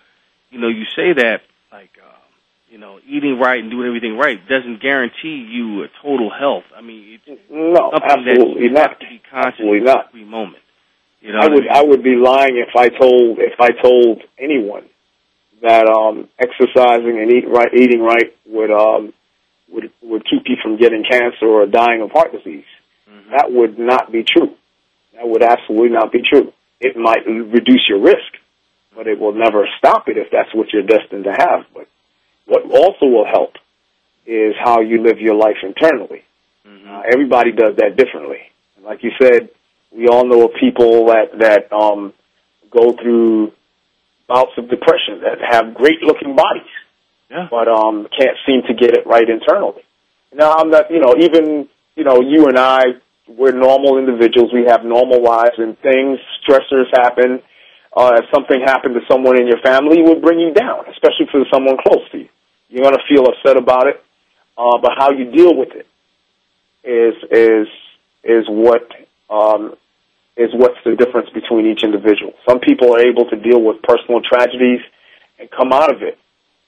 you 0.51 0.59
know, 0.61 0.69
you 0.69 0.85
say 0.97 1.13
that 1.15 1.41
like, 1.73 1.91
um, 2.03 2.21
you 2.71 2.79
know, 2.79 2.99
eating 3.07 3.39
right 3.39 3.61
and 3.63 3.71
doing 3.71 3.87
everything 3.87 4.17
right 4.17 4.39
doesn't 4.49 4.81
guarantee 4.83 5.37
you 5.51 5.83
a 5.85 5.89
total 6.03 6.31
health. 6.31 6.65
I 6.77 6.81
mean, 6.83 7.21
it's 7.27 7.41
No, 7.51 7.91
something 7.93 8.11
absolutely 8.11 8.55
that 8.55 8.61
you 8.61 8.71
not. 8.71 8.89
have 8.91 8.99
to 8.99 9.07
be 9.09 9.21
conscious 9.31 9.61
Absolutely 9.61 9.81
not. 9.81 10.09
every 10.09 10.25
moment. 10.25 10.63
You 11.21 11.33
know, 11.33 11.39
I 11.41 11.49
would 11.49 11.65
mean? 11.65 11.73
I 11.73 11.83
would 11.83 12.03
be 12.03 12.17
lying 12.17 12.57
if 12.59 12.77
I 12.77 12.89
told 12.91 13.39
if 13.39 13.59
I 13.61 13.71
told 13.71 14.23
anyone 14.39 14.85
that 15.63 15.87
um 15.89 16.29
exercising 16.39 17.17
and 17.21 17.33
eat 17.33 17.49
right 17.49 17.73
eating 17.75 18.03
right 18.03 18.35
would 18.47 18.71
um 18.71 19.15
would 19.75 19.93
would 20.03 20.25
keep 20.25 20.45
you 20.47 20.57
from 20.63 20.79
getting 20.79 21.05
cancer 21.05 21.47
or 21.47 21.67
dying 21.67 22.01
of 22.01 22.11
heart 22.11 22.33
disease. 22.33 22.65
Mm-hmm. 23.11 23.31
That 23.31 23.53
would 23.53 23.79
not 23.79 24.13
be 24.13 24.23
true. 24.23 24.55
That 25.15 25.29
would 25.29 25.43
absolutely 25.43 25.91
not 25.91 26.13
be 26.13 26.23
true. 26.23 26.53
It 26.81 26.97
might 26.97 27.27
reduce 27.27 27.87
your 27.89 28.01
risk, 28.01 28.31
but 28.95 29.07
it 29.07 29.19
will 29.19 29.35
never 29.35 29.67
stop 29.79 30.09
it 30.09 30.17
if 30.17 30.29
that's 30.31 30.55
what 30.55 30.73
you're 30.73 30.87
destined 30.87 31.25
to 31.25 31.33
have. 31.33 31.67
But 31.73 31.89
what 32.47 32.63
also 32.65 33.07
will 33.07 33.27
help 33.27 33.55
is 34.27 34.55
how 34.63 34.81
you 34.81 35.03
live 35.03 35.19
your 35.21 35.35
life 35.35 35.59
internally. 35.63 36.23
Mm-hmm. 36.67 36.89
Uh, 36.89 37.03
everybody 37.13 37.53
does 37.53 37.77
that 37.77 37.97
differently. 37.97 38.39
And 38.77 38.85
like 38.85 39.03
you 39.03 39.11
said, 39.21 39.51
we 39.93 40.09
all 40.09 40.27
know 40.27 40.47
of 40.47 40.53
people 40.59 41.07
that 41.07 41.39
that 41.39 41.73
um, 41.73 42.13
go 42.71 42.93
through 42.93 43.53
bouts 44.27 44.53
of 44.57 44.69
depression 44.69 45.21
that 45.23 45.39
have 45.49 45.75
great 45.75 46.03
looking 46.03 46.35
bodies, 46.35 46.73
Yeah. 47.31 47.49
but 47.51 47.69
um, 47.69 48.07
can't 48.17 48.37
seem 48.47 48.63
to 48.69 48.75
get 48.75 48.97
it 48.97 49.07
right 49.07 49.29
internally. 49.29 49.83
Now 50.33 50.53
I'm 50.55 50.71
not, 50.71 50.91
you 50.91 51.01
know, 51.01 51.15
even 51.19 51.69
you 51.97 52.05
know, 52.05 52.21
you 52.21 52.47
and 52.47 52.59
I, 52.59 52.99
we're 53.29 53.53
normal 53.53 53.99
individuals. 53.99 54.51
We 54.53 54.65
have 54.69 54.85
normal 54.85 55.23
lives, 55.23 55.57
and 55.59 55.79
things, 55.79 56.19
stressors 56.43 56.91
happen. 56.93 57.41
Uh, 57.97 58.19
if 58.19 58.25
something 58.35 58.61
happened 58.65 58.95
to 58.95 59.01
someone 59.09 59.41
in 59.41 59.47
your 59.47 59.61
family, 59.63 60.01
it 60.01 60.05
would 60.05 60.21
bring 60.21 60.41
you 60.41 60.53
down, 60.53 60.85
especially 60.91 61.27
for 61.31 61.45
someone 61.53 61.77
close 61.87 62.03
to 62.11 62.19
you. 62.19 62.29
You're 62.69 62.83
going 62.83 62.97
to 62.97 63.07
feel 63.09 63.25
upset 63.27 63.57
about 63.57 63.87
it, 63.87 64.03
uh, 64.59 64.79
but 64.83 64.93
how 64.99 65.13
you 65.13 65.31
deal 65.31 65.57
with 65.57 65.71
it 65.73 65.87
is 66.83 67.15
is 67.31 67.69
is 68.25 68.45
what 68.49 68.89
um, 69.31 69.75
is 70.37 70.51
what's 70.53 70.79
the 70.85 70.97
difference 70.97 71.31
between 71.31 71.67
each 71.71 71.85
individual. 71.85 72.35
Some 72.49 72.59
people 72.59 72.95
are 72.95 73.01
able 73.01 73.31
to 73.31 73.37
deal 73.37 73.63
with 73.63 73.81
personal 73.83 74.21
tragedies 74.21 74.81
and 75.39 75.49
come 75.51 75.73
out 75.73 75.95
of 75.95 76.03
it 76.03 76.19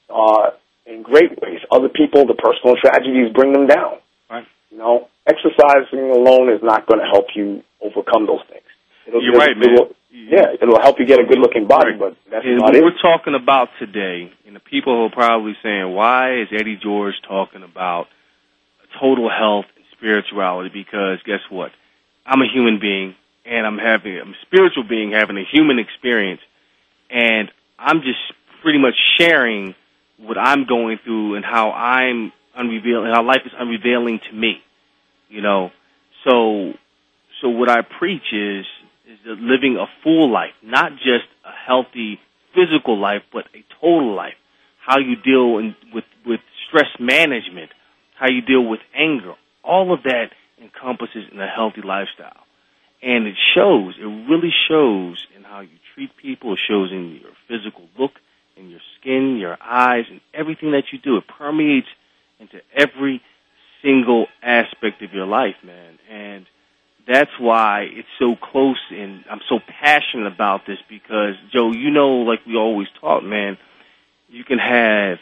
uh, 0.08 0.50
in 0.86 1.02
great 1.02 1.30
ways. 1.42 1.60
Other 1.70 1.88
people, 1.88 2.26
the 2.26 2.34
personal 2.34 2.76
tragedies 2.76 3.32
bring 3.34 3.52
them 3.52 3.66
down. 3.66 3.98
Right. 4.30 4.46
You 4.70 4.78
know, 4.78 5.08
exercising 5.26 6.10
alone 6.10 6.52
is 6.52 6.62
not 6.62 6.86
going 6.86 7.00
to 7.00 7.06
help 7.06 7.26
you 7.34 7.62
overcome 7.80 8.26
those 8.26 8.42
things. 8.48 8.62
It'll, 9.06 9.22
You're 9.22 9.34
right, 9.34 9.56
man. 9.56 9.76
yeah, 10.10 10.46
it'll 10.60 10.80
help 10.80 10.98
you 10.98 11.06
get 11.06 11.20
a 11.20 11.24
good-looking 11.24 11.66
body, 11.68 11.90
Right. 11.92 11.98
but 12.00 12.16
that's 12.30 12.44
And 12.44 12.56
not 12.58 12.66
what 12.66 12.76
it. 12.76 12.82
we're 12.82 12.98
talking 13.00 13.34
about 13.34 13.68
today, 13.78 14.32
and 14.46 14.56
the 14.56 14.60
people 14.60 15.04
are 15.04 15.10
probably 15.10 15.56
saying, 15.62 15.92
why 15.94 16.40
is 16.40 16.48
Eddie 16.52 16.76
George 16.82 17.14
talking 17.28 17.62
about 17.62 18.06
total 19.00 19.28
health 19.30 19.66
and 19.76 19.84
spirituality? 19.96 20.70
Because 20.72 21.18
guess 21.24 21.40
what? 21.50 21.70
I'm 22.24 22.40
a 22.42 22.48
human 22.52 22.80
being, 22.80 23.14
and 23.44 23.64
I'm 23.66 23.78
having 23.78 24.18
I'm 24.18 24.30
a 24.30 24.40
spiritual 24.42 24.82
being 24.82 25.12
having 25.12 25.36
a 25.36 25.44
human 25.44 25.78
experience, 25.78 26.40
and 27.08 27.50
I'm 27.78 28.00
just 28.02 28.18
pretty 28.62 28.78
much 28.80 28.94
sharing 29.18 29.76
what 30.18 30.38
I'm 30.38 30.66
going 30.66 30.98
through 31.04 31.36
and 31.36 31.44
how 31.44 31.70
I'm 31.72 32.32
unrevealing, 32.56 33.12
how 33.12 33.22
life 33.24 33.42
is 33.44 33.52
unrevealing 33.58 34.20
to 34.30 34.36
me. 34.36 34.62
You 35.28 35.42
know, 35.42 35.70
so 36.24 36.72
so 37.40 37.48
what 37.48 37.70
I 37.70 37.82
preach 37.82 38.32
is 38.32 38.64
is 39.08 39.18
that 39.24 39.38
living 39.38 39.76
a 39.76 39.86
full 40.02 40.30
life, 40.32 40.52
not 40.62 40.92
just 40.96 41.26
a 41.44 41.52
healthy 41.66 42.18
physical 42.54 42.98
life, 42.98 43.22
but 43.32 43.44
a 43.54 43.64
total 43.80 44.14
life. 44.14 44.34
How 44.84 44.98
you 44.98 45.16
deal 45.16 45.58
in, 45.58 45.74
with 45.92 46.04
with 46.24 46.40
stress 46.68 46.90
management, 46.98 47.70
how 48.18 48.28
you 48.28 48.40
deal 48.40 48.64
with 48.64 48.80
anger, 48.94 49.34
all 49.62 49.92
of 49.92 50.04
that 50.04 50.30
encompasses 50.60 51.24
in 51.30 51.40
a 51.40 51.46
healthy 51.46 51.82
lifestyle, 51.82 52.44
and 53.02 53.26
it 53.26 53.36
shows. 53.54 53.94
It 54.00 54.04
really 54.04 54.52
shows 54.68 55.26
in 55.36 55.42
how 55.42 55.60
you 55.60 55.76
treat 55.94 56.16
people. 56.16 56.54
It 56.54 56.60
shows 56.68 56.90
in 56.90 57.20
your 57.20 57.32
physical 57.48 57.88
look, 57.98 58.12
in 58.56 58.70
your 58.70 58.80
skin, 58.98 59.36
your 59.38 59.56
eyes, 59.62 60.04
and 60.10 60.20
everything 60.34 60.72
that 60.72 60.84
you 60.92 60.98
do. 60.98 61.16
It 61.16 61.24
permeates 61.26 61.88
into 62.40 62.60
every 62.74 63.22
single 63.82 64.26
aspect 64.42 65.02
of 65.02 65.12
your 65.12 65.26
life, 65.26 65.56
man, 65.64 65.98
and 66.10 66.46
that's 67.06 67.30
why 67.38 67.86
it's 67.88 68.08
so 68.18 68.34
close 68.34 68.80
and 68.90 69.24
I'm 69.30 69.40
so 69.48 69.60
passionate 69.80 70.26
about 70.26 70.66
this 70.66 70.78
because 70.88 71.34
Joe, 71.52 71.70
you 71.72 71.90
know, 71.90 72.22
like 72.22 72.44
we 72.46 72.56
always 72.56 72.88
talk, 73.00 73.22
man, 73.22 73.58
you 74.28 74.42
can 74.42 74.58
have 74.58 75.18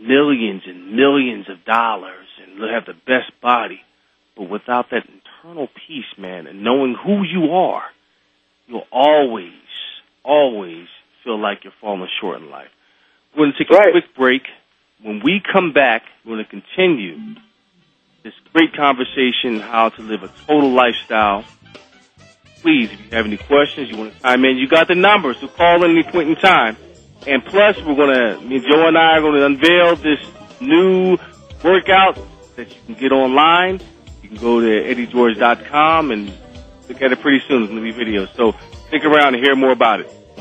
millions 0.00 0.62
and 0.66 0.96
millions 0.96 1.48
of 1.48 1.64
dollars 1.64 2.26
and 2.42 2.60
have 2.70 2.86
the 2.86 2.94
best 2.94 3.30
body, 3.40 3.80
but 4.36 4.50
without 4.50 4.90
that 4.90 5.04
internal 5.06 5.68
peace, 5.86 6.18
man, 6.18 6.46
and 6.46 6.64
knowing 6.64 6.94
who 6.94 7.22
you 7.22 7.52
are, 7.52 7.84
you'll 8.66 8.86
always, 8.90 9.52
always 10.24 10.88
feel 11.24 11.40
like 11.40 11.64
you're 11.64 11.72
falling 11.80 12.08
short 12.20 12.40
in 12.40 12.50
life. 12.50 12.68
We're 13.34 13.46
going 13.46 13.52
to 13.56 13.64
take 13.64 13.70
a 13.70 13.90
quick 13.90 14.14
break. 14.16 14.42
When 15.02 15.20
we 15.24 15.40
come 15.52 15.72
back, 15.72 16.02
we're 16.24 16.36
going 16.36 16.44
to 16.44 16.50
continue 16.50 17.34
this 18.22 18.34
great 18.52 18.74
conversation 18.74 19.58
how 19.60 19.88
to 19.88 20.02
live 20.02 20.22
a 20.22 20.28
total 20.46 20.70
lifestyle. 20.70 21.44
Please, 22.60 22.92
if 22.92 23.00
you 23.00 23.10
have 23.10 23.26
any 23.26 23.36
questions, 23.36 23.90
you 23.90 23.96
want 23.96 24.14
to 24.14 24.20
chime 24.20 24.44
in, 24.44 24.56
you 24.56 24.68
got 24.68 24.86
the 24.86 24.94
numbers, 24.94 25.38
so 25.40 25.48
call 25.48 25.82
at 25.82 25.90
any 25.90 26.04
point 26.04 26.28
in 26.28 26.36
time. 26.36 26.76
And 27.26 27.44
plus, 27.44 27.76
we're 27.78 27.96
going 27.96 28.14
to, 28.14 28.40
me, 28.40 28.60
Joe 28.60 28.86
and 28.86 28.96
I 28.96 29.16
are 29.16 29.20
going 29.20 29.34
to 29.34 29.46
unveil 29.46 29.96
this 29.96 30.20
new 30.60 31.16
workout 31.64 32.18
that 32.56 32.68
you 32.68 32.80
can 32.86 32.94
get 32.94 33.12
online. 33.12 33.80
You 34.22 34.28
can 34.28 34.38
go 34.38 34.60
to 34.60 34.66
eddiegeorge.com 34.66 36.10
and 36.12 36.32
look 36.88 37.02
at 37.02 37.12
it 37.12 37.20
pretty 37.20 37.42
soon. 37.48 37.64
It's 37.64 37.72
going 37.72 37.84
to 37.84 37.92
be 37.92 37.98
videos. 37.98 38.34
So 38.36 38.52
stick 38.88 39.04
around 39.04 39.34
and 39.34 39.44
hear 39.44 39.56
more 39.56 39.72
about 39.72 40.00
it. 40.00 40.21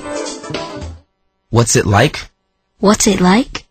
What's 1.50 1.76
it 1.76 1.86
like? 1.86 2.29
What's 2.80 3.06
it 3.06 3.20
like? 3.20 3.66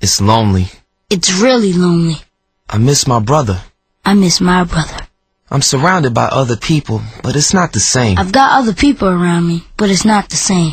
It's 0.00 0.20
lonely. 0.20 0.66
It's 1.08 1.32
really 1.40 1.72
lonely. 1.72 2.16
I 2.68 2.78
miss 2.78 3.06
my 3.06 3.20
brother. 3.20 3.62
I 4.04 4.14
miss 4.14 4.40
my 4.40 4.64
brother. 4.64 5.06
I'm 5.52 5.62
surrounded 5.62 6.14
by 6.14 6.24
other 6.24 6.56
people, 6.56 7.00
but 7.22 7.36
it's 7.36 7.54
not 7.54 7.72
the 7.72 7.78
same. 7.78 8.18
I've 8.18 8.32
got 8.32 8.58
other 8.58 8.74
people 8.74 9.08
around 9.08 9.46
me, 9.46 9.62
but 9.76 9.88
it's 9.88 10.04
not 10.04 10.30
the 10.30 10.36
same. 10.36 10.72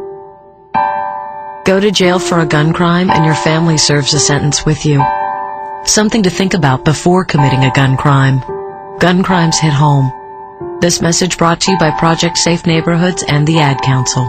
Go 1.63 1.79
to 1.79 1.91
jail 1.91 2.17
for 2.17 2.39
a 2.39 2.45
gun 2.45 2.73
crime 2.73 3.11
and 3.11 3.23
your 3.23 3.35
family 3.35 3.77
serves 3.77 4.13
a 4.13 4.19
sentence 4.19 4.65
with 4.65 4.83
you. 4.85 5.03
Something 5.85 6.23
to 6.23 6.29
think 6.29 6.55
about 6.55 6.85
before 6.85 7.23
committing 7.23 7.63
a 7.63 7.73
gun 7.73 7.97
crime. 7.97 8.39
Gun 8.99 9.21
crimes 9.21 9.59
hit 9.59 9.73
home. 9.73 10.11
This 10.81 11.01
message 11.01 11.37
brought 11.37 11.61
to 11.61 11.71
you 11.71 11.77
by 11.77 11.91
Project 11.91 12.37
Safe 12.37 12.65
Neighborhoods 12.65 13.23
and 13.27 13.47
the 13.47 13.59
Ad 13.59 13.81
Council. 13.81 14.27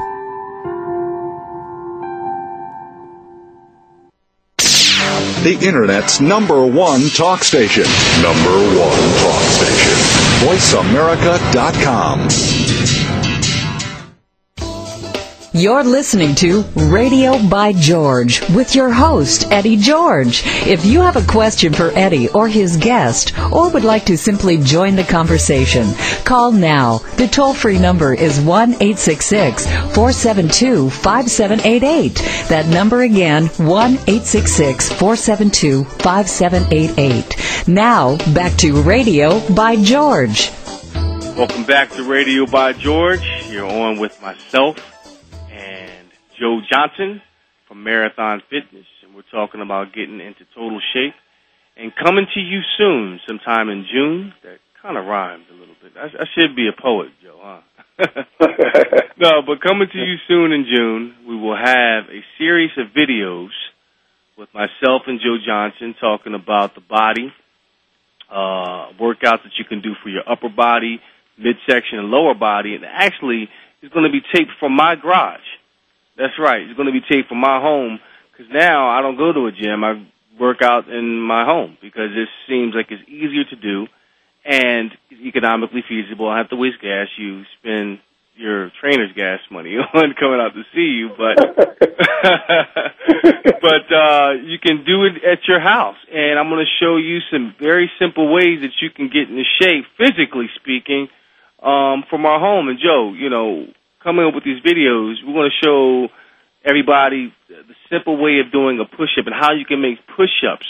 The 5.42 5.58
Internet's 5.60 6.20
number 6.20 6.64
one 6.66 7.08
talk 7.08 7.42
station. 7.42 7.84
Number 8.22 8.78
one 8.78 9.02
talk 9.18 9.42
station. 9.56 9.96
VoiceAmerica.com. 10.46 13.21
You're 15.54 15.84
listening 15.84 16.34
to 16.36 16.62
Radio 16.74 17.38
by 17.46 17.74
George 17.74 18.40
with 18.56 18.74
your 18.74 18.90
host, 18.90 19.52
Eddie 19.52 19.76
George. 19.76 20.42
If 20.66 20.86
you 20.86 21.02
have 21.02 21.16
a 21.16 21.26
question 21.30 21.74
for 21.74 21.90
Eddie 21.90 22.30
or 22.30 22.48
his 22.48 22.78
guest, 22.78 23.38
or 23.52 23.68
would 23.68 23.84
like 23.84 24.06
to 24.06 24.16
simply 24.16 24.56
join 24.56 24.96
the 24.96 25.04
conversation, 25.04 25.92
call 26.24 26.52
now. 26.52 27.00
The 27.18 27.28
toll 27.28 27.52
free 27.52 27.78
number 27.78 28.14
is 28.14 28.40
1 28.40 28.70
866 28.70 29.66
472 29.66 30.88
5788. 30.88 32.14
That 32.48 32.66
number 32.68 33.02
again, 33.02 33.48
1 33.48 33.90
866 33.92 34.88
472 34.88 35.84
5788. 35.84 37.68
Now, 37.68 38.16
back 38.32 38.56
to 38.56 38.80
Radio 38.80 39.46
by 39.50 39.76
George. 39.76 40.50
Welcome 41.36 41.64
back 41.64 41.90
to 41.90 42.04
Radio 42.04 42.46
by 42.46 42.72
George. 42.72 43.20
You're 43.50 43.70
on 43.70 43.98
with 43.98 44.18
myself 44.22 44.78
Joe 46.42 46.60
Johnson 46.68 47.22
from 47.68 47.84
Marathon 47.84 48.42
Fitness, 48.50 48.86
and 49.04 49.14
we're 49.14 49.22
talking 49.30 49.60
about 49.60 49.94
getting 49.94 50.18
into 50.18 50.42
total 50.56 50.80
shape 50.92 51.14
and 51.76 51.92
coming 51.94 52.26
to 52.34 52.40
you 52.40 52.62
soon, 52.76 53.20
sometime 53.28 53.68
in 53.68 53.86
June. 53.86 54.34
That 54.42 54.58
kind 54.82 54.98
of 54.98 55.06
rhymes 55.06 55.44
a 55.52 55.54
little 55.54 55.76
bit. 55.80 55.92
I, 55.96 56.06
I 56.06 56.26
should 56.34 56.56
be 56.56 56.66
a 56.66 56.74
poet, 56.74 57.10
Joe, 57.22 57.38
huh? 57.40 57.60
no, 59.18 59.42
but 59.46 59.62
coming 59.62 59.86
to 59.92 59.98
you 59.98 60.16
soon 60.26 60.50
in 60.50 60.66
June, 60.66 61.14
we 61.28 61.36
will 61.36 61.56
have 61.56 62.10
a 62.10 62.24
series 62.38 62.72
of 62.76 62.88
videos 62.88 63.50
with 64.36 64.48
myself 64.52 65.02
and 65.06 65.20
Joe 65.20 65.36
Johnson 65.46 65.94
talking 66.00 66.34
about 66.34 66.74
the 66.74 66.80
body, 66.80 67.32
uh, 68.28 68.90
workouts 68.98 69.44
that 69.44 69.54
you 69.60 69.64
can 69.64 69.80
do 69.80 69.92
for 70.02 70.08
your 70.08 70.28
upper 70.28 70.48
body, 70.48 71.00
midsection, 71.38 72.00
and 72.00 72.08
lower 72.08 72.34
body. 72.34 72.74
And 72.74 72.84
actually, 72.84 73.48
it's 73.80 73.94
going 73.94 74.10
to 74.10 74.12
be 74.12 74.22
taped 74.34 74.50
from 74.58 74.72
my 74.72 74.96
garage. 74.96 75.38
That's 76.16 76.38
right. 76.38 76.62
It's 76.62 76.76
going 76.76 76.86
to 76.86 76.92
be 76.92 77.04
taped 77.08 77.28
from 77.28 77.40
my 77.40 77.60
home 77.60 77.98
because 78.30 78.52
now 78.52 78.88
I 78.88 79.02
don't 79.02 79.16
go 79.16 79.32
to 79.32 79.46
a 79.46 79.52
gym. 79.52 79.84
I 79.84 80.06
work 80.38 80.62
out 80.62 80.88
in 80.88 81.20
my 81.20 81.44
home 81.44 81.76
because 81.80 82.10
it 82.14 82.28
seems 82.48 82.74
like 82.74 82.86
it's 82.90 83.08
easier 83.08 83.44
to 83.44 83.56
do 83.56 83.86
and 84.44 84.90
economically 85.24 85.82
feasible. 85.88 86.28
I 86.28 86.38
have 86.38 86.48
to 86.50 86.56
waste 86.56 86.80
gas. 86.80 87.08
You 87.16 87.44
spend 87.58 88.00
your 88.34 88.70
trainer's 88.80 89.12
gas 89.14 89.40
money 89.50 89.76
on 89.94 90.14
coming 90.18 90.40
out 90.40 90.54
to 90.54 90.62
see 90.74 90.98
you, 90.98 91.10
but 91.16 91.36
but 93.60 93.92
uh, 93.92 94.32
you 94.42 94.58
can 94.58 94.84
do 94.84 95.04
it 95.04 95.22
at 95.24 95.46
your 95.46 95.60
house. 95.60 95.96
And 96.12 96.38
I'm 96.38 96.48
going 96.48 96.64
to 96.64 96.84
show 96.84 96.96
you 96.96 97.18
some 97.30 97.54
very 97.60 97.90
simple 97.98 98.32
ways 98.32 98.60
that 98.62 98.72
you 98.80 98.90
can 98.90 99.08
get 99.08 99.28
into 99.28 99.44
shape, 99.60 99.84
physically 99.98 100.48
speaking, 100.56 101.08
um, 101.62 102.04
from 102.10 102.26
our 102.26 102.40
home. 102.40 102.68
And 102.68 102.78
Joe, 102.78 103.12
you 103.12 103.30
know, 103.30 103.66
coming 104.02 104.26
up 104.26 104.34
with 104.34 104.44
these 104.44 104.60
videos, 104.62 105.14
we're 105.24 105.32
going 105.34 105.50
to 105.50 105.64
show 105.64 106.08
everybody 106.64 107.32
the 107.48 107.74
simple 107.90 108.16
way 108.16 108.38
of 108.40 108.52
doing 108.52 108.78
a 108.80 108.84
push-up 108.84 109.26
and 109.26 109.34
how 109.34 109.52
you 109.52 109.64
can 109.64 109.80
make 109.80 109.98
push-ups 110.16 110.66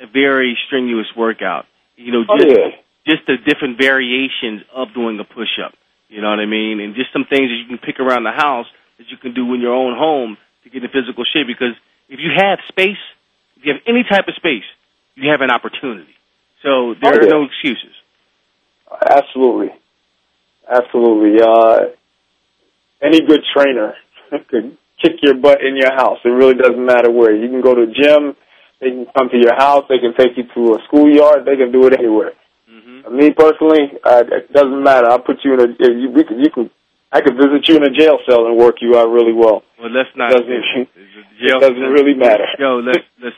a 0.00 0.06
very 0.06 0.56
strenuous 0.66 1.06
workout. 1.16 1.64
You 1.96 2.12
know, 2.12 2.24
Oh, 2.28 2.36
just 2.36 2.48
yeah. 2.58 2.70
just 3.06 3.26
the 3.26 3.36
different 3.38 3.78
variations 3.78 4.62
of 4.74 4.92
doing 4.94 5.18
a 5.20 5.24
push-up. 5.24 5.72
You 6.08 6.20
know 6.20 6.30
what 6.30 6.38
I 6.40 6.46
mean? 6.46 6.80
And 6.80 6.94
just 6.94 7.12
some 7.12 7.24
things 7.24 7.48
that 7.50 7.56
you 7.56 7.66
can 7.66 7.78
pick 7.78 7.98
around 7.98 8.24
the 8.24 8.32
house 8.32 8.66
that 8.98 9.08
you 9.10 9.16
can 9.16 9.32
do 9.34 9.52
in 9.54 9.60
your 9.60 9.74
own 9.74 9.96
home 9.96 10.36
to 10.64 10.70
get 10.70 10.82
in 10.84 10.90
physical 10.90 11.24
shape. 11.24 11.46
Because 11.46 11.74
if 12.08 12.20
you 12.20 12.30
have 12.36 12.58
space, 12.68 13.00
if 13.56 13.64
you 13.64 13.72
have 13.72 13.82
any 13.86 14.04
type 14.04 14.28
of 14.28 14.34
space, 14.36 14.64
you 15.14 15.30
have 15.30 15.40
an 15.40 15.50
opportunity. 15.50 16.12
So 16.62 16.94
there 17.00 17.14
Oh, 17.14 17.18
are 17.26 17.28
no 17.28 17.42
excuses. 17.44 17.94
Absolutely. 19.10 19.70
Absolutely. 20.70 21.40
Uh, 21.42 21.78
any 23.02 23.20
good 23.20 23.40
trainer 23.54 23.94
could 24.50 24.76
kick 25.02 25.12
your 25.22 25.34
butt 25.34 25.60
in 25.62 25.76
your 25.76 25.92
house. 25.94 26.18
It 26.24 26.28
really 26.30 26.54
doesn't 26.54 26.84
matter 26.84 27.10
where. 27.10 27.34
You 27.34 27.48
can 27.48 27.60
go 27.60 27.74
to 27.74 27.82
a 27.82 27.92
gym, 27.92 28.36
they 28.80 28.90
can 28.90 29.06
come 29.16 29.28
to 29.30 29.38
your 29.38 29.54
house, 29.56 29.84
they 29.88 29.98
can 29.98 30.14
take 30.16 30.36
you 30.36 30.44
to 30.54 30.74
a 30.74 30.78
schoolyard, 30.88 31.44
they 31.44 31.56
can 31.56 31.72
do 31.72 31.86
it 31.86 31.94
anywhere. 31.98 32.32
Mm-hmm. 32.70 33.16
Me 33.16 33.30
personally, 33.32 33.92
uh, 34.04 34.24
it 34.26 34.52
doesn't 34.52 34.82
matter. 34.82 35.08
I'll 35.08 35.20
put 35.20 35.44
you 35.44 35.54
in 35.54 35.60
a, 35.60 35.68
you, 35.78 36.10
we 36.10 36.24
could, 36.24 36.38
you 36.38 36.50
can, 36.50 36.70
I 37.12 37.20
could 37.20 37.36
visit 37.36 37.68
you 37.68 37.76
in 37.76 37.84
a 37.84 37.90
jail 37.90 38.18
cell 38.28 38.46
and 38.46 38.56
work 38.56 38.76
you 38.80 38.96
out 38.96 39.08
really 39.08 39.32
well. 39.32 39.62
Well, 39.80 39.90
let's 39.90 40.10
not. 40.16 40.32
Doesn't- 40.32 40.48
it's 40.50 40.92
a 40.96 41.56
it 41.56 41.60
doesn't 41.60 41.92
really 41.92 42.14
matter. 42.14 42.44
Yo, 42.58 42.80
let's 42.80 43.04
let's. 43.22 43.36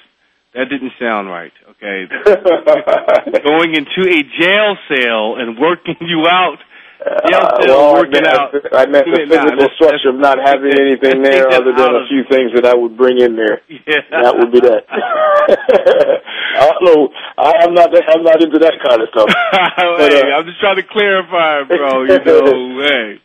That 0.55 0.71
didn't 0.71 0.93
sound 0.99 1.29
right. 1.29 1.53
Okay, 1.77 2.09
going 3.45 3.75
into 3.75 4.09
a 4.09 4.23
jail 4.41 4.77
cell 4.89 5.37
and 5.37 5.59
working 5.59 5.97
you 6.01 6.27
out. 6.27 6.57
Uh, 6.99 7.23
well, 7.63 7.95
working 7.95 8.27
I 8.27 8.35
out. 8.35 8.53
meant, 8.53 8.67
I 8.75 8.87
meant 8.91 9.07
the 9.07 9.23
physical 9.31 9.69
structure 9.79 10.11
of 10.11 10.19
not 10.19 10.39
having 10.43 10.75
anything 10.83 11.23
there 11.23 11.47
other 11.47 11.71
than 11.71 11.95
a 11.95 12.05
few 12.11 12.27
things 12.27 12.51
that 12.59 12.67
I 12.67 12.75
would 12.75 12.97
bring 12.97 13.23
in 13.23 13.37
there. 13.37 13.63
Yeah. 13.71 14.03
That 14.11 14.35
would 14.35 14.51
be 14.51 14.59
that. 14.61 14.83
I 14.91 16.67
don't 16.67 16.83
know. 16.83 17.09
I, 17.39 17.53
I'm 17.63 17.75
not. 17.75 17.95
I'm 17.95 18.25
not 18.27 18.43
into 18.43 18.59
that 18.59 18.83
kind 18.83 19.03
of 19.03 19.09
stuff. 19.15 19.31
But, 19.79 20.13
hey, 20.13 20.27
uh, 20.27 20.39
I'm 20.39 20.47
just 20.47 20.61
trying 20.61 20.77
to 20.77 20.83
clarify, 20.83 21.63
bro. 21.65 22.03
You 22.03 22.19
know, 22.27 22.83
hey. 22.83 23.21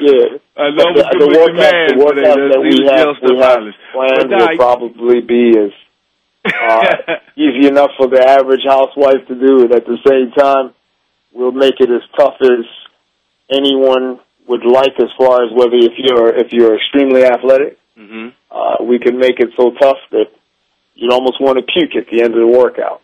Yeah. 0.00 0.40
I 0.56 0.70
know 0.72 0.88
the, 0.96 1.04
the 1.04 1.28
workouts, 1.28 1.88
the 1.92 2.00
workouts 2.00 2.52
that 2.52 2.60
we 2.60 2.72
leave 2.72 2.88
the 2.88 2.96
jail 2.96 3.12
have, 3.12 3.20
we 3.20 3.36
have 3.36 3.60
out 3.60 3.74
planned 3.92 4.30
will 4.32 4.56
probably 4.56 5.20
be 5.20 5.52
as 5.60 5.72
uh, 6.44 7.20
easy 7.36 7.68
enough 7.68 7.90
for 7.98 8.08
the 8.08 8.20
average 8.20 8.64
housewife 8.64 9.28
to 9.28 9.34
do, 9.34 9.64
and 9.64 9.72
at 9.74 9.84
the 9.84 9.98
same 10.08 10.32
time, 10.32 10.72
we'll 11.32 11.52
make 11.52 11.80
it 11.80 11.90
as 11.90 12.02
tough 12.16 12.36
as 12.40 12.64
anyone 13.52 14.20
would 14.48 14.64
like, 14.64 14.94
as 14.98 15.10
far 15.18 15.44
as 15.44 15.52
whether 15.52 15.76
if 15.76 15.92
you're 15.98 16.34
if 16.36 16.52
you're 16.52 16.76
extremely 16.76 17.24
athletic, 17.24 17.78
hmm 17.96 18.28
uh, 18.50 18.82
we 18.82 18.98
can 18.98 19.18
make 19.18 19.38
it 19.38 19.50
so 19.56 19.70
tough 19.80 19.98
that 20.10 20.26
you'd 20.94 21.12
almost 21.12 21.40
want 21.40 21.56
to 21.58 21.62
puke 21.62 21.94
at 21.94 22.10
the 22.10 22.22
end 22.22 22.34
of 22.34 22.40
the 22.40 22.58
workout. 22.58 23.00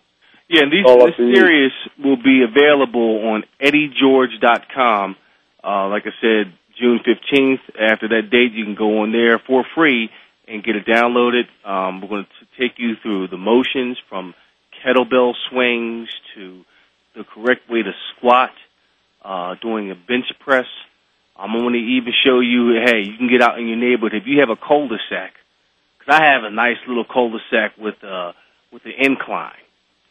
Yeah, 0.48 0.62
and 0.62 0.72
these, 0.72 0.84
this 0.84 1.16
to 1.16 1.26
you. 1.26 1.34
series 1.34 1.72
will 2.02 2.16
be 2.22 2.42
available 2.42 3.28
on 3.28 3.44
eddiegeorge.com. 3.60 5.16
Uh, 5.62 5.88
like 5.88 6.04
I 6.06 6.10
said, 6.20 6.52
June 6.78 7.00
15th. 7.06 7.60
After 7.80 8.08
that 8.08 8.30
date, 8.30 8.52
you 8.52 8.64
can 8.64 8.74
go 8.74 9.02
on 9.02 9.12
there 9.12 9.38
for 9.38 9.64
free 9.74 10.10
and 10.46 10.62
get 10.62 10.76
it 10.76 10.86
downloaded. 10.86 11.44
Um, 11.64 12.00
we're 12.00 12.08
going 12.08 12.26
to 12.26 12.62
take 12.62 12.78
you 12.78 12.94
through 13.02 13.28
the 13.28 13.36
motions 13.36 13.98
from 14.08 14.34
kettlebell 14.84 15.32
swings 15.50 16.08
to 16.34 16.62
the 17.16 17.24
correct 17.24 17.68
way 17.68 17.82
to 17.82 17.92
squat, 18.16 18.50
uh, 19.26 19.54
doing 19.60 19.90
a 19.90 19.94
bench 19.96 20.26
press. 20.40 20.66
I'm 21.36 21.52
going 21.52 21.74
to 21.74 21.78
even 21.78 22.12
show 22.24 22.40
you, 22.40 22.80
hey, 22.86 23.02
you 23.04 23.18
can 23.18 23.28
get 23.28 23.42
out 23.42 23.58
in 23.58 23.66
your 23.68 23.76
neighborhood 23.76 24.14
if 24.14 24.22
you 24.26 24.40
have 24.40 24.48
a 24.50 24.56
cul-de-sac. 24.56 25.32
Because 25.98 26.20
I 26.20 26.24
have 26.32 26.44
a 26.44 26.50
nice 26.50 26.78
little 26.86 27.04
cul-de-sac 27.04 27.76
with 27.76 27.96
uh, 28.04 28.32
with 28.72 28.82
an 28.84 28.92
incline, 28.98 29.62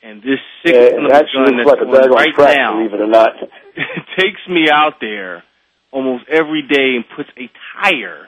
and 0.03 0.21
this 0.21 0.39
six 0.63 0.75
Yeah, 0.75 0.89
son 0.91 0.99
it 0.99 1.05
of 1.05 1.11
a 1.11 1.15
actually 1.15 1.45
gun 1.45 1.57
that's 1.57 1.69
like 1.69 1.79
going 1.79 2.09
right 2.11 2.33
track, 2.35 2.57
now 2.57 2.77
believe 2.77 2.93
it 2.93 3.01
or 3.01 3.07
not. 3.07 3.31
takes 4.19 4.41
me 4.49 4.67
out 4.71 4.99
there 5.01 5.43
almost 5.91 6.25
every 6.29 6.61
day 6.67 6.95
and 6.99 7.05
puts 7.15 7.29
a 7.37 7.49
tire. 7.81 8.27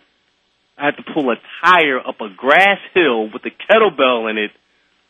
I 0.78 0.86
had 0.86 0.98
to 0.98 1.04
pull 1.14 1.30
a 1.32 1.36
tire 1.64 2.00
up 2.00 2.22
a 2.22 2.30
grass 2.30 2.80
hill 2.94 3.30
with 3.32 3.44
a 3.46 3.52
kettlebell 3.52 4.30
in 4.30 4.38
it 4.38 4.52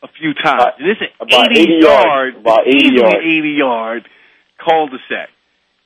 a 0.01 0.07
few 0.19 0.33
times. 0.33 0.61
About- 0.61 0.79
and 0.79 0.89
it's 0.89 1.01
an 1.01 1.07
about 1.19 1.51
80, 1.51 1.61
80 1.61 1.71
yards. 1.81 1.83
yard, 2.05 2.35
About 2.37 2.67
80 2.67 2.77
easily 2.77 3.01
yards. 3.01 3.25
80 3.25 3.49
yard 3.49 4.03
cul-de-sac. 4.63 5.29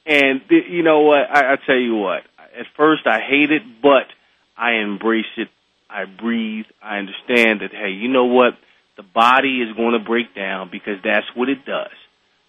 And 0.05 0.41
th- 0.49 0.65
you 0.69 0.83
know 0.83 1.01
what? 1.01 1.29
I, 1.29 1.53
I 1.53 1.55
tell 1.65 1.77
you 1.77 1.95
what. 1.95 2.23
At 2.57 2.65
first, 2.75 3.03
I 3.05 3.19
hate 3.19 3.51
it, 3.51 3.61
but 3.81 4.07
I 4.57 4.73
embrace 4.73 5.31
it. 5.37 5.47
I 5.89 6.05
breathe. 6.05 6.65
I 6.81 6.97
understand 6.97 7.61
that. 7.61 7.71
Hey, 7.71 7.91
you 7.91 8.07
know 8.07 8.25
what? 8.25 8.53
The 8.97 9.03
body 9.03 9.61
is 9.61 9.75
going 9.75 9.93
to 9.93 10.05
break 10.05 10.35
down 10.35 10.69
because 10.71 10.97
that's 11.03 11.27
what 11.35 11.49
it 11.49 11.65
does. 11.65 11.95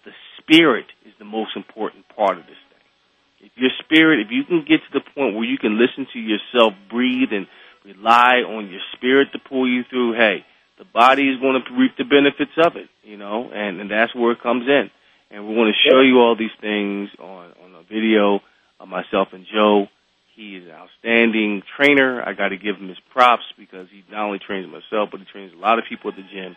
The 0.05 0.11
spirit 0.39 0.85
is 1.05 1.13
the 1.19 1.25
most 1.25 1.55
important 1.55 2.05
part 2.15 2.37
of 2.37 2.45
this 2.45 2.59
thing. 2.69 3.47
If 3.47 3.51
your 3.55 3.71
spirit, 3.83 4.19
if 4.19 4.27
you 4.31 4.43
can 4.43 4.65
get 4.67 4.81
to 4.91 4.99
the 4.99 5.05
point 5.15 5.35
where 5.35 5.45
you 5.45 5.57
can 5.57 5.79
listen 5.79 6.07
to 6.13 6.19
yourself 6.19 6.73
breathe 6.89 7.29
and 7.31 7.47
rely 7.85 8.43
on 8.47 8.69
your 8.69 8.81
spirit 8.93 9.29
to 9.33 9.39
pull 9.39 9.67
you 9.69 9.83
through, 9.89 10.13
hey, 10.13 10.45
the 10.77 10.85
body 10.85 11.29
is 11.29 11.39
going 11.39 11.61
to 11.61 11.73
reap 11.73 11.97
the 11.97 12.03
benefits 12.03 12.51
of 12.57 12.75
it, 12.75 12.89
you 13.03 13.17
know, 13.17 13.49
and, 13.53 13.79
and 13.79 13.91
that's 13.91 14.13
where 14.15 14.31
it 14.31 14.41
comes 14.41 14.67
in. 14.67 14.89
And 15.33 15.47
we 15.47 15.55
want 15.55 15.73
to 15.73 15.89
show 15.89 15.99
you 16.01 16.19
all 16.19 16.35
these 16.37 16.53
things 16.61 17.09
on, 17.19 17.53
on 17.65 17.73
a 17.73 17.83
video 17.91 18.39
of 18.79 18.87
myself 18.87 19.29
and 19.31 19.47
Joe. 19.51 19.87
He 20.35 20.57
is 20.57 20.65
an 20.65 20.71
outstanding 20.71 21.63
trainer. 21.75 22.21
I 22.21 22.33
got 22.33 22.49
to 22.49 22.57
give 22.57 22.77
him 22.77 22.87
his 22.87 22.99
props 23.11 23.43
because 23.57 23.87
he 23.91 24.03
not 24.11 24.25
only 24.25 24.37
trains 24.37 24.67
myself, 24.67 25.09
but 25.11 25.19
he 25.19 25.25
trains 25.25 25.51
a 25.53 25.59
lot 25.59 25.79
of 25.79 25.85
people 25.89 26.11
at 26.11 26.17
the 26.17 26.23
gym. 26.23 26.55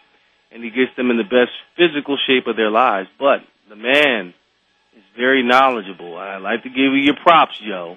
And 0.53 0.62
he 0.62 0.68
gets 0.68 0.95
them 0.95 1.11
in 1.11 1.16
the 1.16 1.24
best 1.24 1.53
physical 1.77 2.18
shape 2.27 2.47
of 2.47 2.57
their 2.57 2.70
lives. 2.70 3.09
But 3.18 3.41
the 3.70 3.77
man 3.77 4.35
is 4.95 5.03
very 5.16 5.43
knowledgeable. 5.43 6.16
I'd 6.16 6.43
like 6.43 6.62
to 6.64 6.68
give 6.68 6.93
you 6.93 7.01
your 7.01 7.16
props, 7.16 7.59
Joe, 7.59 7.97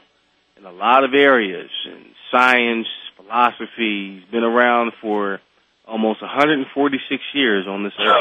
in 0.58 0.66
a 0.66 0.72
lot 0.72 1.04
of 1.04 1.14
areas. 1.14 1.70
In 1.86 2.06
science, 2.32 2.88
philosophy. 3.18 4.20
He's 4.20 4.32
been 4.32 4.44
around 4.44 4.94
for 5.02 5.42
almost 5.90 6.22
146 6.22 7.24
years 7.34 7.66
on 7.68 7.84
this 7.84 7.94
earth. 8.00 8.16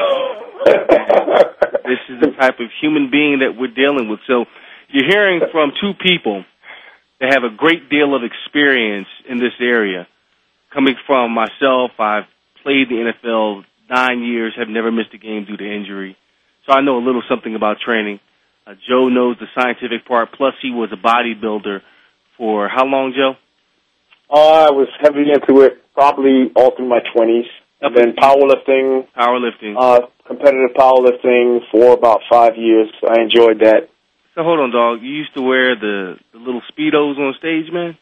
this 1.85 2.01
is 2.09 2.21
the 2.21 2.33
type 2.39 2.61
of 2.61 2.69
human 2.81 3.11
being 3.11 3.41
that 3.41 3.55
we're 3.59 3.69
dealing 3.75 4.09
with. 4.09 4.21
So 4.27 4.47
you're 4.89 5.09
hearing 5.09 5.41
from 5.53 5.73
two 5.81 5.93
people 5.95 6.45
that 7.21 7.35
have 7.35 7.45
a 7.45 7.55
great 7.55 7.91
deal 7.91 8.15
of 8.15 8.23
experience 8.25 9.09
in 9.29 9.39
this 9.39 9.53
area. 9.61 10.07
Coming 10.73 10.95
from 11.07 11.33
myself, 11.33 11.93
I've 11.99 12.25
played 12.63 12.89
the 12.89 13.13
NFL 13.13 13.65
nine 13.91 14.23
years, 14.23 14.55
have 14.57 14.69
never 14.69 14.91
missed 14.93 15.15
a 15.15 15.19
game 15.19 15.45
due 15.45 15.57
to 15.57 15.65
injury. 15.65 16.17
So 16.67 16.73
I 16.73 16.81
know 16.81 16.99
a 16.99 17.05
little 17.05 17.23
something 17.29 17.55
about 17.55 17.79
training. 17.85 18.21
Uh, 18.67 18.75
Joe 18.89 19.09
knows 19.09 19.37
the 19.41 19.47
scientific 19.55 20.07
part, 20.07 20.33
plus 20.37 20.55
he 20.61 20.71
was 20.71 20.91
a 20.93 20.97
bodybuilder 20.97 21.81
for 22.37 22.69
how 22.69 22.85
long, 22.85 23.15
Joe? 23.17 23.35
Uh, 24.31 24.67
I 24.69 24.71
was 24.71 24.89
heavy 25.01 25.31
into 25.33 25.63
it 25.63 25.83
probably 25.95 26.51
all 26.55 26.73
through 26.77 26.89
my 26.89 27.01
20s. 27.15 27.47
And 27.81 27.97
then 27.97 28.15
powerlifting, 28.17 29.07
Powerlifting. 29.17 29.77
uh, 29.79 30.01
competitive 30.27 30.75
powerlifting 30.77 31.61
for 31.71 31.93
about 31.93 32.21
five 32.29 32.57
years. 32.57 32.91
I 33.09 33.21
enjoyed 33.21 33.61
that. 33.61 33.89
So 34.35 34.43
hold 34.43 34.59
on, 34.61 34.71
dog. 34.73 35.01
You 35.03 35.11
used 35.11 35.33
to 35.35 35.43
wear 35.43 35.77
the, 35.77 36.17
the 36.33 36.39
little 36.39 36.61
speedos 36.73 37.17
on 37.19 37.35
stage, 37.39 37.71
man, 37.73 37.97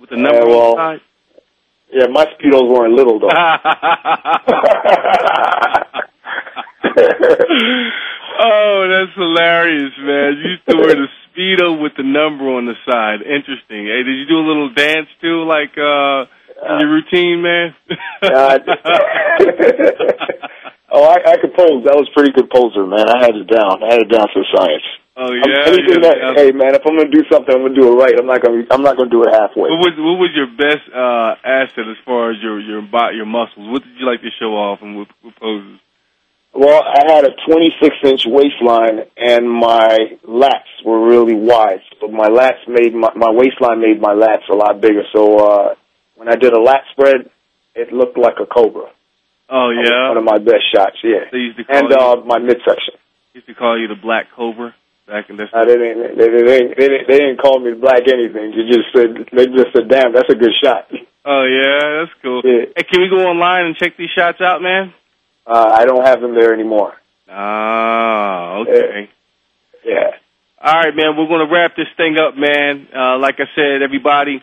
with 0.00 0.10
the 0.10 0.16
Yeah, 0.16 0.22
number 0.22 0.46
well, 0.46 0.76
on 0.76 0.76
the 0.76 0.98
side. 0.98 1.00
Yeah, 1.92 2.06
my 2.06 2.24
speedos 2.26 2.68
weren't 2.68 2.94
little 2.94 3.18
though. 3.18 3.28
oh, 8.40 8.88
that's 8.88 9.12
hilarious, 9.16 9.92
man. 9.98 10.36
You 10.36 10.50
used 10.50 10.66
to 10.68 10.76
wear 10.76 10.94
the 10.94 11.08
speedo 11.40 11.80
with 11.80 11.92
the 11.96 12.02
number 12.04 12.44
on 12.52 12.66
the 12.66 12.74
side. 12.84 13.22
Interesting. 13.22 13.86
Hey, 13.88 14.02
did 14.04 14.18
you 14.20 14.26
do 14.28 14.36
a 14.38 14.46
little 14.46 14.72
dance 14.74 15.08
too, 15.20 15.44
like 15.48 15.72
uh 15.78 16.26
in 16.60 16.80
your 16.84 16.90
routine, 16.92 17.40
man? 17.40 17.72
Uh, 18.20 18.58
oh, 20.92 21.04
I, 21.08 21.32
I 21.32 21.36
could 21.40 21.54
pose. 21.56 21.84
That 21.88 21.96
was 21.96 22.04
a 22.10 22.12
pretty 22.12 22.32
good 22.36 22.50
poser, 22.52 22.84
man. 22.84 23.08
I 23.08 23.16
had 23.24 23.32
it 23.34 23.48
down. 23.48 23.80
I 23.82 23.92
had 23.96 24.02
it 24.04 24.10
down 24.12 24.28
to 24.28 24.44
science. 24.52 24.84
oh 25.16 25.32
I'm- 25.32 25.40
yeah. 25.48 25.64
anything 25.72 26.02
that, 26.04 26.18
yeah. 26.20 26.34
hey 26.36 26.52
man, 26.52 26.74
if 26.76 26.82
I'm 26.84 26.98
gonna 27.00 27.08
do 27.08 27.24
something, 27.32 27.48
I'm 27.54 27.62
gonna 27.64 27.72
do 27.74 27.88
it 27.88 27.96
right. 27.96 28.12
I'm 28.12 28.26
not 28.28 28.42
gonna. 28.44 28.60
I'm 28.70 28.82
not 28.82 28.98
gonna 29.00 29.08
do 29.08 29.24
it 29.24 29.32
halfway. 29.32 29.70
What 29.72 29.80
was 29.88 29.94
what 29.96 30.20
was 30.20 30.32
your 30.36 30.52
best 30.52 30.84
uh 30.92 31.40
asset 31.40 31.88
as 31.88 31.96
far 32.04 32.30
as 32.32 32.36
your 32.44 32.60
your 32.60 32.82
bo- 32.84 33.16
your 33.16 33.24
muscles? 33.26 33.64
What 33.72 33.80
did 33.82 33.96
you 33.96 34.04
like 34.04 34.20
to 34.20 34.28
show 34.38 34.52
off 34.52 34.82
and 34.82 34.98
what, 35.00 35.08
what 35.24 35.34
poses? 35.40 35.80
Well, 36.52 36.82
I 36.82 37.12
had 37.14 37.24
a 37.24 37.30
26 37.46 37.96
inch 38.04 38.22
waistline, 38.26 39.06
and 39.16 39.48
my 39.48 40.18
lats 40.26 40.68
were 40.84 41.06
really 41.06 41.34
wide. 41.34 41.80
So 42.00 42.08
my 42.08 42.26
lats 42.28 42.66
made 42.66 42.94
my 42.94 43.10
my 43.14 43.30
waistline 43.30 43.80
made 43.80 44.00
my 44.00 44.14
lats 44.14 44.48
a 44.50 44.54
lot 44.54 44.80
bigger. 44.80 45.04
So 45.14 45.38
uh, 45.38 45.74
when 46.16 46.28
I 46.28 46.34
did 46.36 46.52
a 46.52 46.60
lat 46.60 46.82
spread, 46.92 47.30
it 47.74 47.92
looked 47.92 48.18
like 48.18 48.34
a 48.42 48.46
cobra. 48.46 48.90
Oh 49.48 49.70
yeah. 49.70 50.08
one 50.08 50.16
of 50.18 50.24
my 50.24 50.38
best 50.38 50.64
shots. 50.74 50.96
Yeah, 51.02 51.26
They 51.32 51.38
used 51.38 51.56
to 51.58 51.64
call 51.64 51.76
and 51.76 51.90
you, 51.90 51.96
uh, 51.96 52.16
my 52.26 52.38
midsection. 52.38 52.94
used 53.32 53.46
to 53.46 53.54
call 53.54 53.78
you 53.80 53.88
the 53.88 53.96
Black 54.00 54.26
Cobra 54.36 54.74
back 55.06 55.30
in 55.30 55.36
this. 55.36 55.48
Uh, 55.52 55.64
they 55.64 55.74
didn't. 55.76 56.18
They, 56.18 56.28
they, 56.28 56.42
didn't- 56.42 56.76
they, 56.78 56.88
didn't- 56.88 57.08
they 57.08 57.18
didn't 57.18 57.38
call 57.40 57.58
me 57.60 57.72
black 57.74 58.02
anything. 58.06 58.52
They 58.52 58.66
just 58.70 58.90
said. 58.94 59.26
They 59.32 59.46
just 59.46 59.72
said, 59.74 59.88
"Damn, 59.88 60.12
that's 60.12 60.28
a 60.30 60.34
good 60.36 60.52
shot." 60.62 60.86
Oh 61.24 61.44
yeah, 61.46 62.00
that's 62.02 62.14
cool. 62.22 62.42
Yeah. 62.44 62.66
Hey, 62.76 62.82
can 62.90 63.00
we 63.02 63.08
go 63.08 63.22
online 63.26 63.66
and 63.66 63.76
check 63.76 63.96
these 63.96 64.10
shots 64.10 64.40
out, 64.40 64.62
man? 64.62 64.92
Uh, 65.46 65.70
I 65.78 65.84
don't 65.84 66.06
have 66.06 66.20
them 66.20 66.34
there 66.34 66.52
anymore. 66.52 66.94
Ah, 67.28 68.58
okay. 68.58 69.10
Yeah. 69.84 70.10
All 70.60 70.74
right, 70.74 70.94
man. 70.94 71.16
We're 71.16 71.28
going 71.28 71.46
to 71.46 71.52
wrap 71.52 71.76
this 71.76 71.88
thing 71.96 72.16
up, 72.18 72.36
man. 72.36 72.88
Uh, 72.94 73.18
like 73.18 73.36
I 73.38 73.46
said, 73.54 73.82
everybody, 73.82 74.42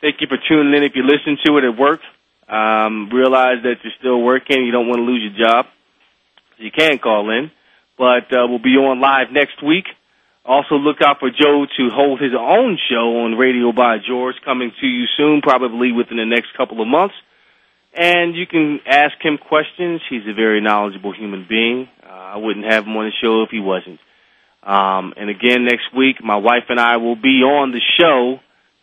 thank 0.00 0.20
you 0.20 0.26
for 0.26 0.38
tuning 0.48 0.74
in. 0.74 0.82
If 0.82 0.92
you 0.94 1.02
listen 1.02 1.36
to 1.44 1.58
it 1.58 1.64
at 1.64 1.78
work, 1.78 2.00
um, 2.48 3.10
realize 3.12 3.62
that 3.62 3.76
you're 3.82 3.92
still 3.98 4.22
working. 4.22 4.64
You 4.64 4.72
don't 4.72 4.88
want 4.88 4.98
to 4.98 5.04
lose 5.04 5.22
your 5.22 5.48
job. 5.48 5.66
You 6.56 6.70
can 6.70 6.98
call 6.98 7.30
in. 7.30 7.50
But 7.98 8.32
uh, 8.32 8.46
we'll 8.48 8.62
be 8.62 8.78
on 8.78 9.00
live 9.00 9.32
next 9.32 9.62
week. 9.62 9.84
Also, 10.44 10.76
look 10.76 11.02
out 11.04 11.18
for 11.20 11.28
Joe 11.28 11.66
to 11.76 11.90
hold 11.92 12.20
his 12.20 12.32
own 12.32 12.78
show 12.88 13.20
on 13.26 13.36
Radio 13.36 13.72
by 13.72 13.98
George 13.98 14.36
coming 14.44 14.72
to 14.80 14.86
you 14.86 15.04
soon, 15.16 15.42
probably 15.42 15.92
within 15.92 16.16
the 16.16 16.24
next 16.24 16.56
couple 16.56 16.80
of 16.80 16.88
months. 16.88 17.14
And 17.98 18.36
you 18.36 18.46
can 18.46 18.78
ask 18.86 19.16
him 19.20 19.38
questions. 19.38 20.00
He's 20.08 20.22
a 20.30 20.32
very 20.32 20.60
knowledgeable 20.60 21.12
human 21.12 21.46
being. 21.48 21.88
Uh, 22.00 22.06
I 22.06 22.36
wouldn't 22.36 22.64
have 22.64 22.84
him 22.84 22.96
on 22.96 23.06
the 23.06 23.12
show 23.20 23.42
if 23.42 23.50
he 23.50 23.58
wasn't. 23.58 23.98
Um, 24.62 25.14
and 25.16 25.28
again, 25.28 25.64
next 25.64 25.90
week, 25.96 26.22
my 26.22 26.36
wife 26.36 26.64
and 26.68 26.78
I 26.78 26.98
will 26.98 27.16
be 27.16 27.42
on 27.42 27.72
the 27.72 27.80
show 27.98 28.38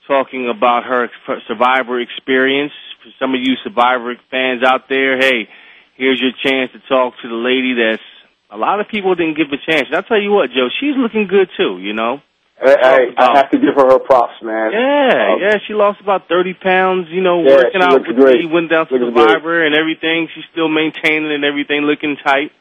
talking 0.06 0.50
about 0.50 0.84
her 0.84 1.10
survivor 1.48 2.02
experience. 2.02 2.74
For 3.04 3.12
some 3.18 3.34
of 3.34 3.40
you 3.42 3.56
survivor 3.64 4.16
fans 4.30 4.64
out 4.66 4.90
there, 4.90 5.18
hey, 5.18 5.48
here's 5.96 6.20
your 6.20 6.34
chance 6.44 6.74
to 6.74 6.80
talk 6.90 7.14
to 7.22 7.30
the 7.30 7.36
lady 7.36 7.74
that's 7.74 8.04
a 8.52 8.58
lot 8.58 8.82
of 8.82 8.90
people 8.90 9.16
didn't 9.16 9.38
give 9.38 9.48
a 9.48 9.72
chance. 9.72 9.88
And 9.88 9.96
I'll 9.96 10.04
tell 10.04 10.22
you 10.22 10.32
what, 10.32 10.50
Joe, 10.50 10.68
she's 10.80 10.96
looking 10.98 11.28
good 11.28 11.48
too, 11.56 11.80
you 11.80 11.94
know? 11.94 12.20
I, 12.62 13.12
I, 13.18 13.38
have 13.38 13.52
to 13.52 13.58
give 13.60 13.76
her 13.76 13.86
her 13.92 14.00
props, 14.00 14.34
man. 14.42 14.72
Yeah, 14.72 15.34
Um, 15.34 15.40
yeah, 15.42 15.58
she 15.68 15.74
lost 15.74 16.00
about 16.00 16.30
30 16.30 16.54
pounds, 16.56 17.08
you 17.12 17.22
know, 17.22 17.44
Yeah, 17.44 17.56
working 17.58 17.82
out 17.82 17.92
looks 17.92 18.08
with 18.08 18.16
great. 18.18 18.40
me, 18.40 18.46
went 18.48 18.70
down 18.72 18.88
to 18.88 18.96
Looks 18.96 19.12
Survivor 19.18 19.66
and 19.66 19.76
everything. 19.76 20.30
She's 20.34 20.46
still 20.52 20.70
maintaining 20.70 21.32
and 21.34 21.44
everything, 21.44 21.82
looking 21.84 22.16
tight. 22.24 22.52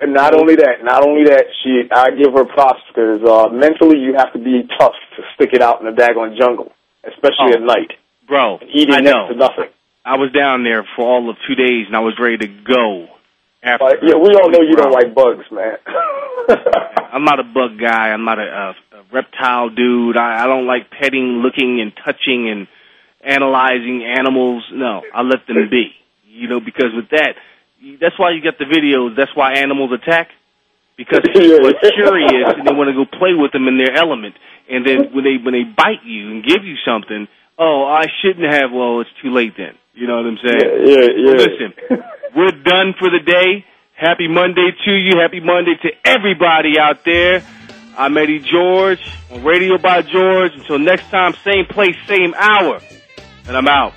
And 0.00 0.14
not 0.14 0.34
only 0.34 0.54
that, 0.56 0.82
not 0.82 1.06
only 1.06 1.24
that, 1.24 1.44
she 1.62 1.82
I 1.92 2.10
give 2.12 2.32
her 2.32 2.44
props 2.46 2.80
because 2.88 3.20
uh, 3.26 3.48
mentally 3.52 3.98
you 3.98 4.14
have 4.16 4.32
to 4.32 4.38
be 4.38 4.62
tough 4.78 4.94
to 5.16 5.22
stick 5.34 5.50
it 5.52 5.60
out 5.60 5.80
in 5.82 5.86
the 5.86 5.92
daggone 6.00 6.38
jungle, 6.38 6.72
especially 7.04 7.52
Oh. 7.52 7.58
at 7.58 7.62
night. 7.62 7.92
Bro, 8.26 8.60
Eating 8.72 8.94
I 8.94 9.00
next 9.00 9.10
know. 9.12 9.28
to 9.28 9.34
nothing. 9.34 9.68
I 10.04 10.16
was 10.16 10.30
down 10.32 10.62
there 10.64 10.86
for 10.96 11.02
all 11.04 11.28
of 11.28 11.36
two 11.46 11.54
days 11.56 11.86
and 11.88 11.94
I 11.96 12.00
was 12.00 12.14
ready 12.18 12.38
to 12.38 12.46
go. 12.48 13.08
After 13.62 13.84
But 13.84 13.96
yeah, 14.02 14.14
we 14.14 14.32
all 14.40 14.48
know 14.48 14.62
you 14.62 14.74
don't 14.76 14.92
like 14.92 15.12
bugs, 15.14 15.44
man. 15.52 15.76
I'm 17.12 17.24
not 17.24 17.40
a 17.40 17.44
bug 17.44 17.78
guy. 17.78 18.08
I'm 18.08 18.24
not 18.24 18.38
a, 18.38 18.42
a 18.42 18.74
reptile 19.12 19.70
dude. 19.70 20.16
I, 20.16 20.44
I 20.44 20.46
don't 20.46 20.66
like 20.66 20.90
petting, 20.90 21.42
looking, 21.42 21.80
and 21.80 21.92
touching 22.04 22.48
and 22.48 22.68
analyzing 23.22 24.04
animals. 24.04 24.64
No, 24.72 25.02
I 25.14 25.22
let 25.22 25.46
them 25.46 25.68
be. 25.70 25.92
You 26.26 26.48
know, 26.48 26.60
because 26.60 26.94
with 26.94 27.10
that, 27.10 27.34
that's 28.00 28.18
why 28.18 28.30
you 28.32 28.40
get 28.40 28.58
the 28.58 28.64
videos. 28.64 29.16
That's 29.16 29.34
why 29.34 29.54
animals 29.54 29.92
attack. 29.92 30.28
Because 30.96 31.20
people 31.34 31.66
are 31.66 31.80
curious 31.80 32.54
and 32.56 32.66
they 32.66 32.72
want 32.72 32.88
to 32.88 32.94
go 32.94 33.04
play 33.04 33.34
with 33.34 33.52
them 33.52 33.68
in 33.68 33.78
their 33.78 33.96
element. 33.96 34.34
And 34.68 34.86
then 34.86 35.12
when 35.12 35.24
they 35.24 35.36
when 35.42 35.54
they 35.54 35.64
bite 35.64 36.04
you 36.04 36.30
and 36.30 36.44
give 36.44 36.64
you 36.64 36.76
something, 36.86 37.26
oh, 37.58 37.84
I 37.84 38.06
shouldn't 38.22 38.46
have. 38.52 38.70
Well, 38.72 39.00
it's 39.00 39.10
too 39.22 39.32
late 39.32 39.54
then. 39.56 39.74
You 39.94 40.06
know 40.06 40.16
what 40.16 40.26
I'm 40.26 40.38
saying? 40.38 40.86
Yeah, 40.86 40.94
yeah, 40.94 41.08
yeah. 41.10 41.26
Well, 41.26 41.34
listen, 41.34 41.70
we're 42.36 42.62
done 42.62 42.94
for 42.98 43.10
the 43.10 43.20
day. 43.24 43.64
Happy 43.96 44.28
Monday 44.28 44.70
to 44.86 44.92
you. 44.92 45.18
Happy 45.20 45.40
Monday 45.40 45.74
to 45.82 45.90
everybody 46.04 46.78
out 46.78 47.04
there. 47.04 47.44
I'm 48.00 48.16
Eddie 48.16 48.38
George 48.38 49.14
on 49.30 49.44
Radio 49.44 49.76
by 49.76 50.00
George. 50.00 50.54
Until 50.54 50.78
next 50.78 51.10
time, 51.10 51.34
same 51.44 51.66
place, 51.66 51.94
same 52.06 52.32
hour. 52.32 52.80
And 53.46 53.54
I'm 53.54 53.68
out. 53.68 53.92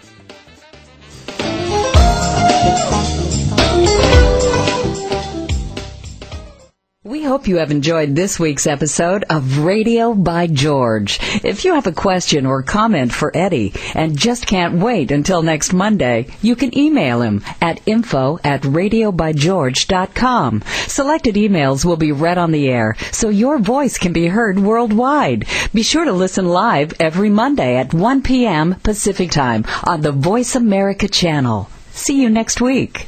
We 7.05 7.21
hope 7.21 7.49
you 7.49 7.57
have 7.57 7.69
enjoyed 7.69 8.15
this 8.15 8.39
week's 8.39 8.65
episode 8.65 9.25
of 9.29 9.57
Radio 9.57 10.13
by 10.13 10.47
George. 10.47 11.19
If 11.43 11.65
you 11.65 11.73
have 11.73 11.85
a 11.85 11.91
question 11.91 12.45
or 12.45 12.63
comment 12.63 13.13
for 13.13 13.29
Eddie 13.35 13.73
and 13.93 14.17
just 14.17 14.47
can't 14.47 14.75
wait 14.75 15.11
until 15.11 15.41
next 15.41 15.73
Monday, 15.73 16.27
you 16.41 16.55
can 16.55 16.77
email 16.77 17.21
him 17.21 17.43
at 17.59 17.81
info 17.85 18.39
at 18.41 18.61
radiobygeorge.com. 18.61 20.63
Selected 20.87 21.35
emails 21.35 21.83
will 21.83 21.97
be 21.97 22.13
read 22.13 22.37
on 22.37 22.53
the 22.53 22.69
air 22.69 22.95
so 23.11 23.27
your 23.27 23.59
voice 23.59 23.97
can 23.97 24.13
be 24.13 24.27
heard 24.27 24.57
worldwide. 24.57 25.45
Be 25.73 25.83
sure 25.83 26.05
to 26.05 26.13
listen 26.13 26.47
live 26.47 26.93
every 27.01 27.29
Monday 27.29 27.75
at 27.75 27.93
1 27.93 28.21
p.m. 28.21 28.75
Pacific 28.75 29.29
Time 29.29 29.65
on 29.83 29.99
the 29.99 30.13
Voice 30.13 30.55
America 30.55 31.09
channel. 31.09 31.69
See 31.91 32.21
you 32.21 32.29
next 32.29 32.61
week. 32.61 33.07